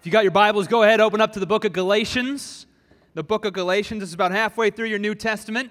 If 0.00 0.06
you 0.06 0.12
got 0.12 0.24
your 0.24 0.30
Bibles, 0.30 0.66
go 0.66 0.82
ahead, 0.82 0.98
open 0.98 1.20
up 1.20 1.34
to 1.34 1.40
the 1.40 1.46
book 1.46 1.66
of 1.66 1.74
Galatians. 1.74 2.64
The 3.12 3.22
book 3.22 3.44
of 3.44 3.52
Galatians 3.52 4.02
is 4.02 4.14
about 4.14 4.32
halfway 4.32 4.70
through 4.70 4.86
your 4.86 4.98
New 4.98 5.14
Testament. 5.14 5.70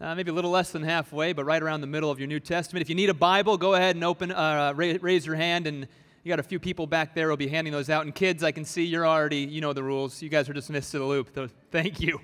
Uh, 0.00 0.12
maybe 0.16 0.32
a 0.32 0.34
little 0.34 0.50
less 0.50 0.72
than 0.72 0.82
halfway, 0.82 1.32
but 1.32 1.44
right 1.44 1.62
around 1.62 1.80
the 1.80 1.86
middle 1.86 2.10
of 2.10 2.18
your 2.18 2.26
New 2.26 2.40
Testament. 2.40 2.82
If 2.82 2.88
you 2.88 2.96
need 2.96 3.10
a 3.10 3.14
Bible, 3.14 3.56
go 3.56 3.74
ahead 3.74 3.94
and 3.94 4.02
open, 4.02 4.32
uh, 4.32 4.72
raise 4.74 5.24
your 5.24 5.36
hand, 5.36 5.68
and 5.68 5.86
you 6.24 6.28
got 6.28 6.40
a 6.40 6.42
few 6.42 6.58
people 6.58 6.88
back 6.88 7.14
there 7.14 7.28
who'll 7.28 7.36
be 7.36 7.46
handing 7.46 7.72
those 7.72 7.88
out. 7.88 8.04
And 8.04 8.12
kids, 8.12 8.42
I 8.42 8.50
can 8.50 8.64
see 8.64 8.84
you're 8.84 9.06
already, 9.06 9.42
you 9.42 9.60
know 9.60 9.72
the 9.72 9.84
rules. 9.84 10.20
You 10.20 10.30
guys 10.30 10.48
are 10.48 10.52
dismissed 10.52 10.90
to 10.90 10.98
the 10.98 11.04
loop. 11.04 11.30
So 11.32 11.48
thank 11.70 12.00
you. 12.00 12.20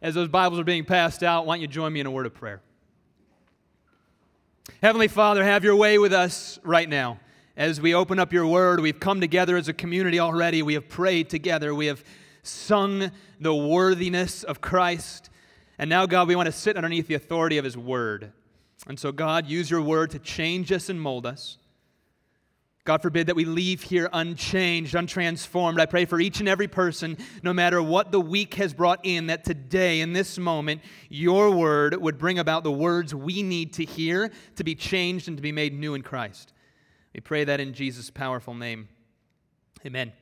As 0.00 0.14
those 0.14 0.28
Bibles 0.28 0.58
are 0.58 0.64
being 0.64 0.86
passed 0.86 1.22
out, 1.22 1.44
why 1.44 1.56
don't 1.56 1.60
you 1.60 1.68
join 1.68 1.92
me 1.92 2.00
in 2.00 2.06
a 2.06 2.10
word 2.10 2.24
of 2.24 2.32
prayer? 2.32 2.62
Heavenly 4.80 5.08
Father, 5.08 5.44
have 5.44 5.64
your 5.64 5.76
way 5.76 5.98
with 5.98 6.14
us 6.14 6.58
right 6.62 6.88
now 6.88 7.18
as 7.56 7.80
we 7.80 7.94
open 7.94 8.18
up 8.18 8.32
your 8.32 8.46
word. 8.46 8.80
We've 8.80 8.98
come 8.98 9.20
together 9.20 9.56
as 9.56 9.68
a 9.68 9.72
community 9.72 10.18
already. 10.18 10.62
We 10.62 10.74
have 10.74 10.88
prayed 10.88 11.30
together. 11.30 11.74
We 11.74 11.86
have 11.86 12.04
sung 12.42 13.10
the 13.40 13.54
worthiness 13.54 14.42
of 14.42 14.60
Christ. 14.60 15.30
And 15.78 15.88
now, 15.90 16.06
God, 16.06 16.28
we 16.28 16.36
want 16.36 16.46
to 16.46 16.52
sit 16.52 16.76
underneath 16.76 17.08
the 17.08 17.14
authority 17.14 17.58
of 17.58 17.64
his 17.64 17.76
word. 17.76 18.32
And 18.86 18.98
so, 18.98 19.12
God, 19.12 19.46
use 19.46 19.70
your 19.70 19.82
word 19.82 20.10
to 20.10 20.18
change 20.18 20.70
us 20.72 20.88
and 20.88 21.00
mold 21.00 21.26
us. 21.26 21.58
God 22.84 23.00
forbid 23.00 23.28
that 23.28 23.36
we 23.36 23.46
leave 23.46 23.80
here 23.80 24.10
unchanged, 24.12 24.94
untransformed. 24.94 25.80
I 25.80 25.86
pray 25.86 26.04
for 26.04 26.20
each 26.20 26.40
and 26.40 26.48
every 26.48 26.68
person, 26.68 27.16
no 27.42 27.54
matter 27.54 27.82
what 27.82 28.12
the 28.12 28.20
week 28.20 28.54
has 28.54 28.74
brought 28.74 29.00
in, 29.04 29.28
that 29.28 29.42
today, 29.42 30.02
in 30.02 30.12
this 30.12 30.36
moment, 30.36 30.82
your 31.08 31.50
word 31.50 31.96
would 31.98 32.18
bring 32.18 32.38
about 32.38 32.62
the 32.62 32.70
words 32.70 33.14
we 33.14 33.42
need 33.42 33.72
to 33.74 33.86
hear 33.86 34.30
to 34.56 34.64
be 34.64 34.74
changed 34.74 35.28
and 35.28 35.38
to 35.38 35.42
be 35.42 35.50
made 35.50 35.72
new 35.72 35.94
in 35.94 36.02
Christ. 36.02 36.52
We 37.14 37.20
pray 37.20 37.44
that 37.44 37.60
in 37.60 37.74
Jesus' 37.74 38.10
powerful 38.10 38.54
name. 38.54 38.88
Amen. 39.86 40.12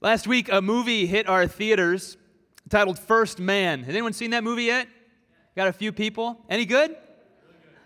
Last 0.00 0.26
week, 0.26 0.50
a 0.50 0.62
movie 0.62 1.04
hit 1.06 1.28
our 1.28 1.46
theaters 1.46 2.16
titled 2.70 2.98
First 2.98 3.38
Man. 3.38 3.82
Has 3.82 3.90
anyone 3.90 4.14
seen 4.14 4.30
that 4.30 4.42
movie 4.42 4.64
yet? 4.64 4.88
Got 5.54 5.68
a 5.68 5.72
few 5.72 5.92
people? 5.92 6.44
Any 6.48 6.64
good? 6.64 6.96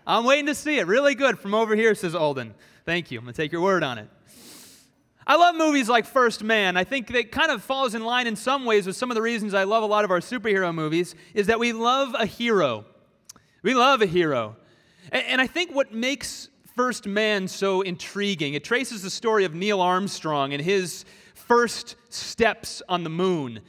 I'm 0.07 0.23
waiting 0.23 0.45
to 0.45 0.55
see 0.55 0.79
it. 0.79 0.87
Really 0.87 1.13
good 1.13 1.37
from 1.37 1.53
over 1.53 1.75
here, 1.75 1.93
says 1.95 2.15
Alden. 2.15 2.55
Thank 2.85 3.11
you. 3.11 3.19
I'm 3.19 3.25
going 3.25 3.33
to 3.33 3.41
take 3.41 3.51
your 3.51 3.61
word 3.61 3.83
on 3.83 3.97
it. 3.97 4.07
I 5.27 5.35
love 5.35 5.55
movies 5.55 5.89
like 5.89 6.05
First 6.05 6.43
Man. 6.43 6.77
I 6.77 6.85
think 6.85 7.07
that 7.07 7.31
kind 7.31 7.51
of 7.51 7.61
falls 7.61 7.93
in 7.93 8.03
line 8.03 8.25
in 8.25 8.35
some 8.37 8.65
ways 8.65 8.87
with 8.87 8.95
some 8.95 9.11
of 9.11 9.15
the 9.15 9.21
reasons 9.21 9.53
I 9.53 9.65
love 9.65 9.83
a 9.83 9.85
lot 9.85 10.05
of 10.05 10.11
our 10.11 10.19
superhero 10.19 10.73
movies 10.73 11.13
is 11.33 11.47
that 11.47 11.59
we 11.59 11.73
love 11.73 12.15
a 12.17 12.25
hero. 12.25 12.85
We 13.63 13.73
love 13.73 14.01
a 14.01 14.05
hero. 14.05 14.55
And 15.11 15.41
I 15.41 15.47
think 15.47 15.75
what 15.75 15.93
makes 15.93 16.49
First 16.81 17.05
Man 17.05 17.47
so 17.47 17.81
intriguing. 17.81 18.55
It 18.55 18.63
traces 18.63 19.03
the 19.03 19.11
story 19.11 19.45
of 19.45 19.53
Neil 19.53 19.81
Armstrong 19.81 20.51
and 20.51 20.63
his 20.63 21.05
first 21.35 21.95
steps 22.09 22.81
on 22.89 23.03
the 23.03 23.09
moon. 23.09 23.59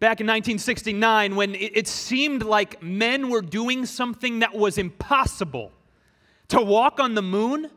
Back 0.00 0.22
in 0.22 0.26
1969, 0.26 1.36
when 1.36 1.54
it 1.54 1.86
seemed 1.86 2.42
like 2.42 2.82
men 2.82 3.28
were 3.28 3.42
doing 3.42 3.84
something 3.84 4.38
that 4.38 4.54
was 4.54 4.78
impossible 4.78 5.70
to 6.48 6.62
walk 6.62 6.98
on 6.98 7.14
the 7.14 7.20
moon. 7.20 7.68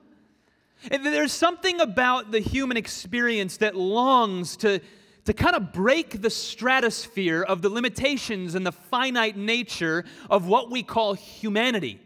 There's 0.90 1.34
something 1.34 1.82
about 1.82 2.32
the 2.32 2.40
human 2.40 2.78
experience 2.78 3.58
that 3.58 3.76
longs 3.76 4.56
to, 4.58 4.80
to 5.26 5.34
kind 5.34 5.58
of 5.58 5.74
break 5.74 6.22
the 6.22 6.30
stratosphere 6.30 7.44
of 7.44 7.62
the 7.62 7.70
limitations 7.70 8.56
and 8.56 8.66
the 8.66 8.72
finite 8.72 9.36
nature 9.36 10.06
of 10.30 10.48
what 10.48 10.72
we 10.72 10.84
call 10.84 11.16
humanity. 11.16 12.00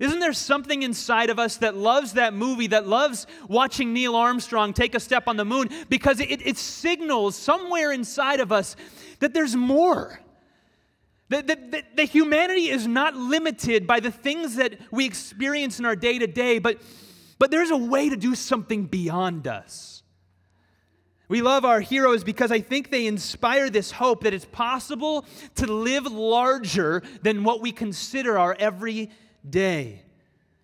Isn't 0.00 0.18
there 0.18 0.32
something 0.32 0.82
inside 0.82 1.30
of 1.30 1.38
us 1.38 1.58
that 1.58 1.76
loves 1.76 2.14
that 2.14 2.34
movie, 2.34 2.66
that 2.68 2.88
loves 2.88 3.28
watching 3.48 3.92
Neil 3.92 4.16
Armstrong 4.16 4.72
take 4.72 4.96
a 4.96 5.00
step 5.00 5.28
on 5.28 5.36
the 5.36 5.44
moon 5.44 5.68
because 5.88 6.18
it, 6.18 6.44
it 6.44 6.56
signals 6.56 7.36
somewhere 7.36 7.92
inside 7.92 8.40
of 8.40 8.50
us 8.50 8.74
that 9.20 9.32
there's 9.32 9.54
more? 9.54 10.18
That, 11.28 11.46
that, 11.46 11.70
that, 11.70 11.96
that 11.96 12.04
humanity 12.06 12.70
is 12.70 12.88
not 12.88 13.14
limited 13.14 13.86
by 13.86 14.00
the 14.00 14.10
things 14.10 14.56
that 14.56 14.74
we 14.90 15.06
experience 15.06 15.78
in 15.78 15.84
our 15.84 15.94
day 15.94 16.18
to 16.18 16.26
day, 16.26 16.58
but 16.58 16.80
but 17.40 17.50
there's 17.50 17.70
a 17.70 17.76
way 17.76 18.10
to 18.10 18.16
do 18.16 18.34
something 18.34 18.84
beyond 18.84 19.48
us. 19.48 20.02
We 21.26 21.40
love 21.40 21.64
our 21.64 21.80
heroes 21.80 22.22
because 22.22 22.52
I 22.52 22.60
think 22.60 22.90
they 22.90 23.06
inspire 23.06 23.70
this 23.70 23.92
hope 23.92 24.24
that 24.24 24.34
it's 24.34 24.44
possible 24.44 25.24
to 25.54 25.66
live 25.66 26.04
larger 26.04 27.02
than 27.22 27.42
what 27.42 27.62
we 27.62 27.72
consider 27.72 28.38
our 28.38 28.54
every 28.58 29.10
day. 29.48 30.02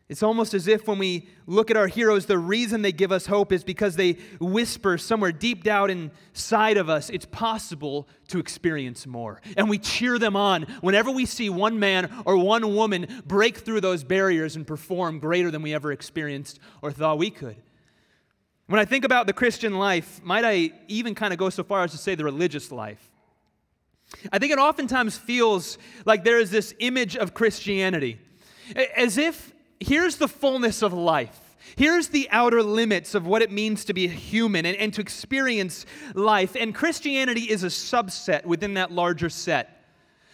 It's 0.09 0.23
almost 0.23 0.55
as 0.55 0.69
if 0.69 0.87
when 0.87 0.99
we 0.99 1.29
look 1.49 1.69
at 1.69 1.77
our 1.77 1.89
heroes, 1.89 2.27
the 2.27 2.39
reason 2.39 2.83
they 2.83 2.93
give 2.93 3.11
us 3.11 3.27
hope 3.27 3.51
is 3.53 3.65
because 3.65 3.97
they 3.97 4.13
whisper 4.41 4.99
somewhere 4.99 5.33
deep 5.33 5.65
down 5.65 5.91
inside 5.91 6.77
of 6.77 6.89
us, 6.89 7.11
it's 7.11 7.27
possible 7.27 8.07
to 8.29 8.39
experience 8.39 9.05
more. 9.05 9.41
And 9.57 9.69
we 9.69 9.79
cheer 9.79 10.21
them 10.21 10.37
on 10.37 10.63
whenever 10.81 11.11
we 11.11 11.27
see 11.27 11.51
one 11.51 11.81
man 11.81 12.09
or 12.25 12.37
one 12.37 12.73
woman 12.77 13.23
break 13.27 13.59
through 13.59 13.81
those 13.81 14.05
barriers 14.05 14.55
and 14.55 14.65
perform 14.65 15.19
greater 15.19 15.51
than 15.51 15.63
we 15.63 15.75
ever 15.75 15.91
experienced 15.91 16.61
or 16.83 16.93
thought 16.93 17.19
we 17.19 17.31
could. 17.31 17.57
When 18.69 18.79
I 18.79 18.85
think 18.85 19.05
about 19.05 19.27
the 19.27 19.33
Christian 19.33 19.77
life, 19.77 20.21
might 20.23 20.45
I 20.45 20.71
even 20.87 21.17
kind 21.17 21.33
of 21.33 21.39
go 21.39 21.51
so 21.51 21.65
far 21.65 21.83
as 21.83 21.91
to 21.93 21.99
say 21.99 22.15
the 22.15 22.25
religious 22.25 22.71
life? 22.71 23.11
I 24.31 24.39
think 24.39 24.53
it 24.53 24.59
oftentimes 24.59 25.19
feels 25.19 25.79
like 26.05 26.23
there 26.23 26.39
is 26.39 26.53
this 26.53 26.75
image 26.79 27.17
of 27.17 27.35
Christianity 27.35 28.21
as 28.97 29.19
if 29.19 29.53
here's 29.81 30.16
the 30.16 30.28
fullness 30.28 30.82
of 30.82 30.93
life. 30.93 31.41
Here's 31.77 32.09
the 32.09 32.28
outer 32.31 32.62
limits 32.62 33.15
of 33.15 33.27
what 33.27 33.43
it 33.43 33.50
means 33.50 33.84
to 33.87 33.94
be 33.94 34.06
a 34.06 34.10
human 34.10 34.65
and, 34.66 34.77
and 34.77 34.94
to 34.94 35.00
experience 35.00 35.84
life. 36.15 36.56
And 36.59 36.75
Christianity 36.75 37.43
is 37.43 37.65
a 37.65 37.69
subset 37.69 38.44
within 38.44 38.75
that 38.75 38.93
larger 38.93 39.28
set. 39.28 39.72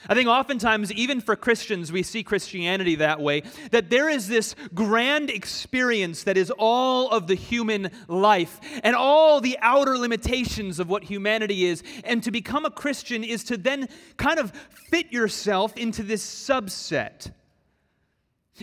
I 0.08 0.14
think 0.14 0.28
oftentimes, 0.28 0.92
even 0.92 1.20
for 1.20 1.36
Christians, 1.36 1.92
we 1.92 2.02
see 2.02 2.24
Christianity 2.24 2.96
that 2.96 3.20
way 3.20 3.44
that 3.70 3.88
there 3.88 4.08
is 4.08 4.26
this 4.26 4.56
grand 4.74 5.30
experience 5.30 6.24
that 6.24 6.36
is 6.36 6.50
all 6.58 7.08
of 7.10 7.28
the 7.28 7.36
human 7.36 7.90
life 8.08 8.58
and 8.82 8.96
all 8.96 9.40
the 9.40 9.56
outer 9.60 9.96
limitations 9.96 10.80
of 10.80 10.88
what 10.88 11.04
humanity 11.04 11.66
is. 11.66 11.84
And 12.04 12.22
to 12.24 12.32
become 12.32 12.64
a 12.64 12.70
Christian 12.70 13.22
is 13.22 13.44
to 13.44 13.56
then 13.56 13.88
kind 14.16 14.40
of 14.40 14.50
fit 14.70 15.12
yourself 15.12 15.76
into 15.76 16.02
this 16.02 16.24
subset. 16.24 17.30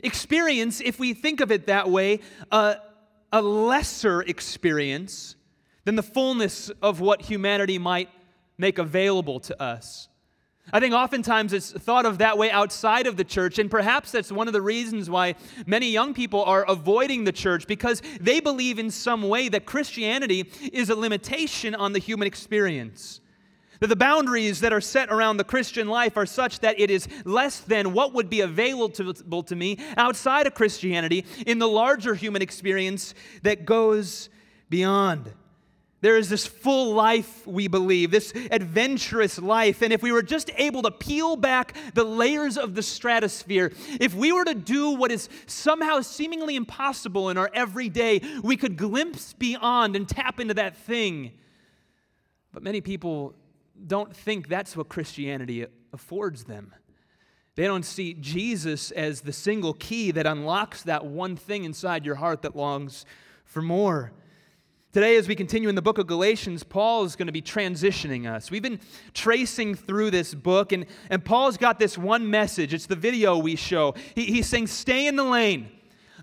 Experience, 0.03 0.81
if 0.81 0.99
we 0.99 1.13
think 1.13 1.41
of 1.41 1.51
it 1.51 1.65
that 1.67 1.89
way, 1.89 2.19
a 2.51 3.41
lesser 3.41 4.21
experience 4.21 5.35
than 5.85 5.95
the 5.95 6.03
fullness 6.03 6.69
of 6.81 6.99
what 6.99 7.21
humanity 7.21 7.77
might 7.77 8.09
make 8.57 8.77
available 8.77 9.39
to 9.39 9.61
us. 9.61 10.07
I 10.71 10.79
think 10.79 10.93
oftentimes 10.93 11.51
it's 11.53 11.71
thought 11.71 12.05
of 12.05 12.19
that 12.19 12.37
way 12.37 12.51
outside 12.51 13.07
of 13.07 13.17
the 13.17 13.23
church, 13.23 13.57
and 13.57 13.71
perhaps 13.71 14.11
that's 14.11 14.31
one 14.31 14.47
of 14.47 14.53
the 14.53 14.61
reasons 14.61 15.09
why 15.09 15.33
many 15.65 15.89
young 15.89 16.13
people 16.13 16.43
are 16.43 16.63
avoiding 16.69 17.23
the 17.23 17.31
church 17.31 17.65
because 17.65 18.03
they 18.21 18.39
believe 18.39 18.77
in 18.77 18.91
some 18.91 19.23
way 19.23 19.49
that 19.49 19.65
Christianity 19.65 20.51
is 20.71 20.91
a 20.91 20.95
limitation 20.95 21.73
on 21.73 21.93
the 21.93 21.99
human 21.99 22.27
experience. 22.27 23.19
That 23.79 23.87
the 23.87 23.95
boundaries 23.95 24.59
that 24.59 24.73
are 24.73 24.81
set 24.81 25.09
around 25.09 25.37
the 25.37 25.43
Christian 25.43 25.87
life 25.87 26.17
are 26.17 26.25
such 26.25 26.59
that 26.59 26.79
it 26.79 26.91
is 26.91 27.07
less 27.23 27.59
than 27.61 27.93
what 27.93 28.13
would 28.13 28.29
be 28.29 28.41
available 28.41 29.43
to 29.43 29.55
me 29.55 29.77
outside 29.95 30.47
of 30.47 30.53
Christianity 30.53 31.25
in 31.47 31.59
the 31.59 31.67
larger 31.67 32.13
human 32.13 32.41
experience 32.41 33.13
that 33.43 33.65
goes 33.65 34.29
beyond. 34.69 35.31
There 36.01 36.17
is 36.17 36.29
this 36.29 36.47
full 36.47 36.93
life, 36.93 37.45
we 37.45 37.67
believe, 37.67 38.11
this 38.11 38.31
adventurous 38.51 39.37
life. 39.37 39.81
And 39.81 39.91
if 39.91 40.01
we 40.01 40.13
were 40.13 40.21
just 40.21 40.49
able 40.55 40.81
to 40.83 40.91
peel 40.91 41.35
back 41.35 41.75
the 41.93 42.05
layers 42.05 42.57
of 42.57 42.73
the 42.73 42.81
stratosphere, 42.81 43.73
if 43.99 44.15
we 44.15 44.31
were 44.31 44.45
to 44.45 44.55
do 44.55 44.91
what 44.91 45.11
is 45.11 45.27
somehow 45.45 45.99
seemingly 45.99 46.55
impossible 46.55 47.29
in 47.29 47.37
our 47.37 47.51
everyday, 47.53 48.21
we 48.41 48.55
could 48.55 48.77
glimpse 48.77 49.33
beyond 49.33 49.97
and 49.97 50.07
tap 50.07 50.39
into 50.39 50.53
that 50.53 50.77
thing. 50.77 51.31
But 52.53 52.63
many 52.63 52.79
people 52.79 53.33
don't 53.87 54.15
think 54.15 54.47
that's 54.47 54.75
what 54.75 54.89
Christianity 54.89 55.65
affords 55.93 56.45
them. 56.45 56.73
They 57.55 57.65
don't 57.65 57.83
see 57.83 58.13
Jesus 58.13 58.91
as 58.91 59.21
the 59.21 59.33
single 59.33 59.73
key 59.73 60.11
that 60.11 60.25
unlocks 60.25 60.83
that 60.83 61.05
one 61.05 61.35
thing 61.35 61.65
inside 61.65 62.05
your 62.05 62.15
heart 62.15 62.41
that 62.43 62.55
longs 62.55 63.05
for 63.43 63.61
more. 63.61 64.13
Today, 64.91 65.17
as 65.17 65.27
we 65.27 65.35
continue 65.35 65.69
in 65.69 65.75
the 65.75 65.81
book 65.81 65.99
of 65.99 66.07
Galatians, 66.07 66.63
Paul 66.63 67.03
is 67.03 67.15
going 67.15 67.27
to 67.27 67.31
be 67.31 67.41
transitioning 67.41 68.31
us. 68.31 68.49
We've 68.49 68.63
been 68.63 68.79
tracing 69.13 69.75
through 69.75 70.09
this 70.09 70.33
book, 70.33 70.71
and, 70.71 70.85
and 71.11 71.23
Paul's 71.23 71.57
got 71.57 71.77
this 71.77 71.95
one 71.95 72.29
message. 72.31 72.73
It's 72.73 72.87
the 72.87 72.95
video 72.95 73.37
we 73.37 73.55
show. 73.55 73.93
He, 74.15 74.25
he's 74.25 74.47
saying, 74.47 74.67
Stay 74.67 75.05
in 75.05 75.15
the 75.15 75.23
lane. 75.23 75.69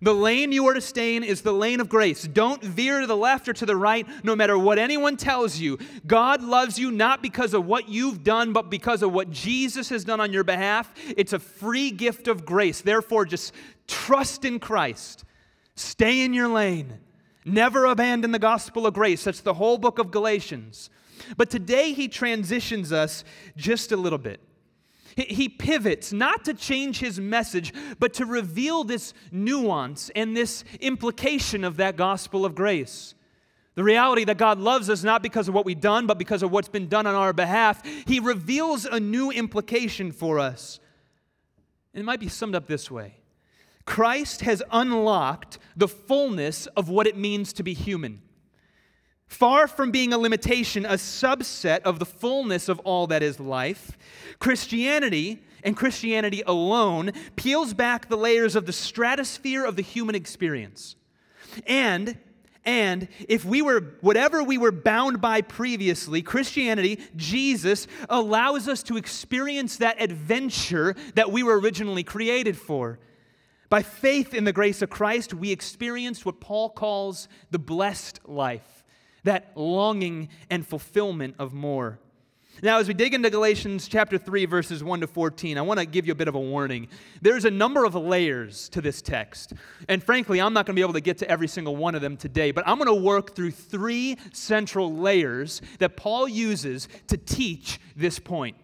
The 0.02 0.14
lane 0.14 0.52
you 0.52 0.66
are 0.66 0.74
to 0.74 0.80
stay 0.80 1.16
in 1.16 1.24
is 1.24 1.42
the 1.42 1.52
lane 1.52 1.80
of 1.80 1.88
grace. 1.88 2.24
Don't 2.24 2.62
veer 2.62 3.00
to 3.00 3.06
the 3.06 3.16
left 3.16 3.48
or 3.48 3.52
to 3.54 3.66
the 3.66 3.76
right, 3.76 4.06
no 4.24 4.36
matter 4.36 4.58
what 4.58 4.78
anyone 4.78 5.16
tells 5.16 5.58
you. 5.58 5.78
God 6.06 6.42
loves 6.42 6.78
you 6.78 6.90
not 6.90 7.22
because 7.22 7.54
of 7.54 7.66
what 7.66 7.88
you've 7.88 8.22
done, 8.22 8.52
but 8.52 8.70
because 8.70 9.02
of 9.02 9.12
what 9.12 9.30
Jesus 9.30 9.88
has 9.88 10.04
done 10.04 10.20
on 10.20 10.32
your 10.32 10.44
behalf. 10.44 10.92
It's 11.16 11.32
a 11.32 11.38
free 11.38 11.90
gift 11.90 12.28
of 12.28 12.44
grace. 12.44 12.80
Therefore, 12.80 13.24
just 13.24 13.52
trust 13.86 14.44
in 14.44 14.58
Christ. 14.58 15.24
Stay 15.74 16.22
in 16.22 16.34
your 16.34 16.48
lane. 16.48 16.98
Never 17.44 17.84
abandon 17.84 18.32
the 18.32 18.38
gospel 18.38 18.86
of 18.86 18.94
grace. 18.94 19.24
That's 19.24 19.40
the 19.40 19.54
whole 19.54 19.78
book 19.78 19.98
of 19.98 20.10
Galatians. 20.10 20.90
But 21.36 21.48
today 21.50 21.92
he 21.92 22.08
transitions 22.08 22.92
us 22.92 23.24
just 23.56 23.92
a 23.92 23.96
little 23.96 24.18
bit. 24.18 24.40
He 25.16 25.48
pivots 25.48 26.12
not 26.12 26.44
to 26.44 26.52
change 26.52 26.98
his 26.98 27.18
message, 27.18 27.72
but 27.98 28.12
to 28.14 28.26
reveal 28.26 28.84
this 28.84 29.14
nuance 29.32 30.10
and 30.14 30.36
this 30.36 30.62
implication 30.78 31.64
of 31.64 31.78
that 31.78 31.96
gospel 31.96 32.44
of 32.44 32.54
grace. 32.54 33.14
The 33.76 33.84
reality 33.84 34.24
that 34.24 34.36
God 34.36 34.58
loves 34.58 34.90
us 34.90 35.02
not 35.02 35.22
because 35.22 35.48
of 35.48 35.54
what 35.54 35.64
we've 35.64 35.80
done, 35.80 36.06
but 36.06 36.18
because 36.18 36.42
of 36.42 36.50
what's 36.50 36.68
been 36.68 36.88
done 36.88 37.06
on 37.06 37.14
our 37.14 37.32
behalf. 37.32 37.82
He 38.06 38.20
reveals 38.20 38.84
a 38.84 39.00
new 39.00 39.30
implication 39.30 40.12
for 40.12 40.38
us. 40.38 40.80
And 41.94 42.02
it 42.02 42.04
might 42.04 42.20
be 42.20 42.28
summed 42.28 42.54
up 42.54 42.66
this 42.66 42.90
way 42.90 43.16
Christ 43.86 44.42
has 44.42 44.62
unlocked 44.70 45.58
the 45.76 45.88
fullness 45.88 46.66
of 46.68 46.90
what 46.90 47.06
it 47.06 47.16
means 47.16 47.54
to 47.54 47.62
be 47.62 47.72
human. 47.72 48.20
Far 49.26 49.66
from 49.66 49.90
being 49.90 50.12
a 50.12 50.18
limitation, 50.18 50.86
a 50.86 50.92
subset 50.92 51.80
of 51.82 51.98
the 51.98 52.06
fullness 52.06 52.68
of 52.68 52.78
all 52.80 53.06
that 53.08 53.22
is 53.22 53.40
life, 53.40 53.98
Christianity 54.38 55.42
and 55.64 55.76
Christianity 55.76 56.42
alone 56.46 57.10
peels 57.34 57.74
back 57.74 58.08
the 58.08 58.16
layers 58.16 58.54
of 58.54 58.66
the 58.66 58.72
stratosphere 58.72 59.64
of 59.64 59.76
the 59.76 59.82
human 59.82 60.14
experience. 60.14 60.96
And 61.66 62.18
and 62.64 63.06
if 63.28 63.44
we 63.44 63.62
were, 63.62 63.94
whatever 64.00 64.42
we 64.42 64.58
were 64.58 64.72
bound 64.72 65.20
by 65.20 65.40
previously, 65.40 66.20
Christianity, 66.20 66.98
Jesus, 67.14 67.86
allows 68.10 68.66
us 68.66 68.82
to 68.84 68.96
experience 68.96 69.76
that 69.76 70.02
adventure 70.02 70.96
that 71.14 71.30
we 71.30 71.44
were 71.44 71.60
originally 71.60 72.02
created 72.02 72.58
for. 72.58 72.98
By 73.68 73.84
faith 73.84 74.34
in 74.34 74.42
the 74.42 74.52
grace 74.52 74.82
of 74.82 74.90
Christ, 74.90 75.32
we 75.32 75.52
experience 75.52 76.24
what 76.24 76.40
Paul 76.40 76.70
calls 76.70 77.28
the 77.52 77.60
blessed 77.60 78.18
life 78.24 78.75
that 79.26 79.52
longing 79.54 80.28
and 80.50 80.66
fulfillment 80.66 81.36
of 81.38 81.52
more. 81.52 81.98
Now, 82.62 82.78
as 82.78 82.88
we 82.88 82.94
dig 82.94 83.12
into 83.12 83.28
Galatians 83.28 83.86
chapter 83.86 84.16
3, 84.16 84.46
verses 84.46 84.82
1 84.82 85.00
to 85.00 85.06
14, 85.06 85.58
I 85.58 85.60
want 85.60 85.78
to 85.78 85.84
give 85.84 86.06
you 86.06 86.12
a 86.12 86.14
bit 86.14 86.26
of 86.26 86.34
a 86.34 86.40
warning. 86.40 86.88
There's 87.20 87.44
a 87.44 87.50
number 87.50 87.84
of 87.84 87.94
layers 87.94 88.70
to 88.70 88.80
this 88.80 89.02
text. 89.02 89.52
And 89.90 90.02
frankly, 90.02 90.40
I'm 90.40 90.54
not 90.54 90.64
going 90.64 90.74
to 90.74 90.78
be 90.78 90.82
able 90.82 90.94
to 90.94 91.02
get 91.02 91.18
to 91.18 91.30
every 91.30 91.48
single 91.48 91.76
one 91.76 91.94
of 91.94 92.00
them 92.00 92.16
today, 92.16 92.52
but 92.52 92.66
I'm 92.66 92.78
going 92.78 92.86
to 92.86 92.94
work 92.94 93.34
through 93.34 93.50
three 93.50 94.16
central 94.32 94.94
layers 94.94 95.60
that 95.80 95.98
Paul 95.98 96.28
uses 96.28 96.88
to 97.08 97.18
teach 97.18 97.78
this 97.94 98.18
point. 98.18 98.56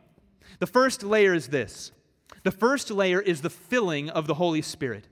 The 0.59 0.67
first 0.67 1.03
layer 1.03 1.35
is 1.35 1.49
this 1.49 1.93
the 2.44 2.50
first 2.50 2.91
layer 2.91 3.20
is 3.20 3.43
the 3.43 3.50
filling 3.50 4.09
of 4.09 4.26
the 4.26 4.35
Holy 4.35 4.62
Spirit 4.62 5.06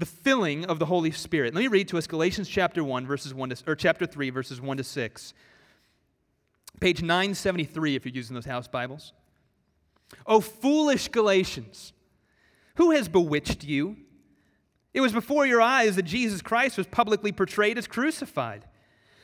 the 0.00 0.06
filling 0.06 0.64
of 0.64 0.78
the 0.78 0.86
Holy 0.86 1.10
Spirit. 1.10 1.54
Let 1.54 1.60
me 1.60 1.66
read 1.68 1.88
to 1.88 1.98
us 1.98 2.06
Galatians 2.06 2.48
chapter 2.48 2.82
1 2.82 3.06
verses 3.06 3.34
1 3.34 3.50
to, 3.50 3.62
or 3.66 3.76
chapter 3.76 4.06
3 4.06 4.30
verses 4.30 4.58
1 4.58 4.76
to 4.78 4.82
6. 4.84 5.34
Page 6.80 7.02
973 7.02 7.96
if 7.96 8.06
you're 8.06 8.14
using 8.14 8.34
those 8.34 8.46
house 8.46 8.66
Bibles. 8.66 9.12
Oh 10.26 10.40
foolish 10.40 11.08
Galatians, 11.08 11.92
who 12.76 12.92
has 12.92 13.08
bewitched 13.08 13.62
you? 13.62 13.98
It 14.94 15.02
was 15.02 15.12
before 15.12 15.44
your 15.44 15.60
eyes 15.60 15.96
that 15.96 16.04
Jesus 16.04 16.40
Christ 16.40 16.78
was 16.78 16.86
publicly 16.86 17.30
portrayed 17.30 17.76
as 17.76 17.86
crucified. 17.86 18.64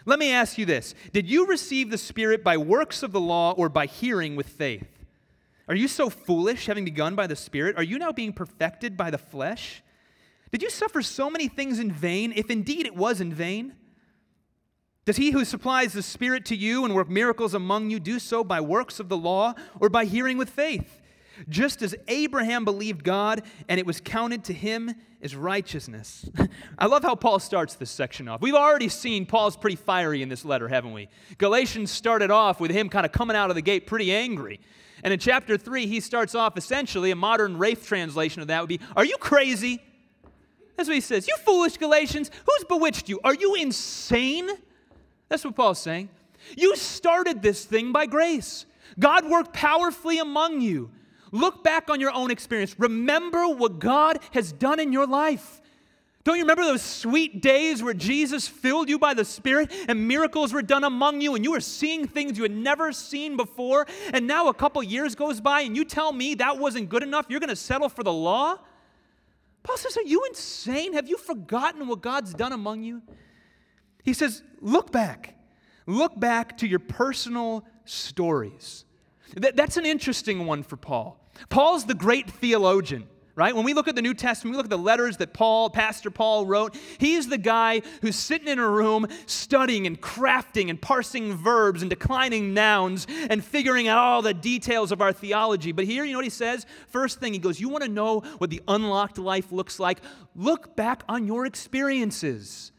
Let 0.04 0.18
me 0.18 0.30
ask 0.30 0.58
you 0.58 0.66
this 0.66 0.94
Did 1.10 1.26
you 1.26 1.46
receive 1.46 1.90
the 1.90 1.96
Spirit 1.96 2.44
by 2.44 2.58
works 2.58 3.02
of 3.02 3.12
the 3.12 3.20
law 3.20 3.52
or 3.52 3.70
by 3.70 3.86
hearing 3.86 4.36
with 4.36 4.50
faith? 4.50 4.86
Are 5.68 5.74
you 5.74 5.88
so 5.88 6.10
foolish, 6.10 6.66
having 6.66 6.84
begun 6.84 7.14
by 7.14 7.26
the 7.26 7.34
Spirit? 7.34 7.76
Are 7.78 7.82
you 7.82 7.98
now 7.98 8.12
being 8.12 8.34
perfected 8.34 8.94
by 8.94 9.10
the 9.10 9.18
flesh? 9.18 9.82
Did 10.52 10.62
you 10.62 10.70
suffer 10.70 11.02
so 11.02 11.28
many 11.28 11.48
things 11.48 11.78
in 11.78 11.90
vain, 11.90 12.32
if 12.34 12.50
indeed 12.50 12.86
it 12.86 12.96
was 12.96 13.20
in 13.20 13.32
vain? 13.32 13.74
Does 15.04 15.16
he 15.16 15.30
who 15.30 15.44
supplies 15.44 15.92
the 15.92 16.02
Spirit 16.02 16.44
to 16.46 16.56
you 16.56 16.84
and 16.84 16.94
work 16.94 17.08
miracles 17.08 17.54
among 17.54 17.90
you 17.90 18.00
do 18.00 18.18
so 18.18 18.42
by 18.42 18.60
works 18.60 18.98
of 18.98 19.08
the 19.08 19.16
law 19.16 19.54
or 19.80 19.88
by 19.88 20.04
hearing 20.04 20.36
with 20.36 20.50
faith? 20.50 21.00
Just 21.48 21.82
as 21.82 21.94
Abraham 22.08 22.64
believed 22.64 23.04
God 23.04 23.42
and 23.68 23.78
it 23.78 23.86
was 23.86 24.00
counted 24.00 24.42
to 24.44 24.52
him 24.52 24.94
as 25.22 25.36
righteousness. 25.36 26.28
I 26.78 26.86
love 26.86 27.02
how 27.02 27.14
Paul 27.14 27.38
starts 27.38 27.74
this 27.74 27.90
section 27.90 28.26
off. 28.26 28.40
We've 28.40 28.54
already 28.54 28.88
seen 28.88 29.26
Paul's 29.26 29.56
pretty 29.56 29.76
fiery 29.76 30.22
in 30.22 30.28
this 30.28 30.44
letter, 30.44 30.66
haven't 30.66 30.92
we? 30.92 31.08
Galatians 31.38 31.90
started 31.90 32.30
off 32.30 32.58
with 32.58 32.70
him 32.70 32.88
kind 32.88 33.06
of 33.06 33.12
coming 33.12 33.36
out 33.36 33.50
of 33.50 33.56
the 33.56 33.62
gate 33.62 33.86
pretty 33.86 34.12
angry. 34.12 34.60
And 35.04 35.12
in 35.12 35.20
chapter 35.20 35.56
3, 35.56 35.86
he 35.86 36.00
starts 36.00 36.34
off 36.34 36.56
essentially 36.56 37.10
a 37.10 37.16
modern 37.16 37.58
Rafe 37.58 37.86
translation 37.86 38.42
of 38.42 38.48
that 38.48 38.60
would 38.60 38.68
be 38.68 38.80
Are 38.96 39.04
you 39.04 39.16
crazy? 39.18 39.82
That's 40.76 40.88
what 40.88 40.94
he 40.94 41.00
says. 41.00 41.26
You 41.26 41.36
foolish 41.44 41.76
Galatians, 41.78 42.30
who's 42.46 42.64
bewitched 42.64 43.08
you? 43.08 43.18
Are 43.24 43.34
you 43.34 43.54
insane? 43.54 44.48
That's 45.28 45.44
what 45.44 45.56
Paul's 45.56 45.80
saying. 45.80 46.08
You 46.56 46.76
started 46.76 47.42
this 47.42 47.64
thing 47.64 47.92
by 47.92 48.06
grace. 48.06 48.66
God 48.98 49.28
worked 49.28 49.52
powerfully 49.52 50.18
among 50.18 50.60
you. 50.60 50.90
Look 51.32 51.64
back 51.64 51.90
on 51.90 52.00
your 52.00 52.12
own 52.12 52.30
experience. 52.30 52.78
Remember 52.78 53.48
what 53.48 53.78
God 53.78 54.18
has 54.32 54.52
done 54.52 54.78
in 54.78 54.92
your 54.92 55.06
life. 55.06 55.60
Don't 56.24 56.36
you 56.36 56.42
remember 56.42 56.64
those 56.64 56.82
sweet 56.82 57.40
days 57.40 57.84
where 57.84 57.94
Jesus 57.94 58.48
filled 58.48 58.88
you 58.88 58.98
by 58.98 59.14
the 59.14 59.24
Spirit 59.24 59.72
and 59.86 60.08
miracles 60.08 60.52
were 60.52 60.62
done 60.62 60.82
among 60.82 61.20
you 61.20 61.36
and 61.36 61.44
you 61.44 61.52
were 61.52 61.60
seeing 61.60 62.06
things 62.06 62.36
you 62.36 62.42
had 62.42 62.52
never 62.52 62.90
seen 62.92 63.36
before? 63.36 63.86
And 64.12 64.26
now 64.26 64.48
a 64.48 64.54
couple 64.54 64.82
years 64.82 65.14
goes 65.14 65.40
by 65.40 65.60
and 65.60 65.76
you 65.76 65.84
tell 65.84 66.12
me 66.12 66.34
that 66.34 66.58
wasn't 66.58 66.88
good 66.88 67.04
enough? 67.04 67.26
You're 67.28 67.38
going 67.38 67.50
to 67.50 67.56
settle 67.56 67.88
for 67.88 68.02
the 68.02 68.12
law? 68.12 68.58
Paul 69.66 69.76
says, 69.76 69.96
Are 69.96 70.02
you 70.02 70.24
insane? 70.28 70.92
Have 70.92 71.08
you 71.08 71.18
forgotten 71.18 71.88
what 71.88 72.00
God's 72.00 72.32
done 72.32 72.52
among 72.52 72.84
you? 72.84 73.02
He 74.04 74.12
says, 74.12 74.42
Look 74.60 74.92
back. 74.92 75.34
Look 75.86 76.18
back 76.18 76.56
to 76.58 76.68
your 76.68 76.78
personal 76.78 77.64
stories. 77.84 78.84
that's 79.34 79.76
an 79.76 79.84
interesting 79.84 80.46
one 80.46 80.62
for 80.62 80.76
Paul. 80.76 81.20
Paul's 81.48 81.84
the 81.84 81.94
great 81.94 82.30
theologian 82.30 83.08
right? 83.36 83.54
When 83.54 83.64
we 83.64 83.74
look 83.74 83.86
at 83.86 83.94
the 83.94 84.02
New 84.02 84.14
Testament, 84.14 84.54
we 84.54 84.56
look 84.56 84.66
at 84.66 84.70
the 84.70 84.78
letters 84.78 85.18
that 85.18 85.34
Paul, 85.34 85.68
Pastor 85.68 86.10
Paul 86.10 86.46
wrote, 86.46 86.74
he's 86.98 87.28
the 87.28 87.36
guy 87.36 87.82
who's 88.00 88.16
sitting 88.16 88.48
in 88.48 88.58
a 88.58 88.68
room 88.68 89.06
studying 89.26 89.86
and 89.86 90.00
crafting 90.00 90.70
and 90.70 90.80
parsing 90.80 91.34
verbs 91.34 91.82
and 91.82 91.90
declining 91.90 92.54
nouns 92.54 93.06
and 93.28 93.44
figuring 93.44 93.88
out 93.88 93.98
all 93.98 94.22
the 94.22 94.32
details 94.32 94.90
of 94.90 95.02
our 95.02 95.12
theology. 95.12 95.70
But 95.70 95.84
here, 95.84 96.04
you 96.04 96.12
know 96.12 96.18
what 96.18 96.24
he 96.24 96.30
says? 96.30 96.64
First 96.88 97.20
thing, 97.20 97.34
he 97.34 97.38
goes, 97.38 97.60
You 97.60 97.68
want 97.68 97.84
to 97.84 97.90
know 97.90 98.20
what 98.38 98.48
the 98.48 98.62
unlocked 98.66 99.18
life 99.18 99.52
looks 99.52 99.78
like? 99.78 100.00
Look 100.34 100.74
back 100.74 101.04
on 101.06 101.26
your 101.26 101.44
experiences. 101.44 102.72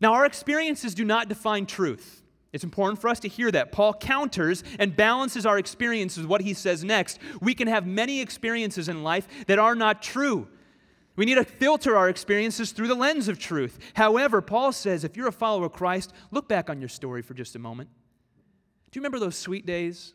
Now, 0.00 0.12
our 0.12 0.24
experiences 0.24 0.94
do 0.94 1.04
not 1.04 1.28
define 1.28 1.66
truth. 1.66 2.22
It's 2.52 2.64
important 2.64 3.00
for 3.00 3.08
us 3.08 3.20
to 3.20 3.28
hear 3.28 3.50
that. 3.50 3.72
Paul 3.72 3.94
counters 3.94 4.64
and 4.78 4.96
balances 4.96 5.44
our 5.44 5.58
experiences 5.58 6.18
with 6.18 6.30
what 6.30 6.40
he 6.40 6.54
says 6.54 6.84
next. 6.84 7.18
We 7.40 7.54
can 7.54 7.68
have 7.68 7.86
many 7.86 8.20
experiences 8.20 8.88
in 8.88 9.02
life 9.02 9.26
that 9.46 9.58
are 9.58 9.74
not 9.74 10.02
true. 10.02 10.48
We 11.16 11.24
need 11.24 11.36
to 11.36 11.44
filter 11.44 11.96
our 11.96 12.08
experiences 12.08 12.72
through 12.72 12.88
the 12.88 12.94
lens 12.94 13.28
of 13.28 13.38
truth. 13.38 13.78
However, 13.94 14.40
Paul 14.42 14.72
says 14.72 15.02
if 15.02 15.16
you're 15.16 15.28
a 15.28 15.32
follower 15.32 15.66
of 15.66 15.72
Christ, 15.72 16.12
look 16.30 16.46
back 16.46 16.70
on 16.70 16.80
your 16.80 16.90
story 16.90 17.22
for 17.22 17.34
just 17.34 17.56
a 17.56 17.58
moment. 17.58 17.90
Do 18.90 18.98
you 18.98 19.00
remember 19.00 19.18
those 19.18 19.36
sweet 19.36 19.66
days? 19.66 20.14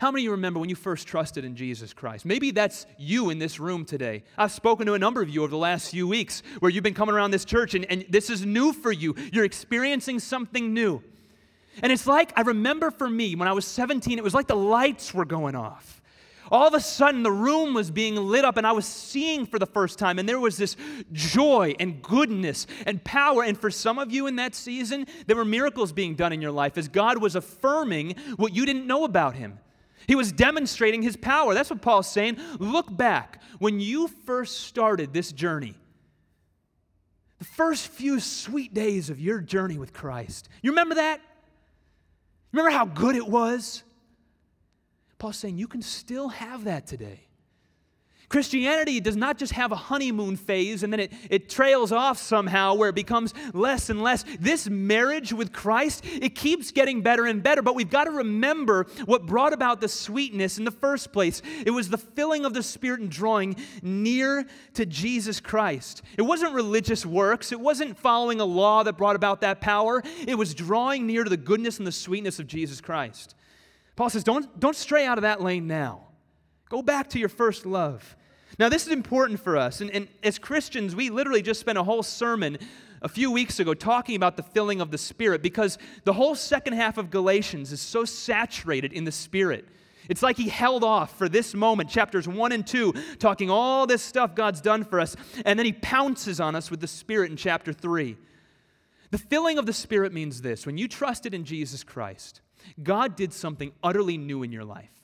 How 0.00 0.12
many 0.12 0.22
of 0.22 0.24
you 0.26 0.30
remember 0.30 0.60
when 0.60 0.68
you 0.68 0.76
first 0.76 1.08
trusted 1.08 1.44
in 1.44 1.56
Jesus 1.56 1.92
Christ? 1.92 2.24
Maybe 2.24 2.52
that's 2.52 2.86
you 2.98 3.30
in 3.30 3.40
this 3.40 3.58
room 3.58 3.84
today. 3.84 4.22
I've 4.36 4.52
spoken 4.52 4.86
to 4.86 4.94
a 4.94 4.98
number 4.98 5.22
of 5.22 5.28
you 5.28 5.42
over 5.42 5.50
the 5.50 5.56
last 5.56 5.90
few 5.90 6.06
weeks 6.06 6.44
where 6.60 6.70
you've 6.70 6.84
been 6.84 6.94
coming 6.94 7.16
around 7.16 7.32
this 7.32 7.44
church 7.44 7.74
and, 7.74 7.84
and 7.86 8.06
this 8.08 8.30
is 8.30 8.46
new 8.46 8.72
for 8.72 8.92
you. 8.92 9.16
You're 9.32 9.44
experiencing 9.44 10.20
something 10.20 10.72
new. 10.72 11.02
And 11.82 11.90
it's 11.90 12.06
like, 12.06 12.32
I 12.36 12.42
remember 12.42 12.92
for 12.92 13.10
me, 13.10 13.34
when 13.34 13.48
I 13.48 13.52
was 13.52 13.64
17, 13.64 14.18
it 14.18 14.22
was 14.22 14.34
like 14.34 14.46
the 14.46 14.54
lights 14.54 15.12
were 15.12 15.24
going 15.24 15.56
off. 15.56 16.00
All 16.52 16.68
of 16.68 16.74
a 16.74 16.80
sudden, 16.80 17.24
the 17.24 17.32
room 17.32 17.74
was 17.74 17.90
being 17.90 18.14
lit 18.14 18.44
up, 18.44 18.56
and 18.56 18.66
I 18.66 18.72
was 18.72 18.86
seeing 18.86 19.46
for 19.46 19.58
the 19.58 19.66
first 19.66 19.98
time, 19.98 20.18
and 20.18 20.26
there 20.26 20.40
was 20.40 20.56
this 20.56 20.76
joy 21.12 21.74
and 21.78 22.00
goodness 22.00 22.66
and 22.86 23.04
power. 23.04 23.42
And 23.42 23.58
for 23.58 23.70
some 23.70 23.98
of 23.98 24.10
you 24.10 24.26
in 24.28 24.36
that 24.36 24.54
season, 24.54 25.06
there 25.26 25.36
were 25.36 25.44
miracles 25.44 25.92
being 25.92 26.14
done 26.14 26.32
in 26.32 26.40
your 26.40 26.52
life 26.52 26.78
as 26.78 26.88
God 26.88 27.18
was 27.18 27.34
affirming 27.34 28.14
what 28.36 28.54
you 28.54 28.64
didn't 28.64 28.86
know 28.86 29.04
about 29.04 29.34
Him. 29.34 29.58
He 30.08 30.16
was 30.16 30.32
demonstrating 30.32 31.02
his 31.02 31.16
power. 31.16 31.52
That's 31.54 31.68
what 31.70 31.82
Paul's 31.82 32.10
saying. 32.10 32.38
Look 32.58 32.94
back 32.94 33.42
when 33.58 33.78
you 33.78 34.08
first 34.08 34.62
started 34.62 35.12
this 35.12 35.30
journey. 35.30 35.74
The 37.38 37.44
first 37.44 37.86
few 37.88 38.18
sweet 38.18 38.72
days 38.74 39.10
of 39.10 39.20
your 39.20 39.40
journey 39.40 39.78
with 39.78 39.92
Christ. 39.92 40.48
You 40.62 40.72
remember 40.72 40.96
that? 40.96 41.20
Remember 42.52 42.70
how 42.70 42.86
good 42.86 43.14
it 43.14 43.28
was? 43.28 43.84
Paul's 45.18 45.36
saying 45.36 45.58
you 45.58 45.68
can 45.68 45.82
still 45.82 46.28
have 46.28 46.64
that 46.64 46.86
today. 46.86 47.27
Christianity 48.28 49.00
does 49.00 49.16
not 49.16 49.38
just 49.38 49.54
have 49.54 49.72
a 49.72 49.76
honeymoon 49.76 50.36
phase 50.36 50.82
and 50.82 50.92
then 50.92 51.00
it, 51.00 51.12
it 51.30 51.48
trails 51.48 51.92
off 51.92 52.18
somehow 52.18 52.74
where 52.74 52.90
it 52.90 52.94
becomes 52.94 53.32
less 53.54 53.88
and 53.88 54.02
less. 54.02 54.24
This 54.38 54.68
marriage 54.68 55.32
with 55.32 55.50
Christ, 55.50 56.04
it 56.04 56.34
keeps 56.34 56.70
getting 56.70 57.00
better 57.00 57.24
and 57.24 57.42
better, 57.42 57.62
but 57.62 57.74
we've 57.74 57.88
got 57.88 58.04
to 58.04 58.10
remember 58.10 58.86
what 59.06 59.24
brought 59.24 59.54
about 59.54 59.80
the 59.80 59.88
sweetness 59.88 60.58
in 60.58 60.64
the 60.64 60.70
first 60.70 61.10
place. 61.10 61.40
It 61.64 61.70
was 61.70 61.88
the 61.88 61.96
filling 61.96 62.44
of 62.44 62.52
the 62.52 62.62
Spirit 62.62 63.00
and 63.00 63.10
drawing 63.10 63.56
near 63.80 64.46
to 64.74 64.84
Jesus 64.84 65.40
Christ. 65.40 66.02
It 66.18 66.22
wasn't 66.22 66.52
religious 66.52 67.06
works, 67.06 67.50
it 67.50 67.60
wasn't 67.60 67.98
following 67.98 68.40
a 68.40 68.44
law 68.44 68.82
that 68.82 68.98
brought 68.98 69.16
about 69.16 69.40
that 69.40 69.62
power. 69.62 70.02
It 70.26 70.36
was 70.36 70.54
drawing 70.54 71.06
near 71.06 71.24
to 71.24 71.30
the 71.30 71.38
goodness 71.38 71.78
and 71.78 71.86
the 71.86 71.92
sweetness 71.92 72.38
of 72.38 72.46
Jesus 72.46 72.82
Christ. 72.82 73.34
Paul 73.96 74.10
says, 74.10 74.22
don't, 74.22 74.60
don't 74.60 74.76
stray 74.76 75.06
out 75.06 75.16
of 75.16 75.22
that 75.22 75.40
lane 75.40 75.66
now. 75.66 76.08
Go 76.68 76.82
back 76.82 77.08
to 77.10 77.18
your 77.18 77.30
first 77.30 77.64
love. 77.64 78.16
Now, 78.58 78.68
this 78.68 78.86
is 78.86 78.92
important 78.92 79.40
for 79.40 79.56
us. 79.56 79.80
And, 79.80 79.90
and, 79.90 80.08
as 80.22 80.38
Christians, 80.38 80.96
we 80.96 81.10
literally 81.10 81.42
just 81.42 81.60
spent 81.60 81.78
a 81.78 81.84
whole 81.84 82.02
sermon 82.02 82.58
a 83.00 83.08
few 83.08 83.30
weeks 83.30 83.60
ago 83.60 83.74
talking 83.74 84.16
about 84.16 84.36
the 84.36 84.42
filling 84.42 84.80
of 84.80 84.90
the 84.90 84.98
Spirit 84.98 85.42
because 85.42 85.78
the 86.04 86.12
whole 86.12 86.34
second 86.34 86.72
half 86.72 86.98
of 86.98 87.10
Galatians 87.10 87.70
is 87.70 87.80
so 87.80 88.04
saturated 88.04 88.92
in 88.92 89.04
the 89.04 89.12
Spirit. 89.12 89.64
It's 90.08 90.22
like 90.22 90.36
he 90.36 90.48
held 90.48 90.82
off 90.82 91.16
for 91.16 91.28
this 91.28 91.54
moment, 91.54 91.90
chapters 91.90 92.26
1 92.26 92.52
and 92.52 92.66
2, 92.66 92.94
talking 93.18 93.50
all 93.50 93.86
this 93.86 94.02
stuff 94.02 94.34
God's 94.34 94.60
done 94.60 94.82
for 94.82 94.98
us, 94.98 95.14
and 95.44 95.58
then 95.58 95.66
he 95.66 95.72
pounces 95.72 96.40
on 96.40 96.56
us 96.56 96.70
with 96.70 96.80
the 96.80 96.86
Spirit 96.88 97.30
in 97.30 97.36
chapter 97.36 97.72
3. 97.72 98.16
The 99.10 99.18
filling 99.18 99.58
of 99.58 99.66
the 99.66 99.72
Spirit 99.72 100.12
means 100.12 100.42
this 100.42 100.66
when 100.66 100.78
you 100.78 100.88
trusted 100.88 101.34
in 101.34 101.44
Jesus 101.44 101.84
Christ, 101.84 102.40
God 102.82 103.16
did 103.16 103.32
something 103.32 103.72
utterly 103.82 104.16
new 104.16 104.42
in 104.42 104.50
your 104.50 104.64
life. 104.64 104.97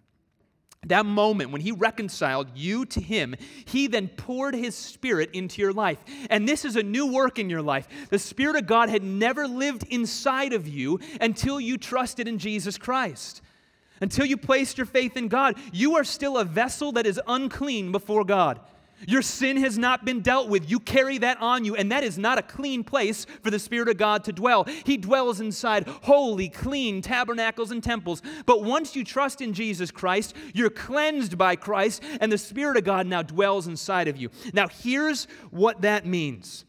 That 0.87 1.07
moment 1.07 1.50
when 1.50 1.61
he 1.61 1.73
reconciled 1.73 2.49
you 2.55 2.85
to 2.87 3.00
him, 3.00 3.35
he 3.64 3.87
then 3.87 4.09
poured 4.09 4.55
his 4.55 4.75
spirit 4.75 5.31
into 5.33 5.62
your 5.62 5.73
life. 5.73 5.99
And 6.31 6.49
this 6.49 6.64
is 6.64 6.76
a 6.76 6.83
new 6.83 7.12
work 7.12 7.38
in 7.38 7.50
your 7.50 7.62
life. 7.62 7.88
The 8.11 8.19
Spirit 8.19 8.57
of 8.57 8.67
God 8.67 8.88
had 8.88 9.03
never 9.03 9.47
lived 9.47 9.85
inside 9.91 10.53
of 10.53 10.69
you 10.69 11.00
until 11.21 11.61
you 11.61 11.79
trusted 11.79 12.29
in 12.29 12.38
Jesus 12.38 12.79
Christ. 12.79 13.43
Until 14.00 14.26
you 14.26 14.37
placed 14.37 14.76
your 14.76 14.87
faith 14.87 15.17
in 15.17 15.29
God, 15.29 15.57
you 15.73 15.97
are 15.97 16.05
still 16.05 16.37
a 16.37 16.45
vessel 16.45 16.93
that 16.93 17.07
is 17.07 17.21
unclean 17.26 17.93
before 17.93 18.25
God. 18.25 18.61
Your 19.07 19.23
sin 19.23 19.57
has 19.59 19.77
not 19.77 20.05
been 20.05 20.21
dealt 20.21 20.49
with. 20.49 20.71
You 20.71 20.81
carry 20.81 21.19
that 21.19 21.41
on 21.41 21.65
you, 21.65 21.77
and 21.77 21.91
that 21.93 22.05
is 22.05 22.17
not 22.17 22.39
a 22.39 22.43
clean 22.43 22.85
place 22.85 23.27
for 23.43 23.51
the 23.51 23.59
Spirit 23.59 23.89
of 23.89 23.97
God 23.97 24.25
to 24.25 24.33
dwell. 24.33 24.65
He 24.85 24.97
dwells 24.97 25.41
inside 25.41 25.87
holy, 25.87 26.49
clean 26.49 27.03
tabernacles 27.03 27.71
and 27.71 27.83
temples. 27.83 28.23
But 28.47 28.63
once 28.63 28.97
you 28.97 29.05
trust 29.05 29.41
in 29.41 29.53
Jesus 29.53 29.91
Christ, 29.91 30.35
you're 30.55 30.71
cleansed 30.71 31.37
by 31.37 31.57
Christ, 31.57 32.03
and 32.21 32.31
the 32.31 32.39
Spirit 32.39 32.77
of 32.77 32.85
God 32.85 33.07
now 33.07 33.23
dwells 33.23 33.67
inside 33.67 34.09
of 34.09 34.17
you. 34.17 34.31
Now, 34.53 34.69
here's 34.69 35.27
what 35.51 35.83
that 35.83 36.07
means. 36.07 36.65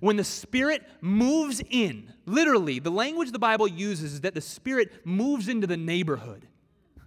When 0.00 0.16
the 0.16 0.24
Spirit 0.24 0.82
moves 1.00 1.62
in, 1.70 2.12
literally, 2.26 2.78
the 2.78 2.90
language 2.90 3.30
the 3.30 3.38
Bible 3.38 3.68
uses 3.68 4.14
is 4.14 4.20
that 4.22 4.34
the 4.34 4.40
Spirit 4.40 4.92
moves 5.06 5.48
into 5.48 5.66
the 5.66 5.76
neighborhood. 5.76 6.48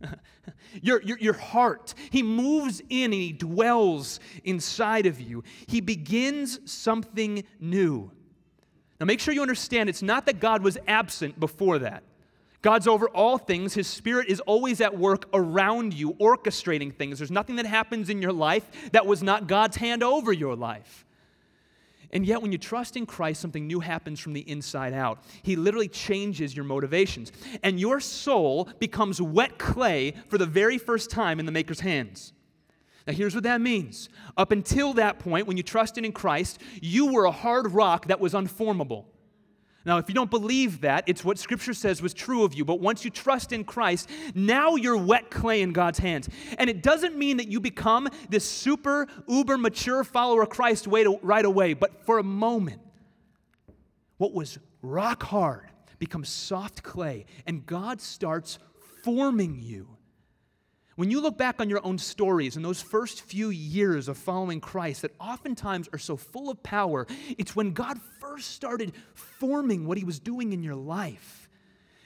your, 0.82 1.02
your, 1.02 1.18
your 1.20 1.34
heart. 1.34 1.94
He 2.12 2.24
moves 2.24 2.82
in 2.90 3.06
and 3.06 3.14
he 3.14 3.34
dwells 3.34 4.20
inside 4.44 5.06
of 5.06 5.20
you. 5.20 5.44
He 5.68 5.82
begins 5.82 6.60
something 6.72 7.44
new. 7.60 8.12
Now, 9.00 9.06
make 9.06 9.20
sure 9.20 9.34
you 9.34 9.42
understand 9.42 9.90
it's 9.90 10.02
not 10.02 10.26
that 10.26 10.40
God 10.40 10.64
was 10.64 10.78
absent 10.88 11.40
before 11.40 11.80
that. 11.80 12.04
God's 12.62 12.88
over 12.88 13.08
all 13.10 13.38
things. 13.38 13.74
His 13.76 13.88
Spirit 13.88 14.28
is 14.28 14.40
always 14.42 14.82
at 14.82 14.98
work 14.98 15.30
around 15.34 15.94
you, 15.94 16.14
orchestrating 16.16 16.94
things. 16.94 17.20
There's 17.20 17.32
nothing 17.32 17.58
that 17.58 17.66
happens 17.66 18.10
in 18.10 18.22
your 18.22 18.34
life 18.34 18.92
that 18.92 19.06
was 19.06 19.22
not 19.22 19.48
God's 19.48 19.78
hand 19.78 20.04
over 20.04 20.34
your 20.34 20.56
life. 20.56 21.06
And 22.12 22.26
yet, 22.26 22.42
when 22.42 22.52
you 22.52 22.58
trust 22.58 22.96
in 22.96 23.06
Christ, 23.06 23.42
something 23.42 23.68
new 23.68 23.82
happens 23.82 24.20
from 24.20 24.34
the 24.34 24.50
inside 24.50 24.94
out. 24.94 25.24
He 25.44 25.56
literally 25.56 25.90
changes 25.90 26.56
your 26.56 26.66
motivations. 26.66 27.32
And 27.64 27.80
your 27.80 28.00
soul 28.00 28.70
becomes 28.80 29.22
wet 29.22 29.58
clay 29.58 30.14
for 30.30 30.38
the 30.38 30.46
very 30.46 30.78
first 30.78 31.10
time 31.12 31.40
in 31.40 31.46
the 31.46 31.52
Maker's 31.52 31.82
hands. 31.82 32.34
Now, 33.06 33.14
here's 33.14 33.36
what 33.36 33.44
that 33.44 33.62
means. 33.62 34.10
Up 34.36 34.52
until 34.52 34.94
that 34.94 35.20
point, 35.20 35.48
when 35.48 35.58
you 35.58 35.64
trusted 35.64 36.06
in 36.06 36.12
Christ, 36.12 36.62
you 36.82 37.12
were 37.12 37.26
a 37.26 37.32
hard 37.32 37.72
rock 37.72 38.08
that 38.08 38.20
was 38.20 38.36
unformable. 38.36 39.08
Now, 39.88 40.00
if 40.00 40.10
you 40.10 40.14
don't 40.14 40.30
believe 40.30 40.82
that, 40.82 41.06
it's 41.08 41.24
what 41.24 41.40
Scripture 41.40 41.74
says 41.74 42.02
was 42.02 42.14
true 42.14 42.44
of 42.44 42.54
you. 42.54 42.66
But 42.66 42.82
once 42.82 43.06
you 43.06 43.10
trust 43.10 43.54
in 43.54 43.64
Christ, 43.64 44.10
now 44.36 44.76
you're 44.76 44.98
wet 44.98 45.32
clay 45.32 45.62
in 45.62 45.72
God's 45.72 45.98
hands. 45.98 46.28
And 46.60 46.70
it 46.70 46.84
doesn't 46.84 47.18
mean 47.18 47.38
that 47.38 47.48
you 47.48 47.62
become 47.62 48.10
this 48.30 48.44
super, 48.44 49.08
uber 49.28 49.58
mature 49.58 50.04
follower 50.04 50.42
of 50.42 50.50
Christ 50.50 50.88
right 50.88 51.46
away. 51.46 51.74
But 51.74 52.06
for 52.06 52.20
a 52.20 52.24
moment, 52.24 52.82
what 54.18 54.34
was 54.34 54.60
rock 54.82 55.24
hard 55.24 55.70
becomes 56.00 56.28
soft 56.30 56.84
clay, 56.84 57.26
and 57.48 57.66
God 57.66 58.02
starts 58.02 58.60
forming 59.04 59.58
you. 59.60 59.97
When 60.98 61.12
you 61.12 61.22
look 61.22 61.38
back 61.38 61.62
on 61.62 61.70
your 61.70 61.86
own 61.86 62.00
stories 62.00 62.56
and 62.56 62.66
those 62.66 62.82
first 62.82 63.22
few 63.22 63.52
years 63.52 64.08
of 64.08 64.18
following 64.18 64.60
Christ 64.60 65.04
that 65.04 65.14
oftentimes 65.20 65.88
are 65.94 66.00
so 66.00 66.18
full 66.18 66.50
of 66.50 66.64
power, 66.64 67.06
it's 67.38 67.56
when 67.56 67.74
God 67.74 68.00
first 68.20 68.50
started 68.50 68.94
forming 69.14 69.86
what 69.86 70.00
He 70.00 70.04
was 70.04 70.20
doing 70.20 70.54
in 70.54 70.64
your 70.64 70.74
life. 70.74 71.50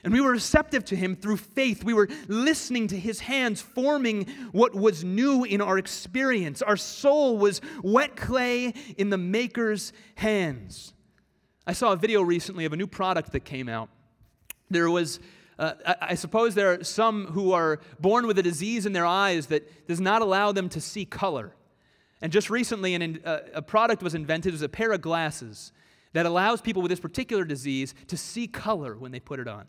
And 0.04 0.12
we 0.12 0.20
were 0.20 0.32
receptive 0.32 0.84
to 0.86 0.96
Him 0.96 1.16
through 1.16 1.38
faith. 1.38 1.82
We 1.82 1.94
were 1.94 2.06
listening 2.28 2.88
to 2.88 2.98
His 2.98 3.20
hands 3.20 3.62
forming 3.62 4.26
what 4.52 4.74
was 4.74 5.02
new 5.02 5.44
in 5.44 5.62
our 5.62 5.78
experience. 5.78 6.60
Our 6.60 6.76
soul 6.76 7.38
was 7.38 7.62
wet 7.82 8.14
clay 8.14 8.74
in 8.98 9.08
the 9.08 9.16
Maker's 9.16 9.94
hands. 10.16 10.92
I 11.66 11.72
saw 11.72 11.92
a 11.92 11.96
video 11.96 12.20
recently 12.20 12.66
of 12.66 12.74
a 12.74 12.76
new 12.76 12.86
product 12.86 13.32
that 13.32 13.46
came 13.46 13.70
out. 13.70 13.88
There 14.68 14.90
was 14.90 15.18
uh, 15.62 15.74
I, 15.86 15.96
I, 16.00 16.14
suppose 16.16 16.56
there 16.56 16.72
are 16.72 16.82
some 16.82 17.26
who 17.26 17.52
are 17.52 17.78
born 18.00 18.26
with 18.26 18.36
a 18.36 18.42
disease 18.42 18.84
in 18.84 18.92
their 18.92 19.06
eyes 19.06 19.46
that 19.46 19.86
does 19.86 20.00
not 20.00 20.20
allow 20.20 20.50
them 20.50 20.68
to 20.70 20.80
see 20.80 21.04
color. 21.04 21.54
And 22.20 22.32
just 22.32 22.50
recently, 22.50 22.94
an, 22.94 23.20
uh, 23.24 23.38
a 23.54 23.62
product 23.62 24.02
was 24.02 24.14
invented. 24.14 24.50
It 24.50 24.54
was 24.54 24.62
a 24.62 24.68
pair 24.68 24.90
of 24.90 25.00
glasses 25.00 25.70
that 26.14 26.26
allows 26.26 26.60
people 26.60 26.82
with 26.82 26.90
this 26.90 26.98
particular 26.98 27.44
disease 27.44 27.94
to 28.08 28.16
see 28.16 28.48
color 28.48 28.96
when 28.96 29.12
they 29.12 29.20
put 29.20 29.38
it 29.38 29.46
on. 29.46 29.66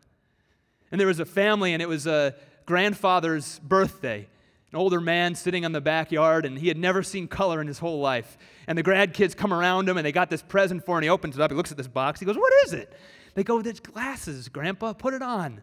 And 0.92 1.00
there 1.00 1.08
was 1.08 1.20
a 1.20 1.26
family, 1.26 1.74
and 1.74 1.82
it 1.82 1.88
was 1.88 2.08
a 2.08 2.34
grandfather's 2.66 3.60
birthday. 3.60 4.28
An 4.72 4.78
older 4.80 5.00
man 5.00 5.36
sitting 5.36 5.64
on 5.64 5.74
the 5.74 5.82
backyard, 5.82 6.44
and 6.44 6.58
he 6.58 6.70
had 6.70 6.78
never 6.78 7.04
seen 7.04 7.28
color 7.28 7.62
in 7.62 7.68
his 7.68 7.78
whole 7.78 8.00
life. 8.00 8.36
And 8.66 8.76
the 8.76 8.84
grandkids 8.84 9.38
come 9.38 9.54
around 9.54 9.88
him, 9.88 9.98
and 9.98 10.06
they 10.06 10.12
got 10.12 10.32
this 10.32 10.42
present 10.42 10.84
for 10.86 10.94
him. 10.94 10.98
And 10.98 11.04
he 11.04 11.10
opens 11.10 11.36
it 11.36 11.42
up. 11.42 11.52
He 11.52 11.56
looks 11.56 11.72
at 11.72 11.78
this 11.78 11.88
box. 11.88 12.20
He 12.20 12.26
goes, 12.26 12.36
"What 12.36 12.52
is 12.66 12.74
it?" 12.74 12.92
They 13.36 13.44
go, 13.44 13.62
"There's 13.62 13.80
glasses, 13.80 14.50
Grandpa. 14.50 14.94
Put 14.94 15.14
it 15.14 15.22
on." 15.22 15.62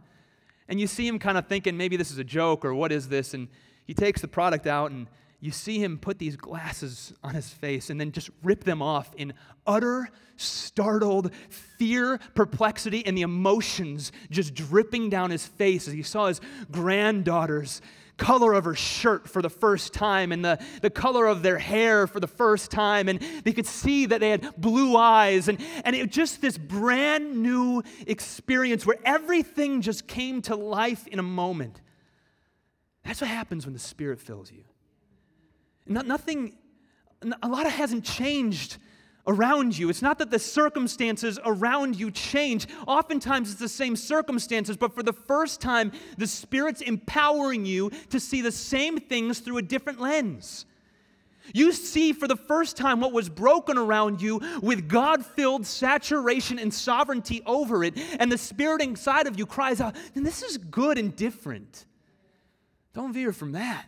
And 0.71 0.81
you 0.81 0.87
see 0.87 1.07
him 1.07 1.19
kind 1.19 1.37
of 1.37 1.49
thinking, 1.49 1.77
maybe 1.77 1.97
this 1.97 2.13
is 2.13 2.19
a 2.19 2.25
joke 2.25 2.65
or 2.65 2.73
what 2.73 2.93
is 2.93 3.09
this? 3.09 3.35
And 3.35 3.49
he 3.87 3.93
takes 3.93 4.21
the 4.21 4.29
product 4.29 4.69
out 4.69 4.93
and 4.93 5.09
you 5.41 5.51
see 5.51 5.83
him 5.83 5.99
put 5.99 6.19
these 6.19 6.37
glasses 6.37 7.13
on 7.25 7.35
his 7.35 7.49
face 7.49 7.91
and 7.91 8.01
then 8.01 8.13
just 8.13 8.31
rip 8.45 8.63
them 8.63 8.81
off 8.81 9.13
in 9.17 9.33
utter, 9.67 10.09
startled 10.37 11.35
fear, 11.49 12.21
perplexity, 12.35 13.05
and 13.05 13.19
the 13.19 13.23
emotions 13.23 14.13
just 14.31 14.55
dripping 14.55 15.11
down 15.11 15.31
his 15.31 15.45
face 15.45 15.89
as 15.89 15.95
he 15.95 16.05
saw 16.05 16.29
his 16.29 16.41
granddaughters 16.71 17.83
color 18.21 18.53
of 18.53 18.67
her 18.67 18.75
shirt 18.75 19.27
for 19.27 19.41
the 19.41 19.49
first 19.49 19.95
time 19.95 20.31
and 20.31 20.45
the, 20.45 20.63
the 20.83 20.91
color 20.91 21.27
of 21.27 21.43
their 21.43 21.59
hair 21.59 22.07
for 22.07 22.21
the 22.21 22.29
first 22.29 22.71
time. 22.71 23.09
And 23.09 23.19
they 23.45 23.53
could 23.53 23.67
see 23.67 24.07
that 24.07 24.21
they 24.21 24.31
had 24.31 24.55
blue 24.57 24.95
eyes. 24.97 25.49
And, 25.49 25.59
and 25.85 25.97
it 25.97 26.03
was 26.03 26.15
just 26.15 26.43
this 26.43 26.59
brand 26.59 27.43
new 27.43 27.83
experience 28.07 28.85
where 28.85 28.99
everything 29.05 29.81
just 29.81 30.07
came 30.07 30.43
to 30.43 30.55
life 30.55 31.07
in 31.07 31.19
a 31.19 31.23
moment. 31.23 31.81
That's 33.05 33.23
what 33.23 33.31
happens 33.31 33.65
when 33.65 33.73
the 33.73 33.81
Spirit 33.81 34.21
fills 34.21 34.53
you. 34.53 34.65
No, 35.87 36.03
nothing, 36.03 36.59
a 37.43 37.49
lot 37.49 37.65
of 37.65 37.73
hasn't 37.73 38.05
changed 38.05 38.77
around 39.27 39.79
you. 39.79 39.89
It's 39.91 40.03
not 40.03 40.19
that 40.19 40.31
the 40.31 40.39
circumstances 40.39 41.39
around 41.45 41.97
you 41.97 42.11
change. 42.11 42.67
Oftentimes 42.87 43.51
it's 43.51 43.61
the 43.61 43.69
same 43.69 43.97
circumstances, 43.97 44.77
but 44.77 44.95
for 44.95 45.03
the 45.03 45.13
first 45.13 45.61
time, 45.61 45.93
the 46.19 46.27
Spirit's 46.27 46.81
empowering 46.81 47.67
you 47.67 47.91
to 48.11 48.21
see 48.21 48.41
the 48.41 48.53
same 48.53 48.99
things 48.99 49.41
through 49.41 49.59
a 49.59 49.63
different 49.63 50.01
lens. 50.01 50.67
You 51.53 51.73
see 51.73 52.13
for 52.13 52.29
the 52.29 52.37
first 52.37 52.77
time 52.77 53.01
what 53.01 53.13
was 53.13 53.29
broken 53.29 53.77
around 53.77 54.23
you 54.23 54.41
with 54.63 54.89
God 54.89 55.25
filled 55.25 55.67
saturation 55.67 56.59
and 56.59 56.73
sovereignty 56.73 57.43
over 57.47 57.83
it, 57.83 57.95
and 58.19 58.31
the 58.31 58.39
Spirit 58.39 58.83
inside 58.83 59.27
of 59.27 59.39
you 59.39 59.47
cries 59.47 59.81
out, 59.81 59.97
this 60.15 60.43
is 60.43 60.59
good 60.59 60.99
and 60.99 61.17
different. 61.17 61.87
Don't 62.95 63.13
veer 63.13 63.33
from 63.33 63.53
that. 63.53 63.87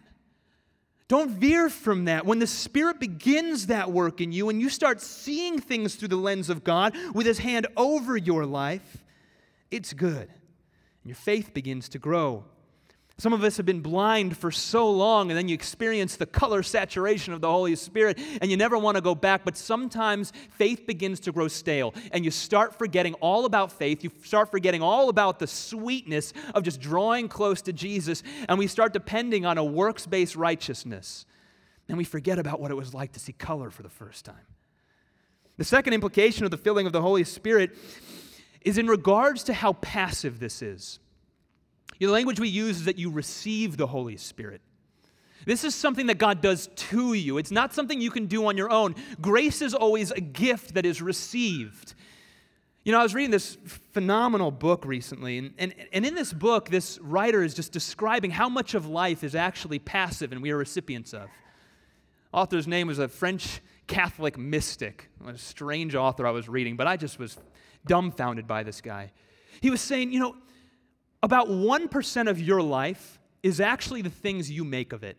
Don't 1.08 1.30
veer 1.30 1.68
from 1.68 2.06
that. 2.06 2.24
When 2.24 2.38
the 2.38 2.46
Spirit 2.46 2.98
begins 2.98 3.66
that 3.66 3.92
work 3.92 4.20
in 4.20 4.32
you 4.32 4.48
and 4.48 4.60
you 4.60 4.68
start 4.68 5.00
seeing 5.00 5.58
things 5.60 5.94
through 5.94 6.08
the 6.08 6.16
lens 6.16 6.48
of 6.48 6.64
God 6.64 6.96
with 7.14 7.26
His 7.26 7.38
hand 7.38 7.66
over 7.76 8.16
your 8.16 8.46
life, 8.46 9.04
it's 9.70 9.92
good. 9.92 10.28
And 10.28 11.06
your 11.06 11.16
faith 11.16 11.52
begins 11.52 11.88
to 11.90 11.98
grow. 11.98 12.44
Some 13.18 13.32
of 13.32 13.44
us 13.44 13.56
have 13.58 13.66
been 13.66 13.82
blind 13.82 14.36
for 14.36 14.50
so 14.50 14.90
long, 14.90 15.30
and 15.30 15.38
then 15.38 15.46
you 15.46 15.54
experience 15.54 16.16
the 16.16 16.26
color 16.26 16.62
saturation 16.62 17.32
of 17.32 17.40
the 17.40 17.50
Holy 17.50 17.76
Spirit, 17.76 18.18
and 18.40 18.50
you 18.50 18.56
never 18.56 18.78
want 18.78 18.96
to 18.96 19.00
go 19.00 19.14
back. 19.14 19.44
But 19.44 19.56
sometimes 19.56 20.32
faith 20.50 20.86
begins 20.86 21.20
to 21.20 21.32
grow 21.32 21.48
stale, 21.48 21.94
and 22.10 22.24
you 22.24 22.30
start 22.30 22.76
forgetting 22.78 23.14
all 23.14 23.44
about 23.44 23.70
faith. 23.70 24.02
You 24.02 24.10
start 24.24 24.50
forgetting 24.50 24.82
all 24.82 25.08
about 25.08 25.38
the 25.38 25.46
sweetness 25.46 26.32
of 26.54 26.62
just 26.62 26.80
drawing 26.80 27.28
close 27.28 27.62
to 27.62 27.72
Jesus, 27.72 28.22
and 28.48 28.58
we 28.58 28.66
start 28.66 28.92
depending 28.92 29.44
on 29.44 29.58
a 29.58 29.64
works 29.64 30.06
based 30.06 30.34
righteousness. 30.34 31.26
And 31.88 31.98
we 31.98 32.04
forget 32.04 32.38
about 32.38 32.60
what 32.60 32.70
it 32.70 32.76
was 32.76 32.94
like 32.94 33.12
to 33.12 33.20
see 33.20 33.32
color 33.32 33.70
for 33.70 33.82
the 33.82 33.90
first 33.90 34.24
time. 34.24 34.46
The 35.58 35.64
second 35.64 35.92
implication 35.92 36.44
of 36.44 36.50
the 36.50 36.56
filling 36.56 36.86
of 36.86 36.92
the 36.92 37.02
Holy 37.02 37.24
Spirit 37.24 37.76
is 38.62 38.78
in 38.78 38.86
regards 38.86 39.44
to 39.44 39.52
how 39.52 39.74
passive 39.74 40.40
this 40.40 40.62
is. 40.62 40.98
The 42.02 42.10
language 42.10 42.40
we 42.40 42.48
use 42.48 42.78
is 42.78 42.84
that 42.86 42.98
you 42.98 43.10
receive 43.10 43.76
the 43.76 43.86
Holy 43.86 44.16
Spirit. 44.16 44.60
This 45.46 45.62
is 45.62 45.72
something 45.72 46.08
that 46.08 46.18
God 46.18 46.40
does 46.40 46.68
to 46.74 47.12
you. 47.12 47.38
It's 47.38 47.52
not 47.52 47.72
something 47.72 48.00
you 48.00 48.10
can 48.10 48.26
do 48.26 48.46
on 48.46 48.56
your 48.56 48.72
own. 48.72 48.96
Grace 49.20 49.62
is 49.62 49.72
always 49.72 50.10
a 50.10 50.20
gift 50.20 50.74
that 50.74 50.84
is 50.84 51.00
received. 51.00 51.94
You 52.84 52.90
know, 52.90 52.98
I 52.98 53.04
was 53.04 53.14
reading 53.14 53.30
this 53.30 53.56
phenomenal 53.92 54.50
book 54.50 54.84
recently, 54.84 55.38
and, 55.38 55.54
and, 55.58 55.72
and 55.92 56.04
in 56.04 56.16
this 56.16 56.32
book, 56.32 56.70
this 56.70 56.98
writer 57.00 57.44
is 57.44 57.54
just 57.54 57.70
describing 57.70 58.32
how 58.32 58.48
much 58.48 58.74
of 58.74 58.88
life 58.88 59.22
is 59.22 59.36
actually 59.36 59.78
passive 59.78 60.32
and 60.32 60.42
we 60.42 60.50
are 60.50 60.56
recipients 60.56 61.14
of. 61.14 61.28
Author's 62.32 62.66
name 62.66 62.88
was 62.88 62.98
a 62.98 63.06
French 63.06 63.60
Catholic 63.86 64.36
mystic, 64.36 65.08
a 65.24 65.38
strange 65.38 65.94
author 65.94 66.26
I 66.26 66.32
was 66.32 66.48
reading, 66.48 66.76
but 66.76 66.88
I 66.88 66.96
just 66.96 67.20
was 67.20 67.38
dumbfounded 67.86 68.48
by 68.48 68.64
this 68.64 68.80
guy. 68.80 69.12
He 69.60 69.70
was 69.70 69.80
saying, 69.80 70.12
you 70.12 70.18
know, 70.18 70.34
about 71.22 71.48
1% 71.48 72.28
of 72.28 72.40
your 72.40 72.62
life 72.62 73.18
is 73.42 73.60
actually 73.60 74.02
the 74.02 74.10
things 74.10 74.50
you 74.50 74.64
make 74.64 74.92
of 74.92 75.04
it. 75.04 75.16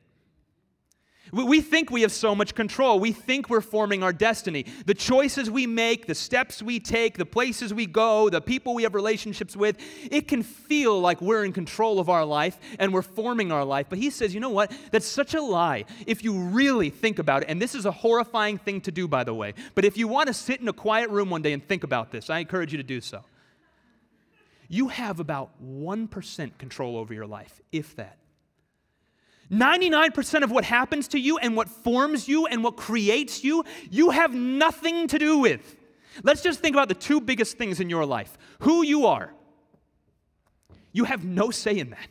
We 1.32 1.62
think 1.62 1.90
we 1.90 2.02
have 2.02 2.12
so 2.12 2.36
much 2.36 2.54
control. 2.54 3.00
We 3.00 3.14
think 3.14 3.50
we're 3.50 3.62
forming 3.62 4.04
our 4.04 4.12
destiny. 4.12 4.66
The 4.86 4.94
choices 4.94 5.50
we 5.50 5.66
make, 5.66 6.06
the 6.06 6.14
steps 6.14 6.62
we 6.62 6.80
take, 6.80 7.18
the 7.18 7.26
places 7.26 7.74
we 7.74 7.86
go, 7.86 8.30
the 8.30 8.42
people 8.42 8.76
we 8.76 8.84
have 8.84 8.94
relationships 8.94 9.56
with, 9.56 9.78
it 10.12 10.28
can 10.28 10.44
feel 10.44 11.00
like 11.00 11.22
we're 11.22 11.46
in 11.46 11.54
control 11.54 12.00
of 12.00 12.10
our 12.10 12.26
life 12.26 12.60
and 12.78 12.94
we're 12.94 13.02
forming 13.02 13.52
our 13.52 13.64
life. 13.64 13.88
But 13.90 14.00
he 14.00 14.10
says, 14.10 14.34
you 14.34 14.42
know 14.42 14.50
what? 14.50 14.72
That's 14.92 15.08
such 15.08 15.34
a 15.34 15.42
lie. 15.42 15.86
If 16.06 16.24
you 16.24 16.38
really 16.38 16.90
think 16.90 17.20
about 17.20 17.44
it, 17.44 17.50
and 17.50 17.60
this 17.62 17.74
is 17.74 17.86
a 17.86 17.92
horrifying 17.92 18.58
thing 18.58 18.82
to 18.82 18.92
do, 18.92 19.08
by 19.08 19.24
the 19.24 19.34
way, 19.34 19.54
but 19.76 19.86
if 19.86 19.98
you 19.98 20.10
want 20.10 20.28
to 20.28 20.34
sit 20.34 20.60
in 20.60 20.68
a 20.68 20.74
quiet 20.74 21.10
room 21.10 21.30
one 21.30 21.42
day 21.42 21.54
and 21.54 21.66
think 21.66 21.84
about 21.84 22.12
this, 22.12 22.30
I 22.30 22.40
encourage 22.40 22.74
you 22.74 22.78
to 22.78 22.84
do 22.84 23.00
so. 23.00 23.24
You 24.74 24.88
have 24.88 25.20
about 25.20 25.52
1% 25.64 26.58
control 26.58 26.98
over 26.98 27.14
your 27.14 27.28
life, 27.28 27.62
if 27.72 27.96
that. 27.98 28.18
99% 29.52 30.42
of 30.42 30.50
what 30.50 30.64
happens 30.64 31.10
to 31.10 31.20
you 31.20 31.38
and 31.38 31.56
what 31.56 31.70
forms 31.70 32.28
you 32.28 32.48
and 32.48 32.64
what 32.64 32.76
creates 32.76 33.44
you, 33.44 33.66
you 33.92 34.10
have 34.10 34.34
nothing 34.34 35.08
to 35.10 35.20
do 35.20 35.38
with. 35.38 35.76
Let's 36.24 36.42
just 36.42 36.60
think 36.60 36.76
about 36.76 36.88
the 36.88 36.96
two 36.96 37.22
biggest 37.22 37.56
things 37.56 37.80
in 37.80 37.88
your 37.88 38.04
life 38.04 38.36
who 38.62 38.82
you 38.82 39.06
are. 39.06 39.32
You 40.92 41.04
have 41.04 41.24
no 41.24 41.52
say 41.52 41.78
in 41.78 41.92
that. 41.92 42.08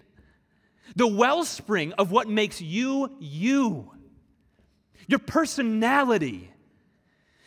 The 0.95 1.09
wellspring 1.09 1.95
of 1.95 2.13
what 2.13 2.29
makes 2.29 2.63
you 2.63 3.11
you, 3.19 3.91
your 5.09 5.19
personality, 5.19 6.49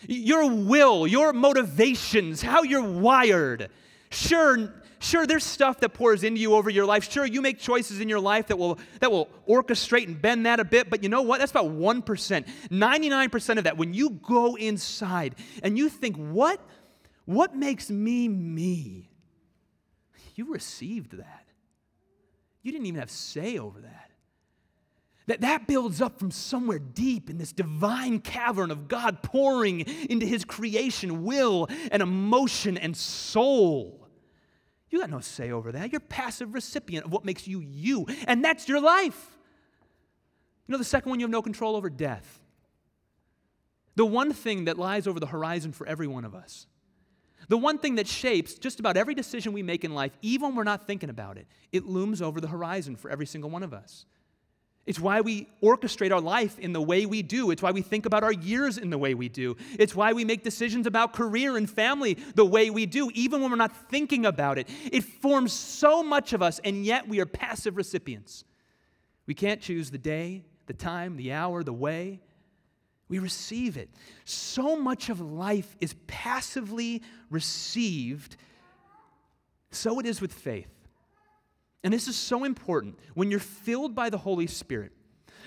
your 0.09 0.49
will, 0.49 1.07
your 1.07 1.31
motivations, 1.31 2.41
how 2.41 2.63
you're 2.63 2.83
wired. 2.83 3.69
Sure, 4.09 4.73
Sure, 4.99 5.27
there's 5.27 5.43
stuff 5.43 5.79
that 5.81 5.89
pours 5.89 6.23
into 6.23 6.39
you 6.39 6.55
over 6.55 6.69
your 6.69 6.85
life. 6.85 7.11
Sure, 7.11 7.25
you 7.25 7.41
make 7.41 7.59
choices 7.59 7.99
in 7.99 8.09
your 8.09 8.19
life 8.19 8.47
that 8.47 8.57
will, 8.57 8.79
that 8.99 9.11
will 9.11 9.29
orchestrate 9.47 10.07
and 10.07 10.21
bend 10.21 10.45
that 10.45 10.59
a 10.59 10.65
bit, 10.65 10.89
but 10.89 11.03
you 11.03 11.09
know 11.09 11.21
what? 11.21 11.39
That's 11.39 11.51
about 11.51 11.71
1%. 11.71 12.47
99% 12.69 13.57
of 13.57 13.63
that, 13.65 13.77
when 13.77 13.93
you 13.93 14.11
go 14.11 14.55
inside 14.55 15.35
and 15.63 15.77
you 15.77 15.89
think, 15.89 16.15
what, 16.15 16.59
what 17.25 17.55
makes 17.55 17.89
me 17.89 18.27
me? 18.27 19.09
You 20.35 20.51
received 20.51 21.17
that. 21.17 21.45
You 22.61 22.71
didn't 22.71 22.87
even 22.87 22.99
have 22.99 23.11
say 23.11 23.57
over 23.57 23.81
that. 23.81 24.11
That, 25.27 25.41
that 25.41 25.67
builds 25.67 26.01
up 26.01 26.19
from 26.19 26.29
somewhere 26.29 26.79
deep 26.79 27.29
in 27.29 27.37
this 27.37 27.51
divine 27.51 28.19
cavern 28.19 28.69
of 28.69 28.87
God 28.87 29.23
pouring 29.23 29.81
into 29.81 30.25
his 30.25 30.45
creation 30.45 31.23
will 31.23 31.67
and 31.91 32.03
emotion 32.03 32.77
and 32.77 32.95
soul. 32.95 34.04
You 34.89 34.99
got 34.99 35.09
no 35.09 35.19
say 35.19 35.51
over 35.51 35.71
that. 35.71 35.91
You're 35.91 35.99
passive 35.99 36.53
recipient 36.53 37.05
of 37.05 37.11
what 37.11 37.25
makes 37.25 37.47
you 37.47 37.59
you, 37.59 38.05
and 38.27 38.43
that's 38.43 38.67
your 38.67 38.79
life. 38.79 39.37
You 40.67 40.71
know, 40.73 40.77
the 40.77 40.83
second 40.83 41.09
one, 41.09 41.19
you 41.19 41.25
have 41.25 41.31
no 41.31 41.41
control 41.41 41.75
over 41.75 41.89
death. 41.89 42.39
The 43.95 44.05
one 44.05 44.33
thing 44.33 44.65
that 44.65 44.77
lies 44.77 45.07
over 45.07 45.19
the 45.19 45.27
horizon 45.27 45.71
for 45.71 45.87
every 45.87 46.07
one 46.07 46.25
of 46.25 46.35
us. 46.35 46.67
The 47.47 47.57
one 47.57 47.77
thing 47.77 47.95
that 47.95 48.07
shapes 48.07 48.55
just 48.55 48.79
about 48.79 48.97
every 48.97 49.13
decision 49.13 49.53
we 49.53 49.61
make 49.63 49.83
in 49.83 49.93
life, 49.93 50.17
even 50.21 50.49
when 50.49 50.55
we're 50.55 50.63
not 50.63 50.87
thinking 50.87 51.09
about 51.09 51.37
it, 51.37 51.47
it 51.71 51.85
looms 51.85 52.21
over 52.21 52.41
the 52.41 52.47
horizon 52.47 52.95
for 52.95 53.09
every 53.11 53.25
single 53.25 53.49
one 53.49 53.63
of 53.63 53.73
us. 53.73 54.05
It's 54.85 54.99
why 54.99 55.21
we 55.21 55.47
orchestrate 55.63 56.11
our 56.11 56.21
life 56.21 56.59
in 56.59 56.71
the 56.71 56.81
way 56.81 57.07
we 57.07 57.23
do. 57.23 57.49
It's 57.49 57.61
why 57.61 57.71
we 57.71 57.81
think 57.81 58.05
about 58.05 58.23
our 58.23 58.31
years 58.31 58.77
in 58.77 58.91
the 58.91 58.99
way 58.99 59.15
we 59.15 59.29
do. 59.29 59.57
It's 59.79 59.95
why 59.95 60.13
we 60.13 60.23
make 60.23 60.43
decisions 60.43 60.85
about 60.85 61.13
career 61.13 61.57
and 61.57 61.67
family 61.67 62.19
the 62.35 62.45
way 62.45 62.69
we 62.69 62.85
do, 62.85 63.09
even 63.15 63.41
when 63.41 63.49
we're 63.49 63.57
not 63.57 63.89
thinking 63.89 64.27
about 64.27 64.59
it. 64.59 64.69
It 64.91 65.03
forms 65.03 65.53
so 65.53 66.03
much 66.03 66.33
of 66.33 66.43
us, 66.43 66.59
and 66.63 66.85
yet 66.85 67.07
we 67.07 67.19
are 67.19 67.25
passive 67.25 67.77
recipients. 67.77 68.43
We 69.25 69.33
can't 69.33 69.59
choose 69.59 69.89
the 69.89 69.97
day, 69.97 70.45
the 70.67 70.73
time, 70.73 71.17
the 71.17 71.33
hour, 71.33 71.63
the 71.63 71.73
way. 71.73 72.21
We 73.09 73.17
receive 73.17 73.77
it. 73.77 73.89
So 74.23 74.75
much 74.75 75.09
of 75.09 75.19
life 75.19 75.75
is 75.81 75.95
passively 76.05 77.01
received. 77.31 78.35
So 79.71 79.99
it 79.99 80.05
is 80.05 80.21
with 80.21 80.33
faith. 80.33 80.74
And 81.85 81.93
this 81.93 82.07
is 82.07 82.15
so 82.15 82.43
important. 82.43 82.97
When 83.13 83.29
you're 83.29 83.39
filled 83.39 83.93
by 83.93 84.09
the 84.09 84.17
Holy 84.17 84.47
Spirit, 84.47 84.91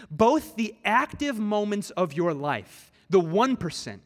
both 0.09 0.55
the 0.55 0.77
active 0.85 1.37
moments 1.37 1.91
of 1.91 2.13
your 2.13 2.33
life, 2.33 2.93
the 3.11 3.21
1%, 3.21 3.99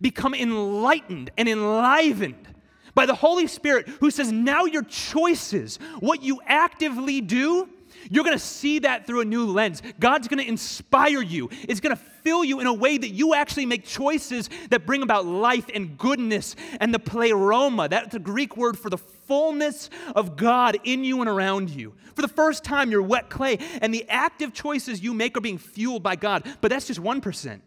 become 0.00 0.34
enlightened 0.34 1.32
and 1.36 1.48
enlivened 1.48 2.46
by 2.94 3.06
the 3.06 3.14
Holy 3.16 3.48
Spirit 3.48 3.88
who 3.88 4.12
says, 4.12 4.30
now 4.30 4.66
your 4.66 4.84
choices, 4.84 5.80
what 5.98 6.22
you 6.22 6.40
actively 6.46 7.20
do, 7.20 7.68
you're 8.08 8.22
going 8.22 8.36
to 8.36 8.44
see 8.44 8.78
that 8.80 9.04
through 9.04 9.22
a 9.22 9.24
new 9.24 9.44
lens. 9.44 9.82
God's 9.98 10.28
going 10.28 10.42
to 10.42 10.48
inspire 10.48 11.22
you. 11.22 11.48
It's 11.68 11.80
going 11.80 11.96
to 11.96 12.02
fill 12.22 12.44
you 12.44 12.60
in 12.60 12.68
a 12.68 12.72
way 12.72 12.98
that 12.98 13.08
you 13.08 13.34
actually 13.34 13.66
make 13.66 13.84
choices 13.84 14.48
that 14.70 14.86
bring 14.86 15.02
about 15.02 15.26
life 15.26 15.68
and 15.74 15.98
goodness 15.98 16.54
and 16.80 16.94
the 16.94 17.00
pleroma. 17.00 17.88
That's 17.88 18.12
the 18.12 18.20
Greek 18.20 18.56
word 18.56 18.78
for 18.78 18.90
the 18.90 18.98
fullness 19.26 19.90
of 20.14 20.36
God 20.36 20.78
in 20.84 21.04
you 21.04 21.20
and 21.20 21.28
around 21.28 21.70
you. 21.70 21.94
For 22.14 22.22
the 22.22 22.28
first 22.28 22.64
time, 22.64 22.90
you're 22.90 23.02
wet 23.02 23.28
clay, 23.30 23.58
and 23.80 23.92
the 23.92 24.04
active 24.08 24.52
choices 24.52 25.02
you 25.02 25.14
make 25.14 25.36
are 25.36 25.40
being 25.40 25.58
fueled 25.58 26.02
by 26.02 26.16
God. 26.16 26.46
But 26.60 26.70
that's 26.70 26.86
just 26.86 27.00
1%. 27.00 27.60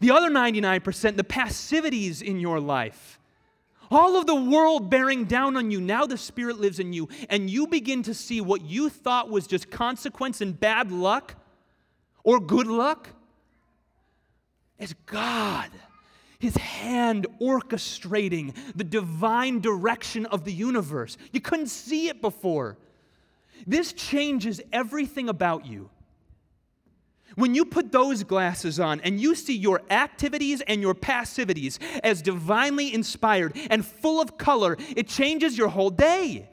The 0.00 0.10
other 0.10 0.30
99%, 0.30 1.16
the 1.16 1.24
passivities 1.24 2.22
in 2.22 2.40
your 2.40 2.60
life, 2.60 3.18
all 3.90 4.16
of 4.16 4.26
the 4.26 4.34
world 4.34 4.88
bearing 4.88 5.24
down 5.24 5.56
on 5.56 5.70
you. 5.70 5.80
Now 5.80 6.06
the 6.06 6.16
Spirit 6.16 6.60
lives 6.60 6.78
in 6.78 6.92
you, 6.92 7.08
and 7.28 7.50
you 7.50 7.66
begin 7.66 8.02
to 8.04 8.14
see 8.14 8.40
what 8.40 8.62
you 8.62 8.88
thought 8.88 9.28
was 9.28 9.46
just 9.46 9.70
consequence 9.70 10.40
and 10.40 10.58
bad 10.58 10.92
luck 10.92 11.34
or 12.22 12.38
good 12.38 12.68
luck 12.68 13.08
as 14.78 14.94
God, 15.06 15.70
His 16.40 16.56
hand 16.56 17.26
orchestrating 17.40 18.56
the 18.74 18.82
divine 18.82 19.60
direction 19.60 20.24
of 20.26 20.44
the 20.44 20.52
universe. 20.52 21.18
You 21.32 21.40
couldn't 21.40 21.68
see 21.68 22.08
it 22.08 22.22
before. 22.22 22.78
This 23.66 23.92
changes 23.92 24.60
everything 24.72 25.28
about 25.28 25.66
you. 25.66 25.90
When 27.34 27.54
you 27.54 27.66
put 27.66 27.92
those 27.92 28.24
glasses 28.24 28.80
on 28.80 29.00
and 29.00 29.20
you 29.20 29.34
see 29.34 29.54
your 29.54 29.82
activities 29.90 30.62
and 30.62 30.80
your 30.80 30.94
passivities 30.94 31.78
as 32.02 32.22
divinely 32.22 32.92
inspired 32.92 33.56
and 33.68 33.84
full 33.84 34.20
of 34.20 34.38
color, 34.38 34.78
it 34.96 35.08
changes 35.08 35.58
your 35.58 35.68
whole 35.68 35.90
day. 35.90 36.48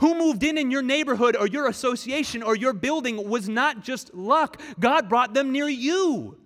Who 0.00 0.18
moved 0.18 0.42
in 0.42 0.56
in 0.56 0.70
your 0.70 0.82
neighborhood 0.82 1.36
or 1.36 1.46
your 1.46 1.68
association 1.68 2.42
or 2.42 2.56
your 2.56 2.72
building 2.72 3.28
was 3.28 3.46
not 3.46 3.82
just 3.82 4.14
luck, 4.14 4.58
God 4.80 5.10
brought 5.10 5.34
them 5.34 5.52
near 5.52 5.68
you. 5.68 6.38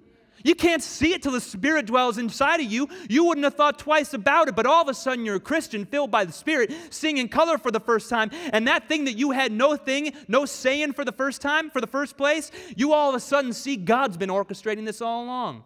You 0.44 0.54
can't 0.54 0.83
see 0.83 1.14
it 1.14 1.22
till 1.22 1.33
the 1.33 1.40
Spirit 1.40 1.87
dwells 1.87 2.18
inside 2.18 2.61
of 2.61 2.70
you. 2.70 2.88
You 3.09 3.24
wouldn't 3.24 3.44
have 3.44 3.54
thought 3.54 3.78
twice 3.78 4.12
about 4.12 4.46
it, 4.46 4.54
but 4.54 4.66
all 4.66 4.83
of 4.83 4.88
a 4.88 4.94
sudden 4.94 5.24
you're 5.24 5.37
a 5.37 5.40
Christian 5.40 5.87
filled 5.87 6.11
by 6.11 6.26
the 6.26 6.33
Spirit, 6.33 6.72
seeing 6.90 7.16
in 7.16 7.28
color 7.28 7.57
for 7.57 7.70
the 7.70 7.80
first 7.80 8.11
time, 8.11 8.30
and 8.52 8.68
that 8.68 8.87
thing 8.87 9.07
that 9.07 9.14
you 9.14 9.30
had 9.30 9.50
no 9.50 9.74
thing, 9.74 10.12
no 10.28 10.44
saying 10.44 10.92
for 10.92 11.02
the 11.02 11.12
first 11.12 11.40
time, 11.40 11.70
for 11.70 11.80
the 11.80 11.87
first 11.87 12.18
place, 12.18 12.50
you 12.76 12.92
all 12.92 13.09
of 13.09 13.14
a 13.14 13.20
sudden 13.20 13.54
see 13.54 13.76
God's 13.76 14.18
been 14.18 14.28
orchestrating 14.28 14.85
this 14.85 15.00
all 15.00 15.24
along. 15.24 15.64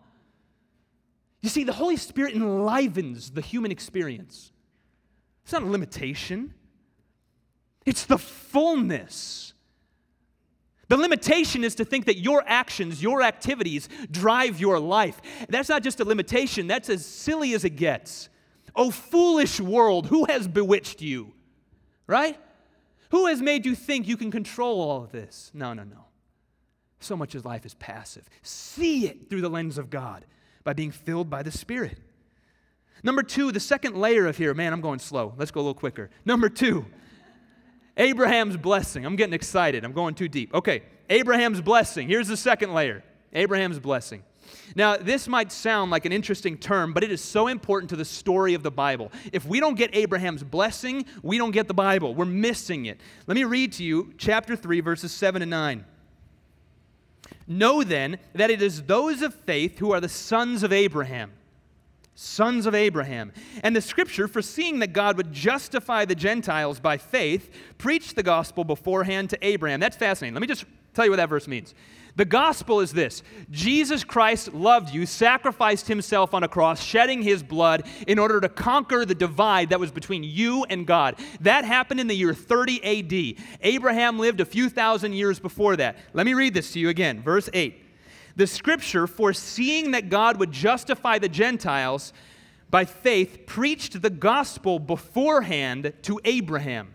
You 1.43 1.49
see, 1.49 1.65
the 1.65 1.73
Holy 1.73 1.97
Spirit 1.97 2.35
enlivens 2.35 3.31
the 3.31 3.41
human 3.41 3.73
experience. 3.73 4.53
It's 5.43 5.53
not 5.53 5.63
a 5.63 5.67
limitation. 5.67 6.55
It's 7.85 8.05
the 8.05 8.19
fullness. 8.19 9.48
The 10.89 10.97
limitation 10.97 11.65
is 11.65 11.75
to 11.77 11.85
think 11.85 12.07
that 12.07 12.19
your 12.19 12.43
actions, 12.47 13.03
your 13.03 13.23
activities 13.23 13.89
drive 14.11 14.59
your 14.59 14.79
life. 14.79 15.21
That's 15.49 15.69
not 15.69 15.83
just 15.83 16.01
a 16.01 16.05
limitation, 16.05 16.67
that's 16.67 16.89
as 16.89 17.05
silly 17.05 17.53
as 17.53 17.65
it 17.65 17.77
gets. 17.77 18.29
Oh, 18.75 18.91
foolish 18.91 19.61
world, 19.61 20.07
who 20.07 20.25
has 20.27 20.49
bewitched 20.49 21.03
you? 21.03 21.35
Right? 22.07 22.39
Who 23.11 23.27
has 23.27 23.43
made 23.43 23.67
you 23.67 23.75
think 23.75 24.09
you 24.09 24.17
can 24.17 24.31
control 24.31 24.81
all 24.81 25.03
of 25.03 25.13
this? 25.13 25.51
No, 25.53 25.75
no, 25.75 25.85
no. 25.85 26.07
So 27.01 27.17
much 27.17 27.35
of 27.35 27.45
life 27.45 27.65
is 27.65 27.75
passive. 27.75 28.29
See 28.43 29.07
it 29.07 29.29
through 29.29 29.43
the 29.43 29.51
lens 29.51 29.79
of 29.79 29.91
God 29.91 30.25
by 30.65 30.73
being 30.73 30.91
filled 30.91 31.31
by 31.31 31.43
the 31.43 31.53
Spirit. 31.53 31.99
Number 33.03 33.23
two, 33.23 33.53
the 33.53 33.61
second 33.61 33.97
layer 33.97 34.27
of 34.27 34.37
here, 34.37 34.55
man, 34.55 34.73
I'm 34.73 34.81
going 34.81 34.99
slow. 34.99 35.35
Let's 35.37 35.51
go 35.51 35.61
a 35.61 35.63
little 35.63 35.75
quicker. 35.75 36.11
Number 36.25 36.49
two, 36.49 36.87
Abraham's 37.99 38.57
blessing. 38.57 39.05
I'm 39.05 39.17
getting 39.17 39.35
excited. 39.35 39.85
I'm 39.85 39.93
going 39.93 40.15
too 40.15 40.29
deep. 40.29 40.55
Okay, 40.55 40.83
Abraham's 41.11 41.61
blessing. 41.61 42.09
Here's 42.09 42.29
the 42.29 42.37
second 42.37 42.73
layer 42.73 43.03
Abraham's 43.33 43.79
blessing. 43.79 44.23
Now, 44.75 44.97
this 44.97 45.29
might 45.29 45.53
sound 45.53 45.91
like 45.91 46.07
an 46.07 46.13
interesting 46.13 46.57
term, 46.57 46.95
but 46.95 47.05
it 47.05 47.11
is 47.11 47.21
so 47.21 47.49
important 47.49 47.91
to 47.91 47.97
the 47.97 48.05
story 48.05 48.55
of 48.55 48.63
the 48.63 48.71
Bible. 48.71 49.13
If 49.33 49.45
we 49.45 49.61
don't 49.61 49.75
get 49.75 49.95
Abraham's 49.95 50.43
blessing, 50.43 51.05
we 51.23 51.37
don't 51.37 51.51
get 51.51 51.69
the 51.69 51.75
Bible. 51.75 52.15
We're 52.15 52.25
missing 52.25 52.87
it. 52.87 53.01
Let 53.27 53.35
me 53.35 53.45
read 53.45 53.73
to 53.75 53.85
you 53.85 54.15
chapter 54.17 54.57
3, 54.57 54.81
verses 54.81 55.13
7 55.13 55.43
and 55.43 55.51
9. 55.51 55.85
Know 57.47 57.83
then 57.83 58.19
that 58.35 58.51
it 58.51 58.63
is 58.63 58.83
those 58.83 59.21
of 59.21 59.35
faith 59.35 59.79
who 59.79 59.93
are 59.93 60.01
the 60.01 60.09
sons 60.09 60.63
of 60.63 60.73
Abraham 60.73 61.33
sons 62.19 62.67
of 62.67 62.75
Abraham. 62.75 63.33
And 63.63 63.77
the 63.77 63.81
scripture, 63.81 64.27
foreseeing 64.27 64.81
that 64.81 64.93
God 64.93 65.17
would 65.17 65.33
justify 65.33 66.05
the 66.05 66.17
Gentiles 66.17 66.81
by 66.81 66.99
faith, 66.99 67.49
preached 67.79 68.17
the 68.17 68.25
gospel 68.25 68.65
beforehand 68.65 69.31
to 69.31 69.39
Abraham. 69.41 69.79
That's 69.79 69.97
fascinating. 69.97 70.35
Let 70.35 70.41
me 70.41 70.49
just 70.49 70.65
tell 70.95 71.05
you 71.05 71.13
what 71.13 71.19
that 71.19 71.29
verse 71.29 71.47
means. 71.47 71.75
The 72.17 72.25
gospel 72.25 72.81
is 72.81 72.93
this 72.93 73.23
Jesus 73.53 74.03
Christ 74.03 74.53
loved 74.53 74.93
you, 74.93 75.07
sacrificed 75.07 75.87
himself 75.87 76.35
on 76.35 76.43
a 76.43 76.49
cross, 76.49 76.83
shedding 76.83 77.23
his 77.23 77.45
blood 77.45 77.87
in 78.09 78.19
order 78.19 78.41
to 78.41 78.49
conquer 78.49 79.05
the 79.05 79.15
divide 79.15 79.69
that 79.71 79.79
was 79.79 79.93
between 79.93 80.25
you 80.25 80.65
and 80.65 80.89
God. 80.89 81.21
That 81.43 81.65
happened 81.65 82.01
in 82.01 82.09
the 82.09 82.17
year 82.17 82.35
30 82.35 83.37
AD. 83.37 83.45
Abraham 83.61 84.19
lived 84.19 84.41
a 84.41 84.45
few 84.45 84.69
thousand 84.69 85.13
years 85.13 85.39
before 85.39 85.77
that. 85.77 85.97
Let 86.15 86.27
me 86.27 86.35
read 86.35 86.53
this 86.53 86.73
to 86.73 86.81
you 86.81 86.89
again. 86.89 87.23
Verse 87.23 87.49
8. 87.53 87.85
The 88.39 88.47
scripture, 88.47 89.09
foreseeing 89.09 89.91
that 89.91 90.11
God 90.11 90.39
would 90.39 90.53
justify 90.53 91.19
the 91.19 91.29
Gentiles 91.29 92.13
by 92.71 92.85
faith, 92.85 93.47
preached 93.47 94.01
the 94.01 94.11
gospel 94.11 94.79
beforehand 94.79 95.93
to 96.03 96.21
Abraham. 96.25 96.95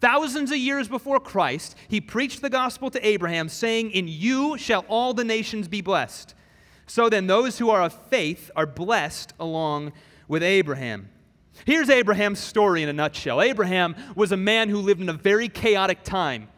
Thousands 0.00 0.50
of 0.50 0.56
years 0.56 0.88
before 0.88 1.20
Christ, 1.20 1.76
he 1.88 2.00
preached 2.00 2.40
the 2.40 2.48
gospel 2.48 2.90
to 2.92 3.06
Abraham, 3.06 3.50
saying, 3.50 3.90
In 3.90 4.08
you 4.08 4.56
shall 4.56 4.86
all 4.88 5.12
the 5.12 5.22
nations 5.22 5.68
be 5.68 5.82
blessed. 5.82 6.34
So 6.86 7.10
then, 7.10 7.26
those 7.26 7.58
who 7.58 7.68
are 7.68 7.82
of 7.82 7.92
faith 8.08 8.50
are 8.56 8.64
blessed 8.64 9.34
along 9.38 9.92
with 10.28 10.42
Abraham. 10.42 11.10
Here's 11.66 11.90
Abraham's 11.90 12.38
story 12.38 12.82
in 12.82 12.88
a 12.88 12.94
nutshell. 12.94 13.42
Abraham 13.42 13.94
was 14.16 14.32
a 14.32 14.36
man 14.38 14.70
who 14.70 14.78
lived 14.78 15.02
in 15.02 15.10
a 15.10 15.12
very 15.12 15.50
chaotic 15.50 16.04
time. 16.04 16.48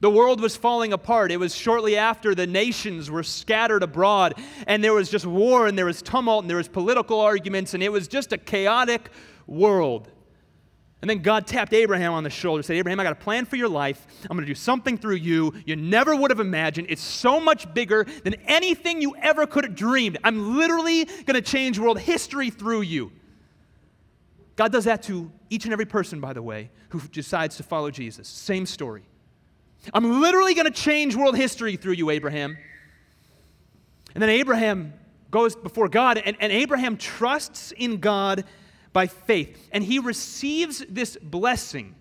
The 0.00 0.10
world 0.10 0.40
was 0.40 0.56
falling 0.56 0.92
apart. 0.94 1.30
It 1.30 1.36
was 1.36 1.54
shortly 1.54 1.96
after 1.96 2.34
the 2.34 2.46
nations 2.46 3.10
were 3.10 3.22
scattered 3.22 3.82
abroad, 3.82 4.34
and 4.66 4.82
there 4.82 4.94
was 4.94 5.10
just 5.10 5.26
war, 5.26 5.66
and 5.66 5.76
there 5.76 5.84
was 5.84 6.00
tumult, 6.00 6.44
and 6.44 6.50
there 6.50 6.56
was 6.56 6.68
political 6.68 7.20
arguments, 7.20 7.74
and 7.74 7.82
it 7.82 7.92
was 7.92 8.08
just 8.08 8.32
a 8.32 8.38
chaotic 8.38 9.10
world. 9.46 10.10
And 11.02 11.08
then 11.08 11.20
God 11.20 11.46
tapped 11.46 11.72
Abraham 11.72 12.12
on 12.12 12.24
the 12.24 12.30
shoulder, 12.30 12.62
said, 12.62 12.76
Abraham, 12.76 13.00
I 13.00 13.04
got 13.04 13.12
a 13.12 13.16
plan 13.16 13.46
for 13.46 13.56
your 13.56 13.70
life. 13.70 14.06
I'm 14.24 14.36
going 14.36 14.46
to 14.46 14.50
do 14.50 14.54
something 14.54 14.98
through 14.98 15.16
you 15.16 15.54
you 15.64 15.76
never 15.76 16.14
would 16.14 16.30
have 16.30 16.40
imagined. 16.40 16.88
It's 16.90 17.02
so 17.02 17.40
much 17.40 17.72
bigger 17.72 18.04
than 18.24 18.34
anything 18.46 19.00
you 19.00 19.16
ever 19.16 19.46
could 19.46 19.64
have 19.64 19.74
dreamed. 19.74 20.18
I'm 20.24 20.58
literally 20.58 21.04
going 21.04 21.34
to 21.34 21.42
change 21.42 21.78
world 21.78 21.98
history 21.98 22.50
through 22.50 22.82
you. 22.82 23.12
God 24.56 24.72
does 24.72 24.84
that 24.84 25.02
to 25.04 25.32
each 25.48 25.64
and 25.64 25.72
every 25.72 25.86
person, 25.86 26.20
by 26.20 26.34
the 26.34 26.42
way, 26.42 26.70
who 26.90 27.00
decides 27.00 27.56
to 27.56 27.62
follow 27.62 27.90
Jesus. 27.90 28.28
Same 28.28 28.66
story. 28.66 29.04
I'm 29.94 30.20
literally 30.20 30.54
going 30.54 30.66
to 30.66 30.72
change 30.72 31.16
world 31.16 31.36
history 31.36 31.76
through 31.76 31.94
you, 31.94 32.10
Abraham. 32.10 32.58
And 34.14 34.22
then 34.22 34.30
Abraham 34.30 34.94
goes 35.30 35.54
before 35.54 35.88
God, 35.88 36.18
and, 36.18 36.36
and 36.40 36.52
Abraham 36.52 36.96
trusts 36.96 37.72
in 37.72 37.98
God 37.98 38.44
by 38.92 39.06
faith. 39.06 39.68
And 39.72 39.84
he 39.84 39.98
receives 39.98 40.84
this 40.88 41.16
blessing 41.22 41.94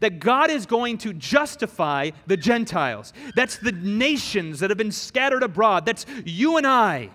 that 0.00 0.20
God 0.20 0.50
is 0.50 0.66
going 0.66 0.98
to 0.98 1.12
justify 1.12 2.10
the 2.26 2.36
Gentiles. 2.36 3.12
That's 3.34 3.56
the 3.56 3.72
nations 3.72 4.60
that 4.60 4.70
have 4.70 4.78
been 4.78 4.92
scattered 4.92 5.42
abroad. 5.42 5.84
That's 5.84 6.06
you 6.24 6.56
and 6.56 6.66
I. 6.66 7.10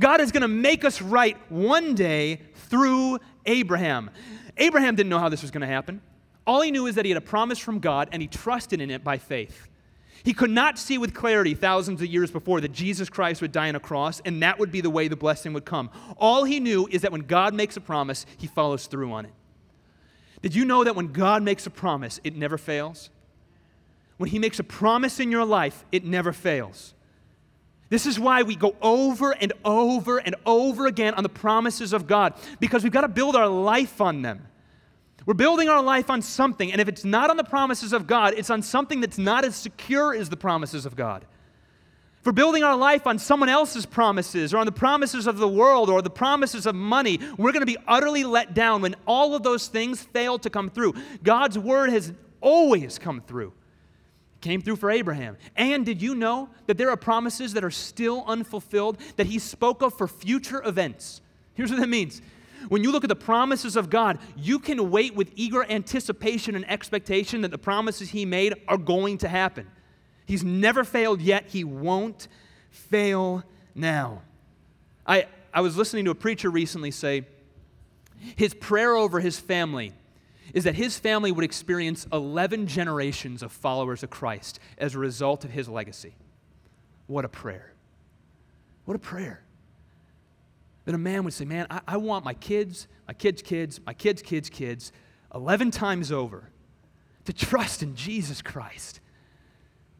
God 0.00 0.20
is 0.20 0.32
going 0.32 0.42
to 0.42 0.48
make 0.48 0.84
us 0.84 1.00
right 1.00 1.36
one 1.50 1.94
day 1.94 2.40
through 2.54 3.20
Abraham. 3.44 4.10
Abraham 4.56 4.96
didn't 4.96 5.10
know 5.10 5.20
how 5.20 5.28
this 5.28 5.42
was 5.42 5.52
going 5.52 5.60
to 5.60 5.66
happen. 5.68 6.00
All 6.46 6.60
he 6.60 6.70
knew 6.70 6.86
is 6.86 6.94
that 6.94 7.04
he 7.04 7.10
had 7.10 7.18
a 7.18 7.22
promise 7.22 7.58
from 7.58 7.80
God 7.80 8.08
and 8.12 8.22
he 8.22 8.28
trusted 8.28 8.80
in 8.80 8.90
it 8.90 9.02
by 9.02 9.18
faith. 9.18 9.68
He 10.22 10.32
could 10.32 10.50
not 10.50 10.78
see 10.78 10.98
with 10.98 11.14
clarity 11.14 11.54
thousands 11.54 12.00
of 12.00 12.08
years 12.08 12.30
before 12.30 12.60
that 12.60 12.72
Jesus 12.72 13.08
Christ 13.08 13.42
would 13.42 13.52
die 13.52 13.68
on 13.68 13.76
a 13.76 13.80
cross 13.80 14.20
and 14.24 14.42
that 14.42 14.58
would 14.58 14.72
be 14.72 14.80
the 14.80 14.90
way 14.90 15.08
the 15.08 15.16
blessing 15.16 15.52
would 15.52 15.64
come. 15.64 15.90
All 16.18 16.44
he 16.44 16.58
knew 16.58 16.88
is 16.90 17.02
that 17.02 17.12
when 17.12 17.22
God 17.22 17.54
makes 17.54 17.76
a 17.76 17.80
promise, 17.80 18.26
he 18.36 18.46
follows 18.46 18.86
through 18.86 19.12
on 19.12 19.24
it. 19.26 19.32
Did 20.42 20.54
you 20.54 20.64
know 20.64 20.84
that 20.84 20.96
when 20.96 21.12
God 21.12 21.42
makes 21.42 21.66
a 21.66 21.70
promise, 21.70 22.20
it 22.24 22.36
never 22.36 22.58
fails? 22.58 23.10
When 24.16 24.30
he 24.30 24.38
makes 24.38 24.58
a 24.58 24.64
promise 24.64 25.20
in 25.20 25.30
your 25.30 25.44
life, 25.44 25.84
it 25.92 26.04
never 26.04 26.32
fails. 26.32 26.94
This 27.88 28.06
is 28.06 28.18
why 28.18 28.42
we 28.42 28.56
go 28.56 28.74
over 28.82 29.32
and 29.32 29.52
over 29.64 30.18
and 30.18 30.34
over 30.44 30.86
again 30.86 31.14
on 31.14 31.22
the 31.22 31.28
promises 31.28 31.92
of 31.92 32.06
God 32.06 32.34
because 32.58 32.82
we've 32.82 32.92
got 32.92 33.02
to 33.02 33.08
build 33.08 33.36
our 33.36 33.46
life 33.46 34.00
on 34.00 34.22
them. 34.22 34.46
We're 35.26 35.34
building 35.34 35.68
our 35.68 35.82
life 35.82 36.08
on 36.08 36.22
something, 36.22 36.70
and 36.70 36.80
if 36.80 36.86
it's 36.88 37.04
not 37.04 37.30
on 37.30 37.36
the 37.36 37.44
promises 37.44 37.92
of 37.92 38.06
God, 38.06 38.34
it's 38.36 38.48
on 38.48 38.62
something 38.62 39.00
that's 39.00 39.18
not 39.18 39.44
as 39.44 39.56
secure 39.56 40.14
as 40.14 40.28
the 40.28 40.36
promises 40.36 40.86
of 40.86 40.94
God. 40.94 41.26
If 42.20 42.26
we're 42.26 42.32
building 42.32 42.62
our 42.62 42.76
life 42.76 43.08
on 43.08 43.18
someone 43.18 43.48
else's 43.48 43.86
promises 43.86 44.54
or 44.54 44.58
on 44.58 44.66
the 44.66 44.72
promises 44.72 45.26
of 45.26 45.38
the 45.38 45.48
world 45.48 45.90
or 45.90 46.00
the 46.00 46.10
promises 46.10 46.64
of 46.64 46.76
money, 46.76 47.18
we're 47.36 47.52
going 47.52 47.60
to 47.60 47.66
be 47.66 47.76
utterly 47.88 48.22
let 48.22 48.54
down 48.54 48.82
when 48.82 48.94
all 49.04 49.34
of 49.34 49.42
those 49.42 49.66
things 49.66 50.00
fail 50.00 50.38
to 50.38 50.48
come 50.48 50.70
through. 50.70 50.94
God's 51.24 51.58
word 51.58 51.90
has 51.90 52.12
always 52.40 52.98
come 52.98 53.20
through. 53.20 53.52
It 54.36 54.40
came 54.42 54.62
through 54.62 54.76
for 54.76 54.92
Abraham. 54.92 55.36
And 55.56 55.84
did 55.84 56.00
you 56.00 56.14
know 56.14 56.48
that 56.66 56.78
there 56.78 56.90
are 56.90 56.96
promises 56.96 57.52
that 57.54 57.64
are 57.64 57.70
still 57.70 58.24
unfulfilled 58.28 58.98
that 59.16 59.26
he 59.26 59.40
spoke 59.40 59.82
of 59.82 59.96
for 59.96 60.06
future 60.06 60.62
events? 60.64 61.20
Here's 61.54 61.70
what 61.70 61.80
that 61.80 61.88
means 61.88 62.22
when 62.68 62.82
you 62.82 62.92
look 62.92 63.04
at 63.04 63.08
the 63.08 63.16
promises 63.16 63.76
of 63.76 63.90
God, 63.90 64.18
you 64.36 64.58
can 64.58 64.90
wait 64.90 65.14
with 65.14 65.30
eager 65.36 65.64
anticipation 65.64 66.54
and 66.54 66.68
expectation 66.70 67.42
that 67.42 67.50
the 67.50 67.58
promises 67.58 68.10
He 68.10 68.24
made 68.24 68.54
are 68.68 68.78
going 68.78 69.18
to 69.18 69.28
happen. 69.28 69.66
He's 70.26 70.44
never 70.44 70.84
failed 70.84 71.20
yet, 71.20 71.46
He 71.48 71.64
won't 71.64 72.28
fail 72.70 73.44
now. 73.74 74.22
I, 75.06 75.26
I 75.52 75.60
was 75.60 75.76
listening 75.76 76.04
to 76.06 76.10
a 76.10 76.16
preacher 76.16 76.50
recently 76.50 76.90
say 76.90 77.26
his 78.36 78.54
prayer 78.54 78.94
over 78.96 79.20
his 79.20 79.38
family 79.38 79.92
is 80.54 80.64
that 80.64 80.74
his 80.74 80.98
family 80.98 81.32
would 81.32 81.44
experience 81.44 82.06
11 82.12 82.66
generations 82.66 83.42
of 83.42 83.52
followers 83.52 84.02
of 84.02 84.10
Christ 84.10 84.58
as 84.78 84.94
a 84.94 84.98
result 84.98 85.44
of 85.44 85.50
his 85.50 85.68
legacy. 85.68 86.14
What 87.06 87.24
a 87.24 87.28
prayer! 87.28 87.72
What 88.84 88.94
a 88.94 89.00
prayer 89.00 89.42
that 90.86 90.94
a 90.94 90.98
man 90.98 91.24
would 91.24 91.34
say, 91.34 91.44
Man, 91.44 91.66
I, 91.70 91.80
I 91.86 91.96
want 91.98 92.24
my 92.24 92.34
kids, 92.34 92.88
my 93.06 93.12
kids' 93.12 93.42
kids, 93.42 93.78
my 93.84 93.92
kids' 93.92 94.22
kids' 94.22 94.48
kids, 94.48 94.92
11 95.34 95.70
times 95.70 96.10
over 96.10 96.50
to 97.26 97.32
trust 97.32 97.82
in 97.82 97.94
Jesus 97.94 98.40
Christ. 98.40 99.00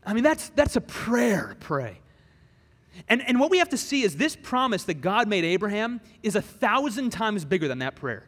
I 0.05 0.14
mean, 0.14 0.25
that's, 0.25 0.49
that's 0.51 0.77
a 0.77 0.81
prayer 0.81 1.49
to 1.49 1.55
pray. 1.57 2.01
And, 3.09 3.20
and 3.27 3.38
what 3.38 3.51
we 3.51 3.59
have 3.59 3.68
to 3.70 3.77
see 3.77 4.03
is 4.03 4.16
this 4.16 4.37
promise 4.37 4.85
that 4.85 5.01
God 5.01 5.29
made 5.29 5.44
Abraham 5.44 6.01
is 6.22 6.37
a 6.37 6.40
thousand 6.40 7.11
times 7.11 7.44
bigger 7.44 7.68
than 7.68 7.81
that 7.81 7.96
prayer. 7.96 8.25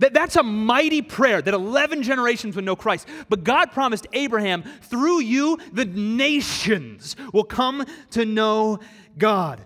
That, 0.00 0.12
that's 0.12 0.36
a 0.36 0.42
mighty 0.42 1.02
prayer 1.02 1.40
that 1.40 1.54
11 1.54 2.02
generations 2.02 2.56
would 2.56 2.64
know 2.64 2.74
Christ. 2.74 3.06
But 3.28 3.44
God 3.44 3.70
promised 3.70 4.06
Abraham, 4.12 4.64
through 4.82 5.20
you, 5.20 5.58
the 5.72 5.84
nations 5.84 7.16
will 7.32 7.44
come 7.44 7.84
to 8.10 8.24
know 8.24 8.80
God. 9.16 9.62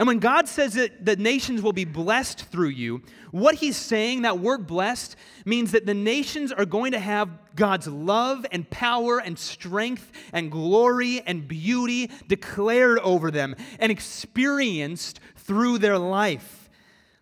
And 0.00 0.06
when 0.06 0.18
God 0.18 0.48
says 0.48 0.72
that 0.74 1.04
the 1.04 1.16
nations 1.16 1.60
will 1.60 1.74
be 1.74 1.84
blessed 1.84 2.46
through 2.46 2.70
you, 2.70 3.02
what 3.32 3.56
he's 3.56 3.76
saying, 3.76 4.22
that 4.22 4.38
word 4.38 4.66
blessed, 4.66 5.14
means 5.44 5.72
that 5.72 5.84
the 5.84 5.92
nations 5.92 6.52
are 6.52 6.64
going 6.64 6.92
to 6.92 6.98
have 6.98 7.28
God's 7.54 7.86
love 7.86 8.46
and 8.50 8.68
power 8.70 9.18
and 9.18 9.38
strength 9.38 10.10
and 10.32 10.50
glory 10.50 11.20
and 11.26 11.46
beauty 11.46 12.10
declared 12.28 12.98
over 13.00 13.30
them 13.30 13.54
and 13.78 13.92
experienced 13.92 15.20
through 15.36 15.76
their 15.76 15.98
life. 15.98 16.70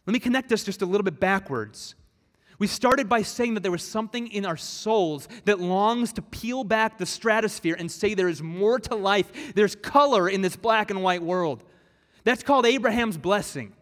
Let 0.06 0.12
me 0.12 0.20
connect 0.20 0.48
this 0.48 0.62
just 0.62 0.80
a 0.80 0.86
little 0.86 1.04
bit 1.04 1.18
backwards. 1.18 1.96
We 2.60 2.68
started 2.68 3.08
by 3.08 3.22
saying 3.22 3.54
that 3.54 3.64
there 3.64 3.72
was 3.72 3.82
something 3.82 4.28
in 4.28 4.46
our 4.46 4.56
souls 4.56 5.26
that 5.46 5.58
longs 5.58 6.12
to 6.12 6.22
peel 6.22 6.62
back 6.62 6.96
the 6.96 7.06
stratosphere 7.06 7.74
and 7.76 7.90
say 7.90 8.14
there 8.14 8.28
is 8.28 8.40
more 8.40 8.78
to 8.78 8.94
life. 8.94 9.52
There's 9.56 9.74
color 9.74 10.28
in 10.28 10.42
this 10.42 10.54
black 10.54 10.92
and 10.92 11.02
white 11.02 11.24
world. 11.24 11.64
That's 12.28 12.42
called 12.42 12.66
Abraham's 12.66 13.16
blessing. 13.16 13.72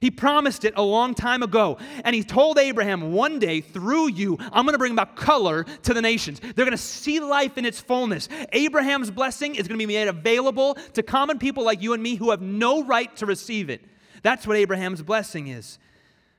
He 0.00 0.10
promised 0.10 0.64
it 0.64 0.72
a 0.78 0.82
long 0.82 1.14
time 1.14 1.42
ago. 1.42 1.76
And 2.02 2.16
he 2.16 2.24
told 2.24 2.58
Abraham, 2.58 3.12
one 3.12 3.38
day 3.38 3.60
through 3.60 4.12
you, 4.12 4.38
I'm 4.40 4.64
going 4.64 4.72
to 4.72 4.78
bring 4.78 4.92
about 4.92 5.14
color 5.14 5.64
to 5.82 5.92
the 5.92 6.00
nations. 6.00 6.40
They're 6.40 6.64
going 6.64 6.70
to 6.70 6.78
see 6.78 7.20
life 7.20 7.58
in 7.58 7.66
its 7.66 7.82
fullness. 7.82 8.30
Abraham's 8.54 9.10
blessing 9.10 9.56
is 9.56 9.68
going 9.68 9.78
to 9.78 9.86
be 9.86 9.92
made 9.92 10.08
available 10.08 10.78
to 10.94 11.02
common 11.02 11.38
people 11.38 11.64
like 11.64 11.82
you 11.82 11.92
and 11.92 12.02
me 12.02 12.14
who 12.14 12.30
have 12.30 12.40
no 12.40 12.82
right 12.82 13.14
to 13.16 13.26
receive 13.26 13.68
it. 13.68 13.82
That's 14.22 14.46
what 14.46 14.56
Abraham's 14.56 15.02
blessing 15.02 15.48
is. 15.48 15.78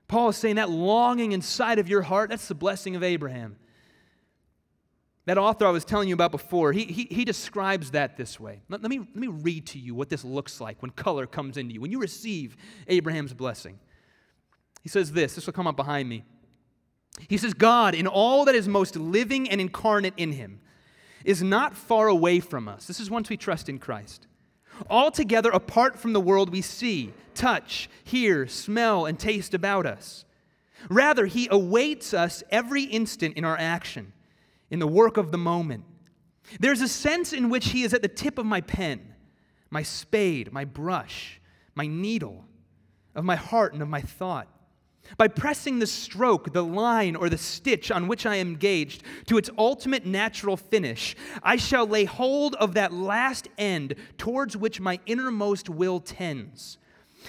Paul 0.08 0.30
is 0.30 0.38
saying 0.38 0.56
that 0.56 0.72
longing 0.72 1.34
inside 1.34 1.78
of 1.78 1.88
your 1.88 2.02
heart, 2.02 2.32
that's 2.32 2.48
the 2.48 2.56
blessing 2.56 2.96
of 2.96 3.04
Abraham. 3.04 3.58
That 5.26 5.38
author 5.38 5.66
I 5.66 5.70
was 5.70 5.86
telling 5.86 6.08
you 6.08 6.16
about 6.16 6.32
before, 6.32 6.72
he, 6.72 6.86
he, 6.86 7.08
he 7.12 7.26
describes 7.26 7.92
that 7.92 8.18
this 8.18 8.40
way. 8.40 8.62
Let, 8.70 8.82
let, 8.82 8.90
me, 8.90 9.00
let 9.00 9.16
me 9.16 9.28
read 9.28 9.68
to 9.68 9.80
you 9.80 9.94
what 9.94 10.10
this 10.10 10.24
looks 10.24 10.60
like 10.60 10.82
when 10.82 10.92
color 10.92 11.28
comes 11.28 11.58
into 11.58 11.74
you, 11.74 11.82
when 11.82 11.92
you 11.92 12.00
receive 12.00 12.58
Abraham's 12.88 13.34
blessing. 13.34 13.80
He 14.82 14.90
says 14.90 15.12
this, 15.12 15.36
this 15.36 15.46
will 15.46 15.54
come 15.54 15.68
up 15.68 15.76
behind 15.76 16.10
me. 16.10 16.24
He 17.28 17.38
says, 17.38 17.54
God, 17.54 17.96
in 17.96 18.08
all 18.08 18.46
that 18.46 18.56
is 18.56 18.68
most 18.68 18.96
living 18.96 19.50
and 19.50 19.60
incarnate 19.60 20.14
in 20.16 20.32
him, 20.32 20.62
is 21.26 21.44
not 21.44 21.76
far 21.76 22.08
away 22.08 22.40
from 22.40 22.68
us. 22.68 22.88
This 22.88 23.00
is 23.00 23.10
once 23.10 23.30
we 23.30 23.38
trust 23.38 23.68
in 23.68 23.78
Christ. 23.78 24.26
Altogether 24.90 25.50
apart 25.50 26.00
from 26.00 26.14
the 26.14 26.22
world 26.22 26.50
we 26.50 26.62
see, 26.62 27.12
touch, 27.36 27.90
hear, 28.04 28.48
smell, 28.48 29.06
and 29.06 29.20
taste 29.20 29.54
about 29.54 29.86
us. 29.86 30.24
Rather, 30.90 31.26
he 31.26 31.50
awaits 31.52 32.14
us 32.14 32.42
every 32.50 32.84
instant 32.84 33.36
in 33.36 33.44
our 33.44 33.58
action, 33.58 34.14
in 34.70 34.80
the 34.80 34.88
work 34.88 35.18
of 35.18 35.32
the 35.32 35.38
moment. 35.38 35.84
There's 36.60 36.82
a 36.82 36.88
sense 36.88 37.34
in 37.34 37.50
which 37.50 37.70
he 37.70 37.84
is 37.84 37.94
at 37.94 38.02
the 38.02 38.08
tip 38.08 38.38
of 38.38 38.46
my 38.46 38.62
pen, 38.62 39.14
my 39.70 39.84
spade, 39.84 40.52
my 40.52 40.66
brush, 40.66 41.40
my 41.76 41.88
needle, 41.88 42.46
of 43.16 43.24
my 43.24 43.36
heart 43.36 43.74
and 43.74 43.82
of 43.82 43.90
my 43.90 44.02
thought. 44.02 44.48
By 45.18 45.28
pressing 45.28 45.80
the 45.80 45.88
stroke, 45.88 46.54
the 46.54 46.64
line, 46.64 47.16
or 47.16 47.30
the 47.30 47.38
stitch 47.38 47.90
on 47.90 48.08
which 48.08 48.26
I 48.26 48.36
am 48.36 48.50
engaged 48.50 49.04
to 49.26 49.38
its 49.38 49.50
ultimate 49.58 50.06
natural 50.06 50.58
finish, 50.58 51.16
I 51.42 51.56
shall 51.56 51.88
lay 51.88 52.06
hold 52.06 52.56
of 52.56 52.76
that 52.76 52.94
last 52.94 53.48
end 53.58 53.96
towards 54.18 54.56
which 54.56 54.80
my 54.80 55.00
innermost 55.06 55.70
will 55.70 56.00
tends. 56.00 56.78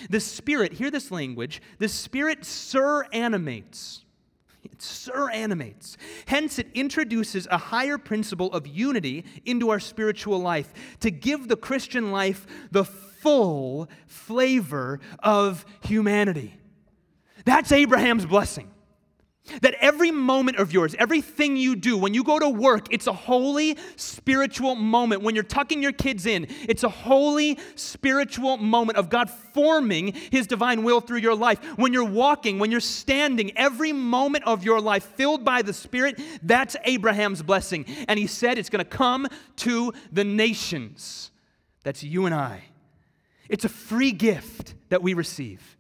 The 0.09 0.21
Spirit, 0.21 0.75
hear 0.75 0.91
this 0.91 1.11
language, 1.11 1.63
the 1.79 1.89
Spirit 1.89 2.41
suranimates. 2.43 4.05
It 4.63 4.79
suranimates. 4.79 5.97
Hence, 6.27 6.59
it 6.59 6.69
introduces 6.75 7.47
a 7.51 7.59
higher 7.59 7.99
principle 7.99 8.53
of 8.53 8.67
unity 8.67 9.25
into 9.45 9.71
our 9.71 9.81
spiritual 9.81 10.39
life 10.39 10.73
to 11.01 11.11
give 11.11 11.49
the 11.49 11.57
Christian 11.57 12.13
life 12.13 12.47
the 12.71 12.85
full 12.85 13.89
flavor 14.07 15.01
of 15.21 15.65
humanity. 15.83 16.59
That's 17.45 17.73
Abraham's 17.73 18.27
blessing. 18.27 18.71
That 19.63 19.75
every 19.81 20.11
moment 20.11 20.59
of 20.59 20.73
yours, 20.73 20.95
everything 20.99 21.57
you 21.57 21.77
do, 21.77 21.97
when 21.97 22.15
you 22.15 22.25
go 22.25 22.39
to 22.39 22.49
work, 22.49 22.87
it's 22.91 23.07
a 23.07 23.13
holy 23.13 23.77
spiritual 23.97 24.75
moment. 24.75 25.23
When 25.23 25.35
you're 25.35 25.45
tucking 25.45 25.83
your 25.83 25.93
kids 25.93 26.27
in, 26.27 26.47
it's 26.69 26.85
a 26.85 26.89
holy 26.89 27.59
spiritual 27.75 28.57
moment 28.57 28.99
of 28.99 29.11
God 29.11 29.31
forming 29.53 30.13
His 30.13 30.47
divine 30.47 30.83
will 30.83 31.01
through 31.01 31.19
your 31.19 31.35
life. 31.35 31.59
When 31.77 31.93
you're 31.93 32.05
walking, 32.05 32.59
when 32.59 32.71
you're 32.71 32.81
standing, 32.81 33.57
every 33.57 33.93
moment 33.93 34.45
of 34.45 34.65
your 34.65 34.81
life 34.81 35.05
filled 35.05 35.45
by 35.45 35.63
the 35.63 35.73
Spirit, 35.73 36.21
that's 36.43 36.77
Abraham's 36.85 37.43
blessing. 37.43 37.87
And 38.09 38.19
He 38.19 38.27
said 38.27 38.59
it's 38.59 38.71
going 38.71 38.85
to 38.85 38.91
come 38.91 39.29
to 39.57 39.93
the 40.13 40.25
nations. 40.25 41.31
That's 41.83 42.03
you 42.03 42.27
and 42.27 42.35
I. 42.35 42.65
It's 43.49 43.65
a 43.65 43.69
free 43.69 44.13
gift 44.13 44.75
that 44.91 45.03
we 45.03 45.15
receive. 45.15 45.77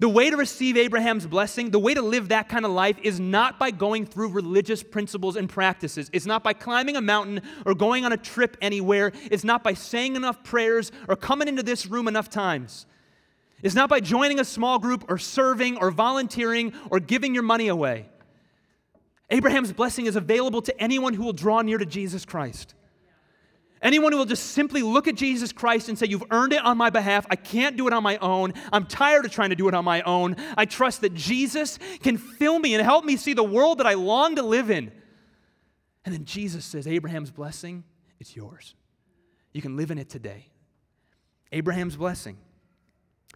The 0.00 0.08
way 0.08 0.28
to 0.28 0.36
receive 0.36 0.76
Abraham's 0.76 1.26
blessing, 1.26 1.70
the 1.70 1.78
way 1.78 1.94
to 1.94 2.02
live 2.02 2.28
that 2.28 2.48
kind 2.48 2.64
of 2.64 2.72
life 2.72 2.96
is 3.02 3.20
not 3.20 3.58
by 3.58 3.70
going 3.70 4.06
through 4.06 4.30
religious 4.30 4.82
principles 4.82 5.36
and 5.36 5.48
practices. 5.48 6.10
It's 6.12 6.26
not 6.26 6.42
by 6.42 6.52
climbing 6.52 6.96
a 6.96 7.00
mountain 7.00 7.42
or 7.64 7.74
going 7.74 8.04
on 8.04 8.12
a 8.12 8.16
trip 8.16 8.56
anywhere. 8.60 9.12
It's 9.30 9.44
not 9.44 9.62
by 9.62 9.74
saying 9.74 10.16
enough 10.16 10.42
prayers 10.42 10.90
or 11.08 11.14
coming 11.14 11.46
into 11.46 11.62
this 11.62 11.86
room 11.86 12.08
enough 12.08 12.28
times. 12.28 12.86
It's 13.62 13.74
not 13.74 13.88
by 13.88 14.00
joining 14.00 14.40
a 14.40 14.44
small 14.44 14.78
group 14.78 15.04
or 15.08 15.16
serving 15.16 15.78
or 15.78 15.90
volunteering 15.90 16.72
or 16.90 16.98
giving 17.00 17.32
your 17.32 17.44
money 17.44 17.68
away. 17.68 18.08
Abraham's 19.30 19.72
blessing 19.72 20.06
is 20.06 20.16
available 20.16 20.60
to 20.62 20.80
anyone 20.80 21.14
who 21.14 21.24
will 21.24 21.32
draw 21.32 21.62
near 21.62 21.78
to 21.78 21.86
Jesus 21.86 22.24
Christ. 22.24 22.74
Anyone 23.84 24.12
who 24.12 24.18
will 24.18 24.24
just 24.24 24.52
simply 24.52 24.80
look 24.80 25.06
at 25.08 25.14
Jesus 25.14 25.52
Christ 25.52 25.90
and 25.90 25.98
say, 25.98 26.06
You've 26.06 26.24
earned 26.30 26.54
it 26.54 26.64
on 26.64 26.78
my 26.78 26.88
behalf. 26.88 27.26
I 27.28 27.36
can't 27.36 27.76
do 27.76 27.86
it 27.86 27.92
on 27.92 28.02
my 28.02 28.16
own. 28.16 28.54
I'm 28.72 28.86
tired 28.86 29.26
of 29.26 29.30
trying 29.30 29.50
to 29.50 29.56
do 29.56 29.68
it 29.68 29.74
on 29.74 29.84
my 29.84 30.00
own. 30.02 30.36
I 30.56 30.64
trust 30.64 31.02
that 31.02 31.12
Jesus 31.12 31.78
can 32.02 32.16
fill 32.16 32.58
me 32.58 32.74
and 32.74 32.82
help 32.82 33.04
me 33.04 33.18
see 33.18 33.34
the 33.34 33.44
world 33.44 33.78
that 33.78 33.86
I 33.86 33.92
long 33.92 34.36
to 34.36 34.42
live 34.42 34.70
in. 34.70 34.90
And 36.06 36.14
then 36.14 36.24
Jesus 36.24 36.64
says, 36.64 36.86
Abraham's 36.86 37.30
blessing, 37.30 37.84
it's 38.18 38.34
yours. 38.34 38.74
You 39.52 39.60
can 39.60 39.76
live 39.76 39.90
in 39.90 39.98
it 39.98 40.08
today. 40.08 40.48
Abraham's 41.52 41.96
blessing. 41.96 42.38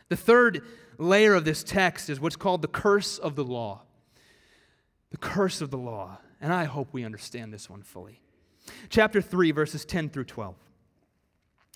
The 0.08 0.16
third 0.16 0.62
layer 0.96 1.34
of 1.34 1.44
this 1.44 1.62
text 1.62 2.08
is 2.08 2.20
what's 2.20 2.36
called 2.36 2.62
the 2.62 2.68
curse 2.68 3.18
of 3.18 3.36
the 3.36 3.44
law. 3.44 3.82
The 5.10 5.18
curse 5.18 5.60
of 5.60 5.70
the 5.70 5.78
law. 5.78 6.18
And 6.40 6.54
I 6.54 6.64
hope 6.64 6.88
we 6.92 7.04
understand 7.04 7.52
this 7.52 7.68
one 7.68 7.82
fully. 7.82 8.22
Chapter 8.88 9.20
3, 9.20 9.50
verses 9.50 9.84
10 9.84 10.10
through 10.10 10.24
12. 10.24 10.54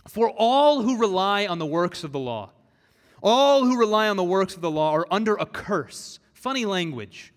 For 0.09 0.31
all 0.31 0.83
who 0.83 0.99
rely 0.99 1.47
on 1.47 1.59
the 1.59 1.67
works 1.67 2.05
of 2.05 2.13
the 2.13 2.19
law, 2.19 2.51
all 3.23 3.65
who 3.65 3.79
rely 3.79 4.09
on 4.09 4.17
the 4.17 4.25
works 4.25 4.55
of 4.55 4.61
the 4.61 4.71
law 4.71 4.93
are 4.93 5.07
under 5.11 5.35
a 5.35 5.47
curse. 5.47 6.19
Funny 6.33 6.65
language. 6.65 7.33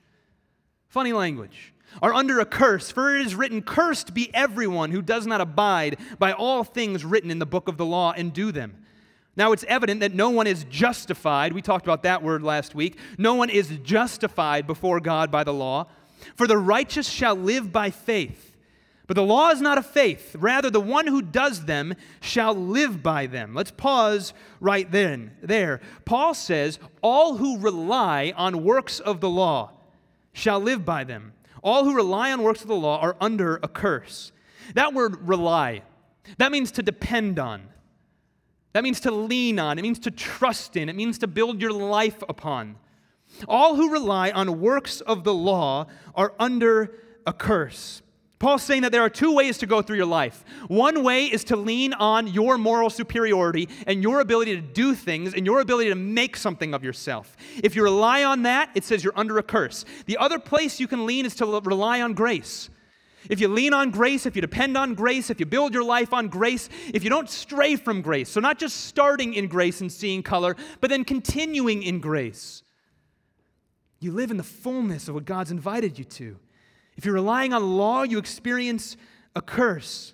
Funny 0.87 1.13
language. 1.13 1.73
Are 2.01 2.13
under 2.13 2.39
a 2.39 2.45
curse, 2.45 2.91
for 2.91 3.15
it 3.15 3.25
is 3.25 3.35
written, 3.35 3.61
Cursed 3.61 4.13
be 4.13 4.33
everyone 4.33 4.91
who 4.91 5.01
does 5.01 5.27
not 5.27 5.41
abide 5.41 5.97
by 6.17 6.33
all 6.33 6.63
things 6.63 7.05
written 7.05 7.31
in 7.31 7.39
the 7.39 7.45
book 7.45 7.67
of 7.67 7.77
the 7.77 7.85
law 7.85 8.13
and 8.17 8.33
do 8.33 8.51
them. 8.51 8.85
Now 9.37 9.51
it's 9.51 9.65
evident 9.65 9.99
that 9.99 10.13
no 10.13 10.29
one 10.29 10.47
is 10.47 10.65
justified. 10.69 11.53
We 11.53 11.61
talked 11.61 11.85
about 11.85 12.03
that 12.03 12.23
word 12.23 12.41
last 12.41 12.73
week. 12.73 12.97
No 13.17 13.35
one 13.35 13.49
is 13.49 13.77
justified 13.83 14.65
before 14.65 14.99
God 14.99 15.29
by 15.29 15.43
the 15.43 15.53
law. 15.53 15.87
For 16.35 16.47
the 16.47 16.57
righteous 16.57 17.07
shall 17.07 17.35
live 17.35 17.71
by 17.71 17.91
faith. 17.91 18.44
But 19.07 19.15
the 19.15 19.23
law 19.23 19.49
is 19.49 19.61
not 19.61 19.77
of 19.77 19.85
faith. 19.85 20.35
Rather, 20.37 20.69
the 20.69 20.81
one 20.81 21.07
who 21.07 21.21
does 21.21 21.65
them 21.65 21.93
shall 22.21 22.55
live 22.55 23.03
by 23.03 23.27
them. 23.27 23.53
Let's 23.53 23.71
pause 23.71 24.33
right 24.59 24.91
then. 24.91 25.31
There. 25.41 25.79
Paul 26.05 26.33
says, 26.33 26.79
All 27.01 27.37
who 27.37 27.59
rely 27.59 28.33
on 28.35 28.63
works 28.63 28.99
of 28.99 29.21
the 29.21 29.29
law 29.29 29.71
shall 30.33 30.59
live 30.59 30.83
by 30.83 31.03
them. 31.03 31.33
All 31.61 31.83
who 31.83 31.95
rely 31.95 32.31
on 32.31 32.41
works 32.41 32.61
of 32.61 32.67
the 32.67 32.75
law 32.75 32.99
are 32.99 33.15
under 33.21 33.59
a 33.61 33.67
curse. 33.67 34.31
That 34.73 34.93
word 34.93 35.27
rely, 35.27 35.83
that 36.37 36.51
means 36.51 36.71
to 36.73 36.83
depend 36.83 37.37
on. 37.37 37.69
That 38.73 38.83
means 38.83 38.99
to 39.01 39.11
lean 39.11 39.57
on. 39.57 39.79
It 39.79 39.83
means 39.83 39.99
to 39.99 40.11
trust 40.11 40.75
in. 40.75 40.89
It 40.89 40.95
means 40.95 41.19
to 41.19 41.27
build 41.27 41.61
your 41.61 41.71
life 41.71 42.21
upon. 42.27 42.75
All 43.47 43.75
who 43.75 43.91
rely 43.91 44.31
on 44.31 44.59
works 44.59 44.99
of 45.01 45.23
the 45.23 45.33
law 45.33 45.87
are 46.13 46.33
under 46.39 46.93
a 47.25 47.31
curse. 47.31 48.01
Paul's 48.37 48.63
saying 48.63 48.81
that 48.81 48.91
there 48.91 49.01
are 49.01 49.09
two 49.09 49.33
ways 49.33 49.57
to 49.59 49.65
go 49.65 49.81
through 49.81 49.95
your 49.95 50.05
life. 50.05 50.43
One 50.67 51.03
way 51.03 51.25
is 51.25 51.45
to 51.45 51.55
lean 51.55 51.93
on 51.93 52.27
your 52.27 52.57
moral 52.57 52.89
superiority 52.89 53.69
and 53.87 54.03
your 54.03 54.19
ability 54.19 54.55
to 54.55 54.61
do 54.61 54.93
things 54.93 55.33
and 55.33 55.45
your 55.45 55.61
ability 55.61 55.89
to 55.89 55.95
make 55.95 56.35
something 56.35 56.73
of 56.73 56.83
yourself. 56.83 57.37
If 57.63 57.75
you 57.75 57.83
rely 57.83 58.25
on 58.25 58.43
that, 58.43 58.71
it 58.75 58.83
says 58.83 59.03
you're 59.03 59.17
under 59.17 59.37
a 59.37 59.43
curse. 59.43 59.85
The 60.05 60.17
other 60.17 60.37
place 60.37 60.79
you 60.81 60.87
can 60.87 61.05
lean 61.05 61.25
is 61.25 61.35
to 61.35 61.45
rely 61.45 62.01
on 62.01 62.13
grace. 62.13 62.69
If 63.29 63.39
you 63.39 63.47
lean 63.47 63.73
on 63.73 63.89
grace, 63.89 64.25
if 64.25 64.35
you 64.35 64.41
depend 64.41 64.77
on 64.77 64.93
grace, 64.93 65.29
if 65.29 65.39
you 65.39 65.45
build 65.45 65.73
your 65.73 65.83
life 65.83 66.13
on 66.13 66.27
grace, 66.27 66.69
if 66.93 67.03
you 67.03 67.09
don't 67.09 67.29
stray 67.29 67.75
from 67.75 68.01
grace, 68.01 68.29
so 68.29 68.39
not 68.39 68.59
just 68.59 68.85
starting 68.85 69.33
in 69.33 69.47
grace 69.47 69.81
and 69.81 69.91
seeing 69.91 70.21
color, 70.21 70.55
but 70.81 70.89
then 70.89 71.03
continuing 71.03 71.81
in 71.81 71.99
grace, 71.99 72.63
you 73.99 74.11
live 74.11 74.29
in 74.29 74.37
the 74.37 74.43
fullness 74.43 75.07
of 75.07 75.15
what 75.15 75.25
God's 75.25 75.51
invited 75.51 75.97
you 75.97 76.05
to. 76.05 76.37
If 76.95 77.05
you're 77.05 77.13
relying 77.15 77.53
on 77.53 77.77
law, 77.77 78.03
you 78.03 78.17
experience 78.17 78.97
a 79.35 79.41
curse. 79.41 80.13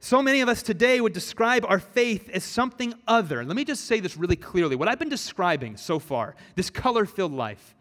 So 0.00 0.20
many 0.20 0.40
of 0.40 0.48
us 0.48 0.62
today 0.62 1.00
would 1.00 1.12
describe 1.12 1.64
our 1.64 1.78
faith 1.78 2.28
as 2.30 2.44
something 2.44 2.94
other. 3.08 3.44
Let 3.44 3.56
me 3.56 3.64
just 3.64 3.84
say 3.84 4.00
this 4.00 4.16
really 4.16 4.36
clearly. 4.36 4.76
What 4.76 4.88
I've 4.88 4.98
been 4.98 5.08
describing 5.08 5.76
so 5.76 5.98
far, 5.98 6.36
this 6.56 6.68
color 6.68 7.06
filled 7.06 7.32
life, 7.32 7.74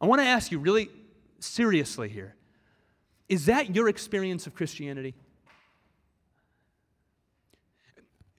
I 0.00 0.06
want 0.06 0.20
to 0.20 0.26
ask 0.26 0.52
you 0.52 0.58
really 0.58 0.90
seriously 1.38 2.08
here 2.08 2.34
is 3.28 3.46
that 3.46 3.74
your 3.74 3.88
experience 3.88 4.46
of 4.46 4.54
Christianity? 4.54 5.14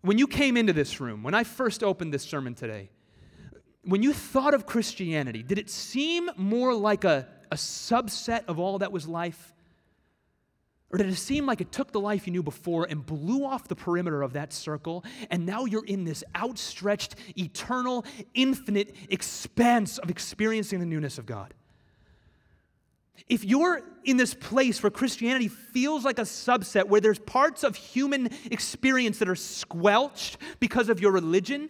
When 0.01 0.19
you 0.19 0.27
came 0.27 0.55
into 0.55 0.71
this 0.71 0.99
room, 0.99 1.23
when 1.23 1.33
I 1.33 1.43
first 1.43 1.81
opened 1.83 2.13
this 2.13 2.21
sermon 2.21 2.53
today, 2.53 2.91
when 3.83 4.03
you 4.03 4.13
thought 4.13 4.53
of 4.53 4.67
Christianity, 4.67 5.41
did 5.41 5.57
it 5.57 5.69
seem 5.69 6.29
more 6.37 6.75
like 6.75 7.05
a, 7.05 7.27
a 7.53 7.55
subset 7.55 8.45
of 8.47 8.57
all 8.57 8.79
that 8.79 8.91
was 8.91 9.07
life? 9.07 9.53
Or 10.89 10.97
did 10.97 11.07
it 11.07 11.15
seem 11.15 11.45
like 11.45 11.61
it 11.61 11.71
took 11.71 11.91
the 11.91 11.99
life 11.99 12.27
you 12.27 12.33
knew 12.33 12.43
before 12.43 12.85
and 12.85 13.05
blew 13.05 13.45
off 13.45 13.67
the 13.67 13.75
perimeter 13.75 14.21
of 14.23 14.33
that 14.33 14.51
circle, 14.51 15.05
and 15.29 15.45
now 15.45 15.65
you're 15.65 15.85
in 15.85 16.03
this 16.03 16.23
outstretched, 16.35 17.15
eternal, 17.37 18.05
infinite 18.33 18.95
expanse 19.09 19.99
of 19.99 20.09
experiencing 20.09 20.79
the 20.79 20.85
newness 20.85 21.17
of 21.17 21.25
God? 21.25 21.53
If 23.27 23.45
you're 23.45 23.81
in 24.03 24.17
this 24.17 24.33
place 24.33 24.83
where 24.83 24.89
Christianity 24.89 25.47
feels 25.47 26.03
like 26.03 26.19
a 26.19 26.23
subset, 26.23 26.87
where 26.87 27.01
there's 27.01 27.19
parts 27.19 27.63
of 27.63 27.75
human 27.75 28.29
experience 28.51 29.19
that 29.19 29.29
are 29.29 29.35
squelched 29.35 30.37
because 30.59 30.89
of 30.89 30.99
your 30.99 31.11
religion, 31.11 31.69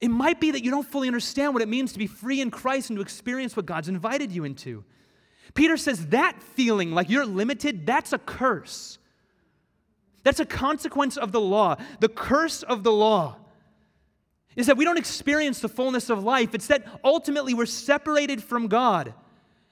it 0.00 0.08
might 0.08 0.40
be 0.40 0.50
that 0.50 0.62
you 0.62 0.70
don't 0.70 0.86
fully 0.86 1.08
understand 1.08 1.54
what 1.54 1.62
it 1.62 1.68
means 1.68 1.92
to 1.92 1.98
be 1.98 2.06
free 2.06 2.40
in 2.40 2.50
Christ 2.50 2.90
and 2.90 2.98
to 2.98 3.02
experience 3.02 3.56
what 3.56 3.66
God's 3.66 3.88
invited 3.88 4.32
you 4.32 4.44
into. 4.44 4.84
Peter 5.54 5.76
says 5.76 6.06
that 6.08 6.42
feeling 6.42 6.92
like 6.92 7.08
you're 7.08 7.24
limited, 7.26 7.86
that's 7.86 8.12
a 8.12 8.18
curse. 8.18 8.98
That's 10.24 10.40
a 10.40 10.46
consequence 10.46 11.16
of 11.16 11.32
the 11.32 11.40
law. 11.40 11.76
The 12.00 12.08
curse 12.08 12.62
of 12.62 12.82
the 12.82 12.92
law 12.92 13.36
is 14.56 14.66
that 14.66 14.76
we 14.76 14.84
don't 14.84 14.98
experience 14.98 15.60
the 15.60 15.68
fullness 15.68 16.10
of 16.10 16.22
life. 16.22 16.54
It's 16.54 16.68
that 16.68 16.86
ultimately 17.04 17.54
we're 17.54 17.66
separated 17.66 18.42
from 18.42 18.68
God. 18.68 19.14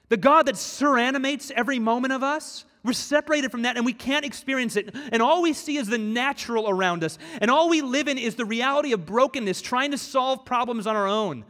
The 0.08 0.16
God 0.16 0.46
that 0.46 0.56
suranimates 0.56 1.50
every 1.52 1.78
moment 1.78 2.12
of 2.12 2.22
us, 2.22 2.64
we're 2.84 2.92
separated 2.92 3.50
from 3.50 3.62
that 3.62 3.76
and 3.76 3.86
we 3.86 3.92
can't 3.92 4.24
experience 4.24 4.76
it. 4.76 4.94
And 5.12 5.22
all 5.22 5.42
we 5.42 5.52
see 5.52 5.76
is 5.76 5.86
the 5.88 5.98
natural 5.98 6.68
around 6.68 7.04
us. 7.04 7.18
And 7.40 7.50
all 7.50 7.68
we 7.68 7.80
live 7.80 8.08
in 8.08 8.18
is 8.18 8.34
the 8.34 8.44
reality 8.44 8.92
of 8.92 9.06
brokenness, 9.06 9.62
trying 9.62 9.92
to 9.92 9.98
solve 9.98 10.44
problems 10.44 10.86
on 10.86 10.96
our 10.96 11.06
own 11.06 11.44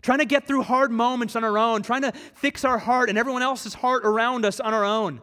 trying 0.00 0.18
to 0.18 0.24
get 0.24 0.46
through 0.46 0.62
hard 0.62 0.90
moments 0.90 1.36
on 1.36 1.44
our 1.44 1.58
own, 1.58 1.82
trying 1.82 2.02
to 2.02 2.12
fix 2.34 2.64
our 2.64 2.78
heart 2.78 3.08
and 3.08 3.18
everyone 3.18 3.42
else's 3.42 3.74
heart 3.74 4.06
around 4.06 4.44
us 4.44 4.60
on 4.60 4.72
our 4.72 4.84
own. 4.84 5.20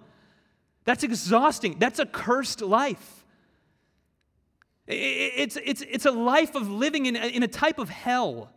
That's 0.83 1.03
exhausting. 1.03 1.77
That's 1.79 1.99
a 1.99 2.05
cursed 2.05 2.61
life. 2.61 3.25
It's, 4.87 5.57
it's, 5.63 5.81
it's 5.81 6.05
a 6.05 6.11
life 6.11 6.53
of 6.53 6.69
living 6.69 7.07
in 7.07 7.15
in 7.15 7.41
a 7.41 7.47
type 7.47 7.79
of 7.79 7.89
hell 7.89 8.51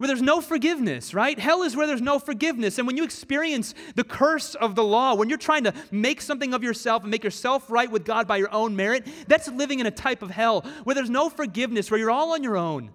where 0.00 0.06
there's 0.06 0.22
no 0.22 0.40
forgiveness, 0.40 1.12
right? 1.12 1.38
Hell 1.38 1.60
is 1.60 1.76
where 1.76 1.86
there's 1.86 2.00
no 2.00 2.18
forgiveness. 2.18 2.78
And 2.78 2.86
when 2.86 2.96
you 2.96 3.04
experience 3.04 3.74
the 3.96 4.02
curse 4.02 4.54
of 4.54 4.74
the 4.74 4.82
law, 4.82 5.12
when 5.14 5.28
you're 5.28 5.36
trying 5.36 5.64
to 5.64 5.74
make 5.90 6.22
something 6.22 6.54
of 6.54 6.62
yourself 6.62 7.02
and 7.02 7.10
make 7.10 7.22
yourself 7.22 7.70
right 7.70 7.90
with 7.90 8.06
God 8.06 8.26
by 8.26 8.38
your 8.38 8.50
own 8.50 8.74
merit, 8.74 9.06
that's 9.28 9.46
living 9.48 9.78
in 9.78 9.84
a 9.84 9.90
type 9.90 10.22
of 10.22 10.30
hell 10.30 10.62
where 10.84 10.94
there's 10.94 11.10
no 11.10 11.28
forgiveness, 11.28 11.90
where 11.90 12.00
you're 12.00 12.10
all 12.10 12.32
on 12.32 12.42
your 12.42 12.56
own. 12.56 12.88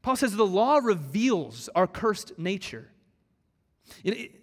Paul 0.00 0.16
says 0.16 0.34
the 0.34 0.46
law 0.46 0.78
reveals 0.78 1.68
our 1.74 1.86
cursed 1.86 2.38
nature. 2.38 2.88
It, 4.02 4.40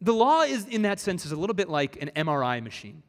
the 0.00 0.14
law 0.14 0.40
is, 0.40 0.64
in 0.64 0.80
that 0.82 1.00
sense, 1.00 1.26
is 1.26 1.32
a 1.32 1.36
little 1.36 1.52
bit 1.52 1.68
like 1.68 2.00
an 2.00 2.12
MRI 2.16 2.62
machine. 2.62 3.02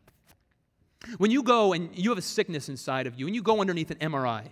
When 1.18 1.32
you 1.32 1.44
go 1.44 1.72
and 1.72 1.98
you 1.98 2.10
have 2.10 2.18
a 2.18 2.22
sickness 2.22 2.68
inside 2.68 3.08
of 3.08 3.18
you 3.18 3.26
and 3.26 3.34
you 3.34 3.42
go 3.42 3.62
underneath 3.62 3.90
an 3.90 4.00
MRI, 4.00 4.50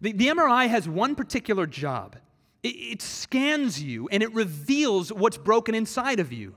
the, 0.00 0.12
the 0.12 0.28
MRI 0.28 0.68
has 0.68 0.88
one 0.88 1.14
particular 1.14 1.66
job. 1.66 2.16
It, 2.62 2.68
it 2.68 3.02
scans 3.02 3.82
you 3.82 4.08
and 4.08 4.22
it 4.22 4.32
reveals 4.34 5.12
what's 5.12 5.38
broken 5.38 5.74
inside 5.74 6.20
of 6.20 6.32
you. 6.32 6.54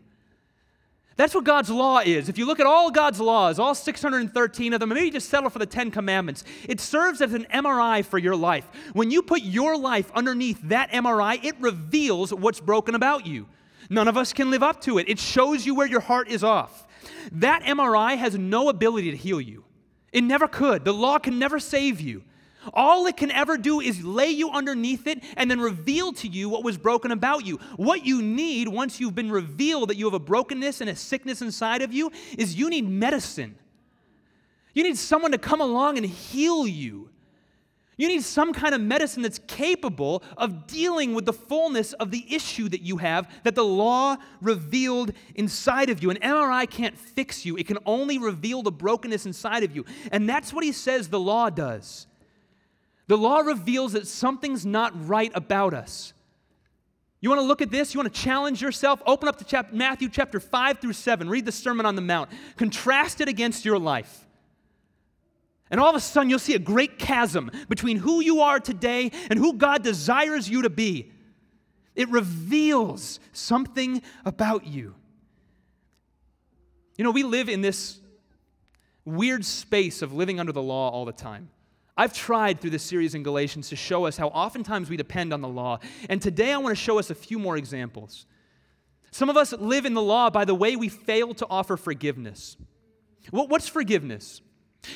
That's 1.19 1.35
what 1.35 1.43
God's 1.43 1.69
law 1.69 1.99
is. 1.99 2.29
If 2.29 2.37
you 2.37 2.45
look 2.45 2.61
at 2.61 2.65
all 2.65 2.91
God's 2.91 3.19
laws, 3.19 3.59
all 3.59 3.75
613 3.75 4.71
of 4.71 4.79
them, 4.79 4.87
maybe 4.87 5.11
just 5.11 5.27
settle 5.27 5.49
for 5.49 5.59
the 5.59 5.65
10 5.65 5.91
commandments, 5.91 6.45
it 6.65 6.79
serves 6.79 7.19
as 7.19 7.33
an 7.33 7.45
MRI 7.53 8.05
for 8.05 8.17
your 8.17 8.37
life. 8.37 8.65
When 8.93 9.11
you 9.11 9.21
put 9.21 9.41
your 9.41 9.77
life 9.77 10.09
underneath 10.15 10.61
that 10.69 10.91
MRI, 10.91 11.43
it 11.43 11.55
reveals 11.59 12.33
what's 12.33 12.61
broken 12.61 12.95
about 12.95 13.27
you. 13.27 13.47
None 13.89 14.07
of 14.07 14.15
us 14.15 14.31
can 14.31 14.49
live 14.49 14.63
up 14.63 14.79
to 14.83 14.97
it. 14.97 15.09
It 15.09 15.19
shows 15.19 15.65
you 15.65 15.75
where 15.75 15.87
your 15.87 15.99
heart 15.99 16.29
is 16.29 16.41
off. 16.41 16.87
That 17.33 17.63
MRI 17.63 18.17
has 18.17 18.37
no 18.37 18.69
ability 18.69 19.11
to 19.11 19.17
heal 19.17 19.41
you. 19.41 19.65
It 20.13 20.23
never 20.23 20.47
could. 20.47 20.85
The 20.85 20.93
law 20.93 21.19
can 21.19 21.37
never 21.37 21.59
save 21.59 21.99
you. 21.99 22.23
All 22.73 23.05
it 23.07 23.17
can 23.17 23.31
ever 23.31 23.57
do 23.57 23.79
is 23.79 24.03
lay 24.03 24.29
you 24.29 24.49
underneath 24.51 25.07
it 25.07 25.23
and 25.37 25.49
then 25.49 25.59
reveal 25.59 26.13
to 26.13 26.27
you 26.27 26.49
what 26.49 26.63
was 26.63 26.77
broken 26.77 27.11
about 27.11 27.45
you. 27.45 27.57
What 27.77 28.05
you 28.05 28.21
need 28.21 28.67
once 28.67 28.99
you've 28.99 29.15
been 29.15 29.31
revealed 29.31 29.89
that 29.89 29.97
you 29.97 30.05
have 30.05 30.13
a 30.13 30.19
brokenness 30.19 30.81
and 30.81 30.89
a 30.89 30.95
sickness 30.95 31.41
inside 31.41 31.81
of 31.81 31.93
you 31.93 32.11
is 32.37 32.55
you 32.55 32.69
need 32.69 32.87
medicine. 32.87 33.55
You 34.73 34.83
need 34.83 34.97
someone 34.97 35.31
to 35.31 35.37
come 35.37 35.61
along 35.61 35.97
and 35.97 36.05
heal 36.05 36.67
you. 36.67 37.09
You 37.99 38.07
need 38.07 38.23
some 38.23 38.53
kind 38.53 38.73
of 38.73 38.79
medicine 38.79 39.23
that's 39.23 39.39
capable 39.39 40.23
of 40.37 40.67
dealing 40.67 41.13
with 41.13 41.25
the 41.25 41.33
fullness 41.33 41.91
of 41.91 42.11
the 42.11 42.25
issue 42.33 42.69
that 42.69 42.81
you 42.81 42.95
have 42.95 43.29
that 43.43 43.55
the 43.55 43.65
law 43.65 44.15
revealed 44.39 45.11
inside 45.35 45.89
of 45.89 46.01
you. 46.01 46.09
An 46.09 46.17
MRI 46.17 46.69
can't 46.69 46.97
fix 46.97 47.45
you, 47.45 47.57
it 47.57 47.67
can 47.67 47.77
only 47.85 48.17
reveal 48.17 48.63
the 48.63 48.71
brokenness 48.71 49.25
inside 49.25 49.63
of 49.63 49.75
you. 49.75 49.83
And 50.13 50.29
that's 50.29 50.53
what 50.53 50.63
he 50.63 50.71
says 50.71 51.09
the 51.09 51.19
law 51.19 51.49
does. 51.49 52.07
The 53.09 53.17
law 53.17 53.39
reveals 53.39 53.93
that 53.93 54.05
something's 54.05 54.67
not 54.67 54.93
right 55.07 55.31
about 55.33 55.73
us. 55.73 56.13
You 57.21 57.29
want 57.29 57.41
to 57.41 57.45
look 57.45 57.59
at 57.59 57.71
this? 57.71 57.91
You 57.91 57.99
want 57.99 58.13
to 58.13 58.21
challenge 58.21 58.61
yourself? 58.61 59.01
Open 59.03 59.27
up 59.27 59.39
to 59.39 59.43
chapter, 59.43 59.75
Matthew 59.75 60.09
chapter 60.09 60.39
5 60.39 60.77
through 60.77 60.93
7. 60.93 61.27
Read 61.27 61.43
the 61.43 61.51
Sermon 61.51 61.87
on 61.87 61.95
the 61.95 62.03
Mount. 62.03 62.29
Contrast 62.55 63.19
it 63.19 63.27
against 63.27 63.65
your 63.65 63.79
life. 63.79 64.27
And 65.71 65.79
all 65.79 65.89
of 65.89 65.95
a 65.95 65.99
sudden, 65.99 66.29
you'll 66.29 66.37
see 66.37 66.53
a 66.53 66.59
great 66.59 66.99
chasm 66.99 67.49
between 67.67 67.97
who 67.97 68.21
you 68.21 68.41
are 68.41 68.59
today 68.59 69.11
and 69.31 69.39
who 69.39 69.53
God 69.53 69.81
desires 69.81 70.47
you 70.47 70.61
to 70.61 70.69
be. 70.69 71.11
It 71.95 72.09
reveals 72.09 73.19
something 73.31 74.03
about 74.23 74.67
you. 74.67 74.93
You 76.95 77.03
know, 77.03 77.11
we 77.11 77.23
live 77.23 77.49
in 77.49 77.61
this 77.61 77.99
weird 79.03 79.43
space 79.43 80.03
of 80.03 80.13
living 80.13 80.39
under 80.39 80.51
the 80.51 80.61
law 80.61 80.91
all 80.91 81.05
the 81.05 81.11
time. 81.11 81.49
I've 81.99 82.13
tried 82.13 82.61
through 82.61 82.69
this 82.69 82.83
series 82.83 83.13
in 83.13 83.23
Galatians 83.23 83.67
to 83.67 83.75
show 83.75 84.05
us 84.05 84.15
how 84.15 84.29
oftentimes 84.29 84.89
we 84.89 84.95
depend 84.95 85.33
on 85.33 85.41
the 85.41 85.49
law. 85.49 85.79
And 86.07 86.21
today 86.21 86.53
I 86.53 86.57
want 86.57 86.71
to 86.71 86.81
show 86.81 86.97
us 86.97 87.09
a 87.09 87.15
few 87.15 87.37
more 87.37 87.57
examples. 87.57 88.25
Some 89.11 89.29
of 89.29 89.35
us 89.35 89.51
live 89.51 89.85
in 89.85 89.95
the 89.95 90.01
law 90.01 90.29
by 90.29 90.45
the 90.45 90.55
way 90.55 90.77
we 90.77 90.87
fail 90.87 91.33
to 91.33 91.45
offer 91.49 91.75
forgiveness. 91.75 92.55
What's 93.31 93.67
forgiveness? 93.67 94.39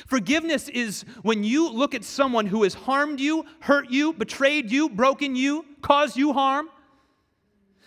Forgiveness 0.06 0.70
is 0.70 1.04
when 1.20 1.44
you 1.44 1.70
look 1.70 1.94
at 1.94 2.04
someone 2.04 2.46
who 2.46 2.62
has 2.62 2.72
harmed 2.72 3.20
you, 3.20 3.44
hurt 3.60 3.90
you, 3.90 4.14
betrayed 4.14 4.70
you, 4.70 4.88
broken 4.88 5.36
you, 5.36 5.66
caused 5.82 6.16
you 6.16 6.32
harm, 6.32 6.70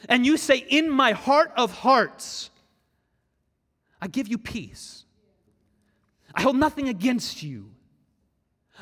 and 0.08 0.28
you 0.28 0.38
say, 0.38 0.58
In 0.70 0.92
my 0.92 1.14
heart 1.14 1.52
of 1.58 1.72
hearts, 1.72 2.52
I 4.00 4.10
give 4.10 4.28
you 4.28 4.38
peace. 4.38 5.06
I 6.36 6.44
hold 6.44 6.56
nothing 6.56 6.88
against 6.88 7.42
you. 7.42 7.72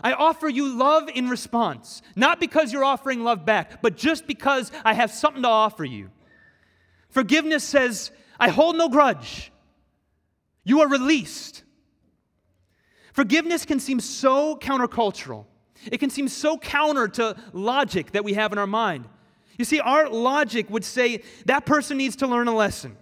I 0.03 0.13
offer 0.13 0.49
you 0.49 0.77
love 0.77 1.10
in 1.10 1.29
response, 1.29 2.01
not 2.15 2.39
because 2.39 2.73
you're 2.73 2.84
offering 2.84 3.23
love 3.23 3.45
back, 3.45 3.81
but 3.81 3.95
just 3.95 4.27
because 4.27 4.71
I 4.84 4.93
have 4.93 5.12
something 5.12 5.43
to 5.43 5.47
offer 5.47 5.86
you. 5.86 6.10
Forgiveness 7.10 7.63
says, 7.63 8.12
I 8.39 8.49
hold 8.49 8.75
no 8.75 8.89
grudge. 8.89 9.51
You 10.63 10.81
are 10.81 10.89
released. 10.89 11.63
Forgiveness 13.13 13.65
can 13.65 13.79
seem 13.79 13.99
so 13.99 14.58
countercultural. 14.58 15.45
It 15.91 15.99
can 15.99 16.10
seem 16.10 16.27
so 16.27 16.58
counter 16.58 17.08
to 17.10 17.38
logic 17.53 18.12
that 18.12 18.25
we 18.25 18.34
have 18.34 18.51
in 18.51 18.58
our 18.58 18.67
mind. 18.67 19.08
You 19.58 19.63
see, 19.63 19.79
our 19.79 20.10
logic 20.10 20.69
would 20.69 20.84
say 20.84 21.23
that 21.45 21.65
person 21.65 21.97
needs 21.97 22.17
to 22.17 22.27
learn 22.27 22.47
a 22.47 22.55
lesson. 22.55 22.97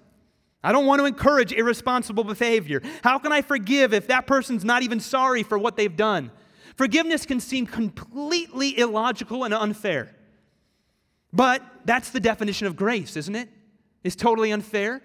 I 0.64 0.72
don't 0.72 0.86
want 0.86 1.00
to 1.00 1.06
encourage 1.06 1.52
irresponsible 1.52 2.24
behavior. 2.24 2.82
How 3.04 3.18
can 3.18 3.32
I 3.32 3.42
forgive 3.42 3.94
if 3.94 4.08
that 4.08 4.28
person's 4.28 4.64
not 4.64 4.84
even 4.84 5.00
sorry 5.00 5.44
for 5.44 5.58
what 5.58 5.76
they've 5.76 5.96
done? 5.96 6.32
Forgiveness 6.76 7.26
can 7.26 7.40
seem 7.40 7.66
completely 7.66 8.78
illogical 8.78 9.44
and 9.44 9.54
unfair. 9.54 10.16
But 11.32 11.64
that's 11.86 12.12
the 12.12 12.20
definition 12.20 12.68
of 12.68 12.76
grace, 12.76 13.16
isn't 13.18 13.36
it? 13.36 13.50
It's 14.04 14.16
totally 14.16 14.52
unfair. 14.52 15.02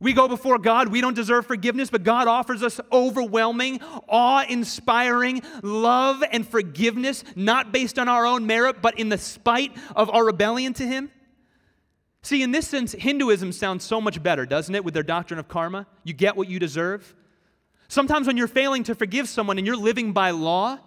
We 0.00 0.14
go 0.14 0.28
before 0.28 0.58
God, 0.58 0.88
we 0.88 1.02
don't 1.02 1.14
deserve 1.14 1.46
forgiveness, 1.46 1.90
but 1.90 2.04
God 2.04 2.26
offers 2.26 2.62
us 2.62 2.80
overwhelming, 2.90 3.80
awe 4.08 4.44
inspiring 4.48 5.42
love 5.62 6.24
and 6.32 6.48
forgiveness, 6.48 7.22
not 7.36 7.70
based 7.70 7.98
on 7.98 8.08
our 8.08 8.24
own 8.24 8.46
merit, 8.46 8.80
but 8.80 8.98
in 8.98 9.10
the 9.10 9.18
spite 9.18 9.76
of 9.94 10.08
our 10.08 10.24
rebellion 10.24 10.72
to 10.74 10.86
Him. 10.86 11.10
See, 12.22 12.42
in 12.42 12.50
this 12.50 12.66
sense, 12.66 12.92
Hinduism 12.92 13.52
sounds 13.52 13.84
so 13.84 14.00
much 14.00 14.22
better, 14.22 14.46
doesn't 14.46 14.74
it, 14.74 14.84
with 14.84 14.94
their 14.94 15.02
doctrine 15.02 15.38
of 15.38 15.48
karma? 15.48 15.86
You 16.02 16.14
get 16.14 16.34
what 16.34 16.48
you 16.48 16.58
deserve. 16.58 17.14
Sometimes 17.90 18.26
when 18.26 18.36
you're 18.36 18.46
failing 18.46 18.84
to 18.84 18.94
forgive 18.94 19.28
someone 19.28 19.58
and 19.58 19.66
you're 19.66 19.76
living 19.76 20.12
by 20.12 20.30
law, 20.30 20.78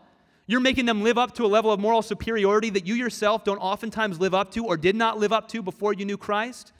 you're 0.48 0.62
making 0.62 0.86
them 0.86 1.04
live 1.04 1.18
up 1.18 1.36
to 1.36 1.46
a 1.46 1.48
level 1.48 1.70
of 1.70 1.80
moral 1.80 2.02
superiority 2.02 2.70
that 2.72 2.88
you 2.88 2.96
yourself 2.96 3.44
don't 3.44 3.60
oftentimes 3.60 4.20
live 4.20 4.34
up 4.34 4.52
to 4.52 4.66
or 4.66 4.78
did 4.78 4.96
not 4.96 5.20
live 5.20 5.34
up 5.34 5.50
to 5.50 5.62
before 5.62 5.94
you 5.94 6.06
knew 6.06 6.18
Christ. 6.18 6.72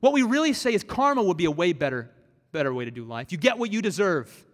What 0.00 0.14
we 0.14 0.22
really 0.22 0.54
say 0.54 0.74
is 0.74 0.82
karma 0.82 1.22
would 1.22 1.36
be 1.36 1.44
a 1.44 1.50
way 1.50 1.74
better, 1.74 2.10
better 2.52 2.72
way 2.72 2.86
to 2.86 2.90
do 2.90 3.04
life. 3.04 3.32
You 3.32 3.38
get 3.38 3.58
what 3.58 3.70
you 3.70 3.82
deserve. 3.82 4.44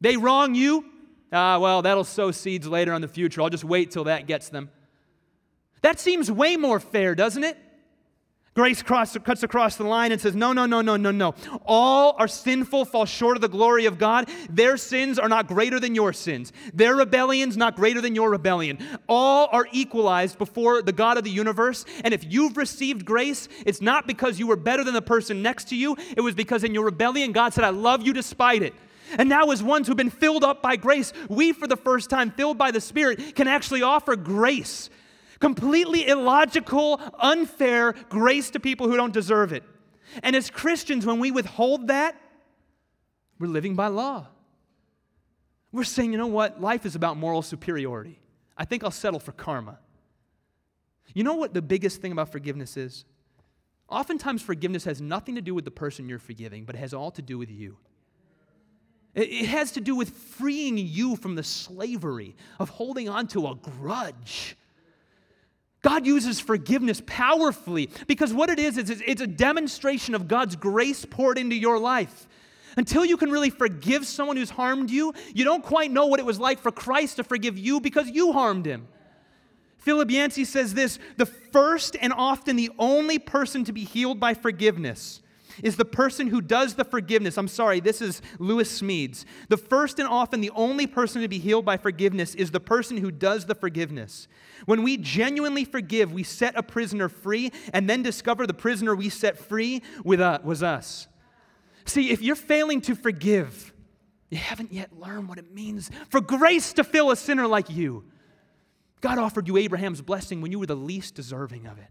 They 0.00 0.16
wrong 0.16 0.54
you, 0.54 0.84
Ah, 1.32 1.58
well, 1.58 1.82
that'll 1.82 2.04
sow 2.04 2.30
seeds 2.30 2.66
later 2.66 2.94
in 2.94 3.02
the 3.02 3.08
future. 3.08 3.42
I'll 3.42 3.50
just 3.50 3.64
wait 3.64 3.90
till 3.90 4.04
that 4.04 4.26
gets 4.26 4.48
them. 4.48 4.70
That 5.82 6.00
seems 6.00 6.32
way 6.32 6.56
more 6.56 6.80
fair, 6.80 7.14
doesn't 7.14 7.44
it? 7.44 7.58
Grace 8.58 8.82
cross, 8.82 9.16
cuts 9.18 9.44
across 9.44 9.76
the 9.76 9.84
line 9.84 10.10
and 10.10 10.20
says, 10.20 10.34
No, 10.34 10.52
no, 10.52 10.66
no, 10.66 10.80
no, 10.80 10.96
no, 10.96 11.12
no. 11.12 11.32
All 11.64 12.16
are 12.18 12.26
sinful, 12.26 12.86
fall 12.86 13.04
short 13.04 13.36
of 13.36 13.40
the 13.40 13.48
glory 13.48 13.86
of 13.86 14.00
God. 14.00 14.28
Their 14.50 14.76
sins 14.76 15.16
are 15.16 15.28
not 15.28 15.46
greater 15.46 15.78
than 15.78 15.94
your 15.94 16.12
sins. 16.12 16.52
Their 16.74 16.96
rebellion's 16.96 17.56
not 17.56 17.76
greater 17.76 18.00
than 18.00 18.16
your 18.16 18.30
rebellion. 18.30 18.80
All 19.08 19.48
are 19.52 19.68
equalized 19.70 20.38
before 20.38 20.82
the 20.82 20.90
God 20.90 21.16
of 21.16 21.22
the 21.22 21.30
universe. 21.30 21.84
And 22.02 22.12
if 22.12 22.24
you've 22.24 22.56
received 22.56 23.04
grace, 23.04 23.48
it's 23.64 23.80
not 23.80 24.08
because 24.08 24.40
you 24.40 24.48
were 24.48 24.56
better 24.56 24.82
than 24.82 24.94
the 24.94 25.02
person 25.02 25.40
next 25.40 25.68
to 25.68 25.76
you. 25.76 25.96
It 26.16 26.22
was 26.22 26.34
because 26.34 26.64
in 26.64 26.74
your 26.74 26.86
rebellion, 26.86 27.30
God 27.30 27.54
said, 27.54 27.62
I 27.62 27.70
love 27.70 28.04
you 28.04 28.12
despite 28.12 28.64
it. 28.64 28.74
And 29.18 29.28
now, 29.28 29.52
as 29.52 29.62
ones 29.62 29.86
who've 29.86 29.96
been 29.96 30.10
filled 30.10 30.42
up 30.42 30.62
by 30.62 30.74
grace, 30.74 31.12
we, 31.28 31.52
for 31.52 31.68
the 31.68 31.76
first 31.76 32.10
time, 32.10 32.32
filled 32.32 32.58
by 32.58 32.72
the 32.72 32.80
Spirit, 32.80 33.36
can 33.36 33.46
actually 33.46 33.82
offer 33.82 34.16
grace 34.16 34.90
completely 35.38 36.06
illogical, 36.06 37.00
unfair 37.18 37.92
grace 38.08 38.50
to 38.50 38.60
people 38.60 38.88
who 38.88 38.96
don't 38.96 39.12
deserve 39.12 39.52
it. 39.52 39.62
And 40.22 40.34
as 40.34 40.50
Christians, 40.50 41.04
when 41.04 41.18
we 41.18 41.30
withhold 41.30 41.88
that, 41.88 42.16
we're 43.38 43.48
living 43.48 43.74
by 43.74 43.88
law. 43.88 44.26
We're 45.70 45.84
saying, 45.84 46.12
you 46.12 46.18
know 46.18 46.26
what? 46.26 46.60
Life 46.60 46.86
is 46.86 46.94
about 46.94 47.16
moral 47.16 47.42
superiority. 47.42 48.18
I 48.56 48.64
think 48.64 48.82
I'll 48.82 48.90
settle 48.90 49.20
for 49.20 49.32
karma. 49.32 49.78
You 51.14 51.24
know 51.24 51.34
what 51.34 51.54
the 51.54 51.62
biggest 51.62 52.00
thing 52.00 52.12
about 52.12 52.32
forgiveness 52.32 52.76
is? 52.76 53.04
Oftentimes, 53.88 54.42
forgiveness 54.42 54.84
has 54.84 55.00
nothing 55.00 55.34
to 55.36 55.40
do 55.40 55.54
with 55.54 55.64
the 55.64 55.70
person 55.70 56.08
you're 56.08 56.18
forgiving, 56.18 56.64
but 56.64 56.74
it 56.74 56.78
has 56.78 56.92
all 56.92 57.10
to 57.12 57.22
do 57.22 57.38
with 57.38 57.50
you. 57.50 57.76
It 59.14 59.46
has 59.46 59.72
to 59.72 59.80
do 59.80 59.94
with 59.94 60.10
freeing 60.10 60.76
you 60.76 61.16
from 61.16 61.34
the 61.34 61.42
slavery 61.42 62.36
of 62.58 62.68
holding 62.68 63.08
on 63.08 63.26
to 63.28 63.48
a 63.48 63.54
grudge 63.54 64.56
God 65.82 66.06
uses 66.06 66.40
forgiveness 66.40 67.02
powerfully 67.06 67.90
because 68.06 68.32
what 68.32 68.50
it 68.50 68.58
is, 68.58 68.78
is 68.78 68.90
it's 69.06 69.22
a 69.22 69.26
demonstration 69.26 70.14
of 70.14 70.26
God's 70.26 70.56
grace 70.56 71.04
poured 71.04 71.38
into 71.38 71.56
your 71.56 71.78
life. 71.78 72.26
Until 72.76 73.04
you 73.04 73.16
can 73.16 73.30
really 73.30 73.50
forgive 73.50 74.06
someone 74.06 74.36
who's 74.36 74.50
harmed 74.50 74.90
you, 74.90 75.12
you 75.34 75.44
don't 75.44 75.64
quite 75.64 75.90
know 75.90 76.06
what 76.06 76.20
it 76.20 76.26
was 76.26 76.38
like 76.38 76.60
for 76.60 76.70
Christ 76.70 77.16
to 77.16 77.24
forgive 77.24 77.58
you 77.58 77.80
because 77.80 78.08
you 78.08 78.32
harmed 78.32 78.66
him. 78.66 78.86
Philip 79.78 80.10
Yancey 80.10 80.44
says 80.44 80.74
this 80.74 80.98
the 81.16 81.26
first 81.26 81.96
and 82.00 82.12
often 82.12 82.56
the 82.56 82.70
only 82.78 83.18
person 83.18 83.64
to 83.64 83.72
be 83.72 83.84
healed 83.84 84.20
by 84.20 84.34
forgiveness 84.34 85.22
is 85.62 85.76
the 85.76 85.84
person 85.84 86.28
who 86.28 86.40
does 86.40 86.74
the 86.74 86.84
forgiveness. 86.84 87.36
I'm 87.36 87.48
sorry, 87.48 87.80
this 87.80 88.00
is 88.00 88.22
Lewis 88.38 88.80
Smedes. 88.80 89.24
The 89.48 89.56
first 89.56 89.98
and 89.98 90.08
often 90.08 90.40
the 90.40 90.50
only 90.54 90.86
person 90.86 91.22
to 91.22 91.28
be 91.28 91.38
healed 91.38 91.64
by 91.64 91.76
forgiveness 91.76 92.34
is 92.34 92.50
the 92.50 92.60
person 92.60 92.96
who 92.96 93.10
does 93.10 93.46
the 93.46 93.54
forgiveness. 93.54 94.28
When 94.66 94.82
we 94.82 94.96
genuinely 94.96 95.64
forgive, 95.64 96.12
we 96.12 96.22
set 96.22 96.56
a 96.56 96.62
prisoner 96.62 97.08
free 97.08 97.52
and 97.72 97.88
then 97.88 98.02
discover 98.02 98.46
the 98.46 98.54
prisoner 98.54 98.94
we 98.94 99.08
set 99.08 99.38
free 99.38 99.82
with, 100.04 100.20
uh, 100.20 100.40
was 100.42 100.62
us. 100.62 101.08
See, 101.84 102.10
if 102.10 102.20
you're 102.20 102.36
failing 102.36 102.80
to 102.82 102.94
forgive, 102.94 103.72
you 104.30 104.36
haven't 104.36 104.72
yet 104.72 104.98
learned 104.98 105.28
what 105.28 105.38
it 105.38 105.54
means 105.54 105.90
for 106.10 106.20
grace 106.20 106.72
to 106.74 106.84
fill 106.84 107.10
a 107.10 107.16
sinner 107.16 107.46
like 107.46 107.70
you. 107.70 108.04
God 109.00 109.18
offered 109.18 109.48
you 109.48 109.56
Abraham's 109.56 110.02
blessing 110.02 110.40
when 110.40 110.52
you 110.52 110.58
were 110.58 110.66
the 110.66 110.76
least 110.76 111.14
deserving 111.14 111.66
of 111.66 111.78
it. 111.78 111.88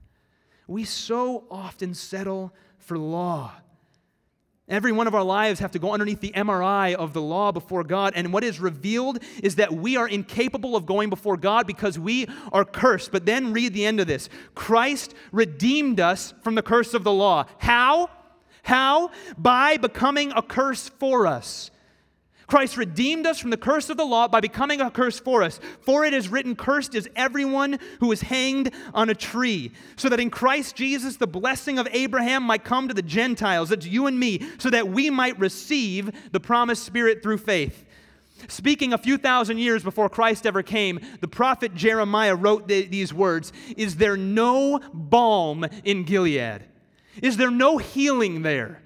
We 0.68 0.84
so 0.84 1.46
often 1.50 1.94
settle 1.94 2.54
for 2.78 2.98
law. 2.98 3.54
Every 4.70 4.92
one 4.92 5.08
of 5.08 5.16
our 5.16 5.24
lives 5.24 5.62
have 5.62 5.72
to 5.72 5.80
go 5.80 5.94
underneath 5.94 6.20
the 6.20 6.34
MRI 6.34 6.94
of 6.94 7.14
the 7.14 7.22
law 7.22 7.54
before 7.54 7.86
God. 7.86 8.12
And 8.18 8.34
what 8.34 8.44
is 8.44 8.60
revealed 8.60 9.20
is 9.42 9.56
that 9.56 9.72
we 9.72 9.96
are 9.96 10.10
incapable 10.10 10.76
of 10.76 10.86
going 10.86 11.10
before 11.10 11.38
God 11.38 11.66
because 11.66 11.98
we 11.98 12.28
are 12.52 12.66
cursed. 12.66 13.14
But 13.14 13.26
then 13.26 13.54
read 13.54 13.74
the 13.74 13.86
end 13.86 14.02
of 14.02 14.08
this 14.08 14.28
Christ 14.56 15.14
redeemed 15.32 16.02
us 16.02 16.34
from 16.42 16.56
the 16.56 16.62
curse 16.62 16.94
of 16.94 17.06
the 17.06 17.14
law. 17.14 17.46
How? 17.60 18.10
How? 18.64 19.12
By 19.38 19.78
becoming 19.78 20.34
a 20.34 20.42
curse 20.42 20.90
for 20.90 21.28
us. 21.28 21.72
Christ 22.48 22.78
redeemed 22.78 23.28
us 23.28 23.40
from 23.40 23.50
the 23.50 23.58
curse 23.58 23.90
of 23.90 23.98
the 23.98 24.06
law 24.06 24.30
by 24.30 24.40
becoming 24.40 24.80
a 24.80 24.90
curse 24.90 25.20
for 25.20 25.44
us. 25.44 25.60
For 25.82 26.06
it 26.06 26.14
is 26.14 26.30
written, 26.30 26.56
Cursed 26.56 26.96
is 26.96 27.10
everyone 27.16 27.78
who 28.00 28.12
is 28.14 28.22
hanged 28.22 28.72
on 28.94 29.10
a 29.10 29.16
tree, 29.16 29.74
so 29.98 30.08
that 30.08 30.22
in 30.22 30.30
Christ 30.30 30.76
Jesus 30.76 31.18
the 31.18 31.28
blessing 31.28 31.78
of 31.78 31.90
Abraham 31.92 32.44
might 32.44 32.64
come 32.64 32.88
to 32.88 32.94
the 32.94 33.02
Gentiles, 33.02 33.70
that's 33.70 33.86
you 33.86 34.08
and 34.08 34.18
me, 34.18 34.48
so 34.60 34.70
that 34.70 34.88
we 34.88 35.10
might 35.10 35.38
receive 35.38 36.10
the 36.32 36.40
promised 36.40 36.86
Spirit 36.86 37.22
through 37.22 37.40
faith. 37.40 37.84
Speaking 38.48 38.94
a 38.94 38.98
few 38.98 39.18
thousand 39.18 39.58
years 39.58 39.84
before 39.84 40.10
Christ 40.10 40.46
ever 40.46 40.64
came, 40.64 41.02
the 41.20 41.28
prophet 41.28 41.76
Jeremiah 41.76 42.36
wrote 42.36 42.68
th- 42.68 42.90
these 42.90 43.14
words 43.14 43.52
Is 43.76 43.98
there 43.98 44.16
no 44.16 44.80
balm 44.94 45.66
in 45.84 46.04
Gilead? 46.04 46.64
Is 47.22 47.36
there 47.36 47.52
no 47.52 47.78
healing 47.78 48.44
there? 48.44 48.82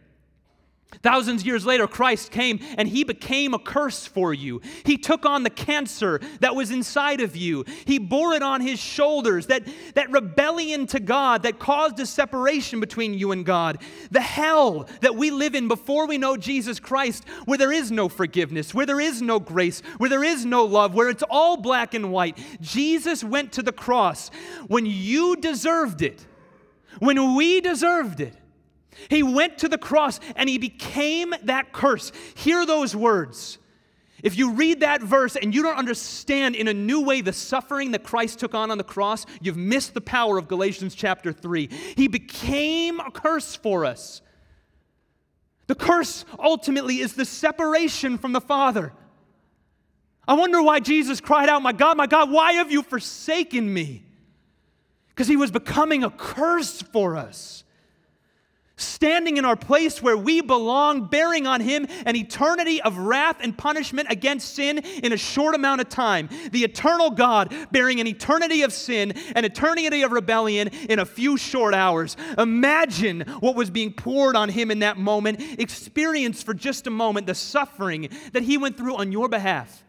Thousands 1.03 1.41
of 1.41 1.47
years 1.47 1.65
later, 1.65 1.87
Christ 1.87 2.31
came 2.31 2.59
and 2.77 2.87
he 2.87 3.03
became 3.03 3.53
a 3.53 3.59
curse 3.59 4.05
for 4.05 4.33
you. 4.33 4.61
He 4.85 4.97
took 4.97 5.25
on 5.25 5.43
the 5.43 5.49
cancer 5.49 6.19
that 6.41 6.55
was 6.55 6.69
inside 6.69 7.21
of 7.21 7.35
you. 7.35 7.65
He 7.85 7.97
bore 7.97 8.33
it 8.33 8.43
on 8.43 8.61
his 8.61 8.79
shoulders, 8.79 9.47
that, 9.47 9.63
that 9.95 10.11
rebellion 10.11 10.85
to 10.87 10.99
God 10.99 11.43
that 11.43 11.59
caused 11.59 11.99
a 11.99 12.05
separation 12.05 12.79
between 12.79 13.13
you 13.13 13.31
and 13.31 13.45
God. 13.45 13.81
The 14.11 14.21
hell 14.21 14.87
that 14.99 15.15
we 15.15 15.31
live 15.31 15.55
in 15.55 15.67
before 15.67 16.07
we 16.07 16.17
know 16.17 16.37
Jesus 16.37 16.79
Christ, 16.79 17.27
where 17.45 17.57
there 17.57 17.71
is 17.71 17.91
no 17.91 18.09
forgiveness, 18.09 18.73
where 18.73 18.85
there 18.85 19.01
is 19.01 19.21
no 19.21 19.39
grace, 19.39 19.81
where 19.97 20.09
there 20.09 20.23
is 20.23 20.45
no 20.45 20.65
love, 20.65 20.93
where 20.93 21.09
it's 21.09 21.23
all 21.29 21.57
black 21.57 21.93
and 21.93 22.11
white. 22.11 22.37
Jesus 22.59 23.23
went 23.23 23.53
to 23.53 23.63
the 23.63 23.71
cross 23.71 24.29
when 24.67 24.85
you 24.85 25.35
deserved 25.37 26.01
it, 26.01 26.25
when 26.99 27.35
we 27.35 27.61
deserved 27.61 28.19
it. 28.19 28.35
He 29.09 29.23
went 29.23 29.57
to 29.59 29.69
the 29.69 29.77
cross 29.77 30.19
and 30.35 30.49
he 30.49 30.57
became 30.57 31.33
that 31.43 31.71
curse. 31.71 32.11
Hear 32.35 32.65
those 32.65 32.95
words. 32.95 33.57
If 34.23 34.37
you 34.37 34.51
read 34.51 34.81
that 34.81 35.01
verse 35.01 35.35
and 35.35 35.53
you 35.53 35.63
don't 35.63 35.77
understand 35.77 36.55
in 36.55 36.67
a 36.67 36.73
new 36.73 37.01
way 37.01 37.21
the 37.21 37.33
suffering 37.33 37.91
that 37.91 38.03
Christ 38.03 38.39
took 38.39 38.53
on 38.53 38.69
on 38.69 38.77
the 38.77 38.83
cross, 38.83 39.25
you've 39.41 39.57
missed 39.57 39.93
the 39.93 40.01
power 40.01 40.37
of 40.37 40.47
Galatians 40.47 40.93
chapter 40.93 41.31
3. 41.31 41.69
He 41.95 42.07
became 42.07 42.99
a 42.99 43.09
curse 43.09 43.55
for 43.55 43.85
us. 43.85 44.21
The 45.67 45.75
curse 45.75 46.25
ultimately 46.37 46.99
is 46.99 47.13
the 47.13 47.25
separation 47.25 48.17
from 48.17 48.33
the 48.33 48.41
Father. 48.41 48.93
I 50.27 50.33
wonder 50.33 50.61
why 50.61 50.79
Jesus 50.81 51.19
cried 51.19 51.49
out, 51.49 51.63
My 51.63 51.73
God, 51.73 51.97
my 51.97 52.07
God, 52.07 52.29
why 52.29 52.53
have 52.53 52.71
you 52.71 52.83
forsaken 52.83 53.73
me? 53.73 54.03
Because 55.09 55.27
he 55.27 55.35
was 55.35 55.49
becoming 55.49 56.03
a 56.03 56.11
curse 56.11 56.81
for 56.81 57.15
us 57.17 57.63
standing 58.81 59.37
in 59.37 59.45
our 59.45 59.55
place 59.55 60.01
where 60.01 60.17
we 60.17 60.41
belong, 60.41 61.05
bearing 61.05 61.47
on 61.47 61.61
Him 61.61 61.87
an 62.05 62.15
eternity 62.15 62.81
of 62.81 62.97
wrath 62.97 63.37
and 63.41 63.57
punishment 63.57 64.07
against 64.09 64.55
sin 64.55 64.79
in 64.79 65.13
a 65.13 65.17
short 65.17 65.55
amount 65.55 65.81
of 65.81 65.89
time. 65.89 66.29
The 66.51 66.63
eternal 66.63 67.11
God 67.11 67.53
bearing 67.71 67.99
an 67.99 68.07
eternity 68.07 68.63
of 68.63 68.73
sin, 68.73 69.13
an 69.35 69.45
eternity 69.45 70.01
of 70.01 70.11
rebellion 70.11 70.69
in 70.89 70.99
a 70.99 71.05
few 71.05 71.37
short 71.37 71.73
hours. 71.73 72.17
Imagine 72.37 73.21
what 73.39 73.55
was 73.55 73.69
being 73.69 73.93
poured 73.93 74.35
on 74.35 74.49
Him 74.49 74.71
in 74.71 74.79
that 74.79 74.97
moment. 74.97 75.41
Experience 75.59 76.43
for 76.43 76.53
just 76.53 76.87
a 76.87 76.91
moment 76.91 77.27
the 77.27 77.35
suffering 77.35 78.09
that 78.33 78.43
He 78.43 78.57
went 78.57 78.77
through 78.77 78.95
on 78.95 79.11
your 79.11 79.29
behalf. 79.29 79.83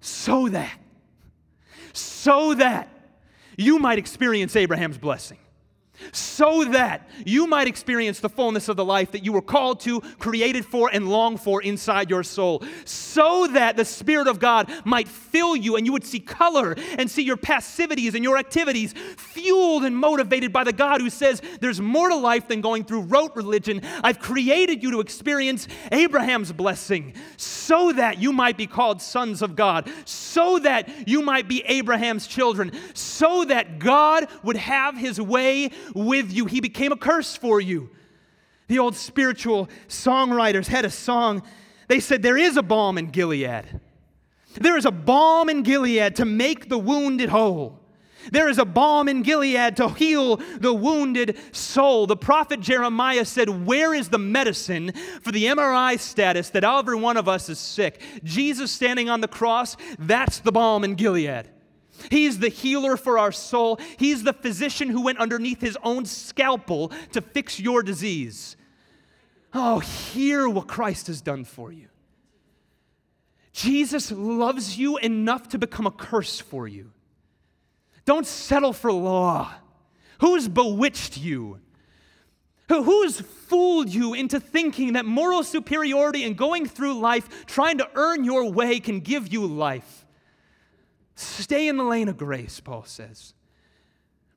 So 0.00 0.48
that, 0.48 0.78
so 1.92 2.54
that 2.54 2.88
you 3.56 3.78
might 3.78 3.98
experience 3.98 4.56
Abraham's 4.56 4.96
blessing 4.96 5.36
so 6.12 6.64
that 6.64 7.08
you 7.24 7.46
might 7.46 7.68
experience 7.68 8.20
the 8.20 8.28
fullness 8.28 8.68
of 8.68 8.76
the 8.76 8.84
life 8.84 9.12
that 9.12 9.24
you 9.24 9.32
were 9.32 9.42
called 9.42 9.80
to, 9.80 10.00
created 10.18 10.64
for, 10.64 10.90
and 10.92 11.08
long 11.08 11.36
for 11.36 11.62
inside 11.62 12.10
your 12.10 12.22
soul. 12.22 12.62
So 12.84 13.46
that 13.48 13.76
the 13.76 13.84
Spirit 13.84 14.28
of 14.28 14.40
God 14.40 14.70
might 14.84 15.08
fill 15.08 15.56
you 15.56 15.76
and 15.76 15.86
you 15.86 15.92
would 15.92 16.04
see 16.04 16.20
color 16.20 16.74
and 16.98 17.10
see 17.10 17.22
your 17.22 17.36
passivities 17.36 18.14
and 18.14 18.24
your 18.24 18.38
activities 18.38 18.94
fueled 19.16 19.84
and 19.84 19.96
motivated 19.96 20.52
by 20.52 20.64
the 20.64 20.72
God 20.72 21.00
who 21.00 21.10
says, 21.10 21.42
There's 21.60 21.80
more 21.80 22.08
to 22.08 22.16
life 22.16 22.48
than 22.48 22.60
going 22.60 22.84
through 22.84 23.02
rote 23.02 23.34
religion. 23.36 23.82
I've 24.02 24.18
created 24.18 24.82
you 24.82 24.90
to 24.92 25.00
experience 25.00 25.68
Abraham's 25.92 26.52
blessing 26.52 27.14
so 27.36 27.92
that 27.92 28.18
you 28.18 28.32
might 28.32 28.56
be 28.56 28.66
called 28.66 29.00
sons 29.02 29.42
of 29.42 29.56
God, 29.56 29.90
so 30.04 30.58
that 30.60 31.08
you 31.08 31.22
might 31.22 31.48
be 31.48 31.62
Abraham's 31.66 32.26
children, 32.26 32.72
so 32.94 33.44
that 33.44 33.78
God 33.78 34.26
would 34.42 34.56
have 34.56 34.96
his 34.96 35.20
way 35.20 35.70
with 35.94 36.32
you. 36.32 36.46
He 36.46 36.60
became 36.60 36.92
a 36.92 36.96
curse 36.96 37.36
for 37.36 37.60
you. 37.60 37.90
The 38.68 38.78
old 38.78 38.96
spiritual 38.96 39.68
songwriters 39.88 40.66
had 40.66 40.84
a 40.84 40.90
song. 40.90 41.42
They 41.88 42.00
said, 42.00 42.22
There 42.22 42.38
is 42.38 42.56
a 42.56 42.62
balm 42.62 42.98
in 42.98 43.10
Gilead. 43.10 43.80
There 44.54 44.76
is 44.76 44.84
a 44.84 44.90
balm 44.90 45.48
in 45.48 45.62
Gilead 45.62 46.16
to 46.16 46.24
make 46.24 46.68
the 46.68 46.78
wounded 46.78 47.28
whole. 47.28 47.80
There 48.30 48.48
is 48.48 48.58
a 48.58 48.64
balm 48.64 49.08
in 49.08 49.22
Gilead 49.22 49.76
to 49.78 49.88
heal 49.88 50.36
the 50.36 50.74
wounded 50.74 51.38
soul. 51.52 52.06
The 52.06 52.16
prophet 52.16 52.60
Jeremiah 52.60 53.24
said, 53.24 53.48
Where 53.66 53.94
is 53.94 54.08
the 54.08 54.18
medicine 54.18 54.92
for 55.22 55.32
the 55.32 55.46
MRI 55.46 55.98
status 55.98 56.50
that 56.50 56.64
every 56.64 56.96
one 56.96 57.16
of 57.16 57.28
us 57.28 57.48
is 57.48 57.58
sick? 57.58 58.00
Jesus 58.22 58.70
standing 58.70 59.08
on 59.08 59.20
the 59.20 59.28
cross, 59.28 59.76
that's 59.98 60.40
the 60.40 60.52
balm 60.52 60.84
in 60.84 60.94
Gilead. 60.94 61.48
He's 62.08 62.38
the 62.38 62.48
healer 62.48 62.96
for 62.96 63.18
our 63.18 63.32
soul. 63.32 63.78
He's 63.98 64.22
the 64.22 64.32
physician 64.32 64.88
who 64.88 65.02
went 65.02 65.18
underneath 65.18 65.60
his 65.60 65.76
own 65.82 66.04
scalpel 66.04 66.92
to 67.12 67.20
fix 67.20 67.60
your 67.60 67.82
disease. 67.82 68.56
Oh, 69.52 69.80
hear 69.80 70.48
what 70.48 70.68
Christ 70.68 71.08
has 71.08 71.20
done 71.20 71.44
for 71.44 71.72
you. 71.72 71.88
Jesus 73.52 74.12
loves 74.12 74.78
you 74.78 74.96
enough 74.98 75.48
to 75.48 75.58
become 75.58 75.86
a 75.86 75.90
curse 75.90 76.40
for 76.40 76.68
you. 76.68 76.92
Don't 78.04 78.26
settle 78.26 78.72
for 78.72 78.92
law. 78.92 79.52
Who's 80.20 80.48
bewitched 80.48 81.16
you? 81.16 81.60
Who's 82.68 83.20
fooled 83.20 83.88
you 83.88 84.14
into 84.14 84.38
thinking 84.38 84.92
that 84.92 85.04
moral 85.04 85.42
superiority 85.42 86.22
and 86.22 86.36
going 86.36 86.66
through 86.66 87.00
life 87.00 87.46
trying 87.46 87.78
to 87.78 87.88
earn 87.94 88.22
your 88.24 88.50
way 88.50 88.78
can 88.78 89.00
give 89.00 89.32
you 89.32 89.44
life? 89.44 89.99
Stay 91.20 91.68
in 91.68 91.76
the 91.76 91.84
lane 91.84 92.08
of 92.08 92.16
grace, 92.16 92.60
Paul 92.60 92.84
says. 92.84 93.34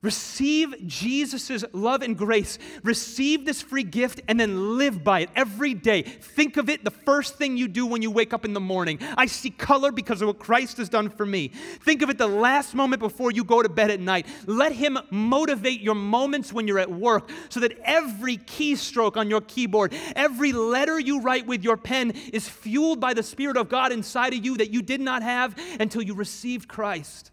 Receive 0.04 0.74
Jesus' 0.86 1.64
love 1.72 2.02
and 2.02 2.14
grace. 2.14 2.58
Receive 2.82 3.46
this 3.46 3.62
free 3.62 3.84
gift 3.84 4.20
and 4.28 4.38
then 4.38 4.76
live 4.76 5.02
by 5.02 5.20
it 5.20 5.30
every 5.34 5.72
day. 5.72 6.02
Think 6.02 6.58
of 6.58 6.68
it 6.68 6.84
the 6.84 6.90
first 6.90 7.38
thing 7.38 7.56
you 7.56 7.68
do 7.68 7.86
when 7.86 8.02
you 8.02 8.10
wake 8.10 8.34
up 8.34 8.44
in 8.44 8.52
the 8.52 8.60
morning. 8.60 8.98
I 9.16 9.24
see 9.24 9.48
color 9.48 9.90
because 9.90 10.20
of 10.20 10.28
what 10.28 10.38
Christ 10.38 10.76
has 10.76 10.90
done 10.90 11.08
for 11.08 11.24
me. 11.24 11.48
Think 11.48 12.02
of 12.02 12.10
it 12.10 12.18
the 12.18 12.26
last 12.26 12.74
moment 12.74 13.00
before 13.00 13.30
you 13.30 13.44
go 13.44 13.62
to 13.62 13.68
bed 13.70 13.90
at 13.90 13.98
night. 13.98 14.26
Let 14.44 14.72
Him 14.72 14.98
motivate 15.10 15.80
your 15.80 15.94
moments 15.94 16.52
when 16.52 16.68
you're 16.68 16.80
at 16.80 16.92
work 16.92 17.30
so 17.48 17.60
that 17.60 17.72
every 17.82 18.36
keystroke 18.36 19.16
on 19.16 19.30
your 19.30 19.40
keyboard, 19.40 19.94
every 20.14 20.52
letter 20.52 21.00
you 21.00 21.22
write 21.22 21.46
with 21.46 21.64
your 21.64 21.78
pen 21.78 22.10
is 22.30 22.46
fueled 22.46 23.00
by 23.00 23.14
the 23.14 23.22
Spirit 23.22 23.56
of 23.56 23.70
God 23.70 23.90
inside 23.90 24.34
of 24.34 24.44
you 24.44 24.58
that 24.58 24.70
you 24.70 24.82
did 24.82 25.00
not 25.00 25.22
have 25.22 25.58
until 25.80 26.02
you 26.02 26.12
received 26.12 26.68
Christ. 26.68 27.30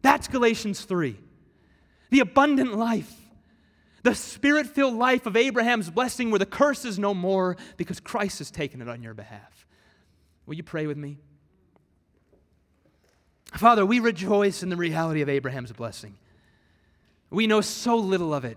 That's 0.00 0.26
Galatians 0.26 0.86
3 0.86 1.27
the 2.10 2.20
abundant 2.20 2.74
life, 2.74 3.14
the 4.02 4.14
spirit 4.14 4.66
filled 4.66 4.94
life 4.94 5.26
of 5.26 5.36
Abraham's 5.36 5.90
blessing 5.90 6.30
where 6.30 6.38
the 6.38 6.46
curse 6.46 6.84
is 6.84 6.98
no 6.98 7.14
more 7.14 7.56
because 7.76 8.00
Christ 8.00 8.38
has 8.38 8.50
taken 8.50 8.80
it 8.80 8.88
on 8.88 9.02
your 9.02 9.14
behalf. 9.14 9.66
Will 10.46 10.54
you 10.54 10.62
pray 10.62 10.86
with 10.86 10.96
me? 10.96 11.18
Father, 13.54 13.84
we 13.84 13.98
rejoice 13.98 14.62
in 14.62 14.68
the 14.68 14.76
reality 14.76 15.20
of 15.20 15.28
Abraham's 15.28 15.72
blessing. 15.72 16.16
We 17.30 17.46
know 17.46 17.60
so 17.60 17.96
little 17.96 18.32
of 18.32 18.44
it. 18.44 18.56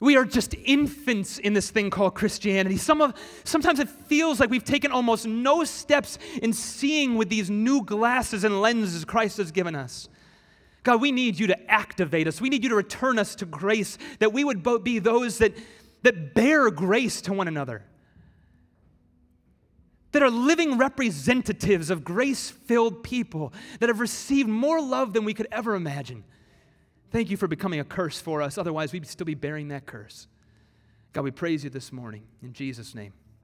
We 0.00 0.16
are 0.16 0.24
just 0.24 0.54
infants 0.64 1.38
in 1.38 1.54
this 1.54 1.70
thing 1.70 1.88
called 1.88 2.14
Christianity. 2.14 2.76
Some 2.76 3.00
of, 3.00 3.14
sometimes 3.44 3.78
it 3.78 3.88
feels 3.88 4.40
like 4.40 4.50
we've 4.50 4.64
taken 4.64 4.90
almost 4.90 5.26
no 5.26 5.64
steps 5.64 6.18
in 6.42 6.52
seeing 6.52 7.14
with 7.14 7.28
these 7.28 7.48
new 7.48 7.82
glasses 7.82 8.44
and 8.44 8.60
lenses 8.60 9.04
Christ 9.04 9.38
has 9.38 9.50
given 9.50 9.74
us. 9.74 10.08
God, 10.84 11.00
we 11.00 11.12
need 11.12 11.38
you 11.38 11.48
to 11.48 11.70
activate 11.70 12.28
us. 12.28 12.40
We 12.40 12.50
need 12.50 12.62
you 12.62 12.68
to 12.68 12.76
return 12.76 13.18
us 13.18 13.34
to 13.36 13.46
grace, 13.46 13.98
that 14.20 14.32
we 14.32 14.44
would 14.44 14.62
both 14.62 14.84
be 14.84 14.98
those 14.98 15.38
that, 15.38 15.54
that 16.02 16.34
bear 16.34 16.70
grace 16.70 17.22
to 17.22 17.32
one 17.32 17.48
another, 17.48 17.82
that 20.12 20.22
are 20.22 20.30
living 20.30 20.76
representatives 20.78 21.90
of 21.90 22.04
grace 22.04 22.50
filled 22.50 23.02
people 23.02 23.52
that 23.80 23.88
have 23.88 23.98
received 23.98 24.48
more 24.48 24.80
love 24.80 25.14
than 25.14 25.24
we 25.24 25.34
could 25.34 25.48
ever 25.50 25.74
imagine. 25.74 26.22
Thank 27.10 27.30
you 27.30 27.36
for 27.36 27.48
becoming 27.48 27.80
a 27.80 27.84
curse 27.84 28.20
for 28.20 28.42
us. 28.42 28.58
Otherwise, 28.58 28.92
we'd 28.92 29.06
still 29.06 29.24
be 29.24 29.34
bearing 29.34 29.68
that 29.68 29.86
curse. 29.86 30.28
God, 31.14 31.24
we 31.24 31.30
praise 31.30 31.64
you 31.64 31.70
this 31.70 31.92
morning. 31.92 32.24
In 32.42 32.52
Jesus' 32.52 32.94
name. 32.94 33.12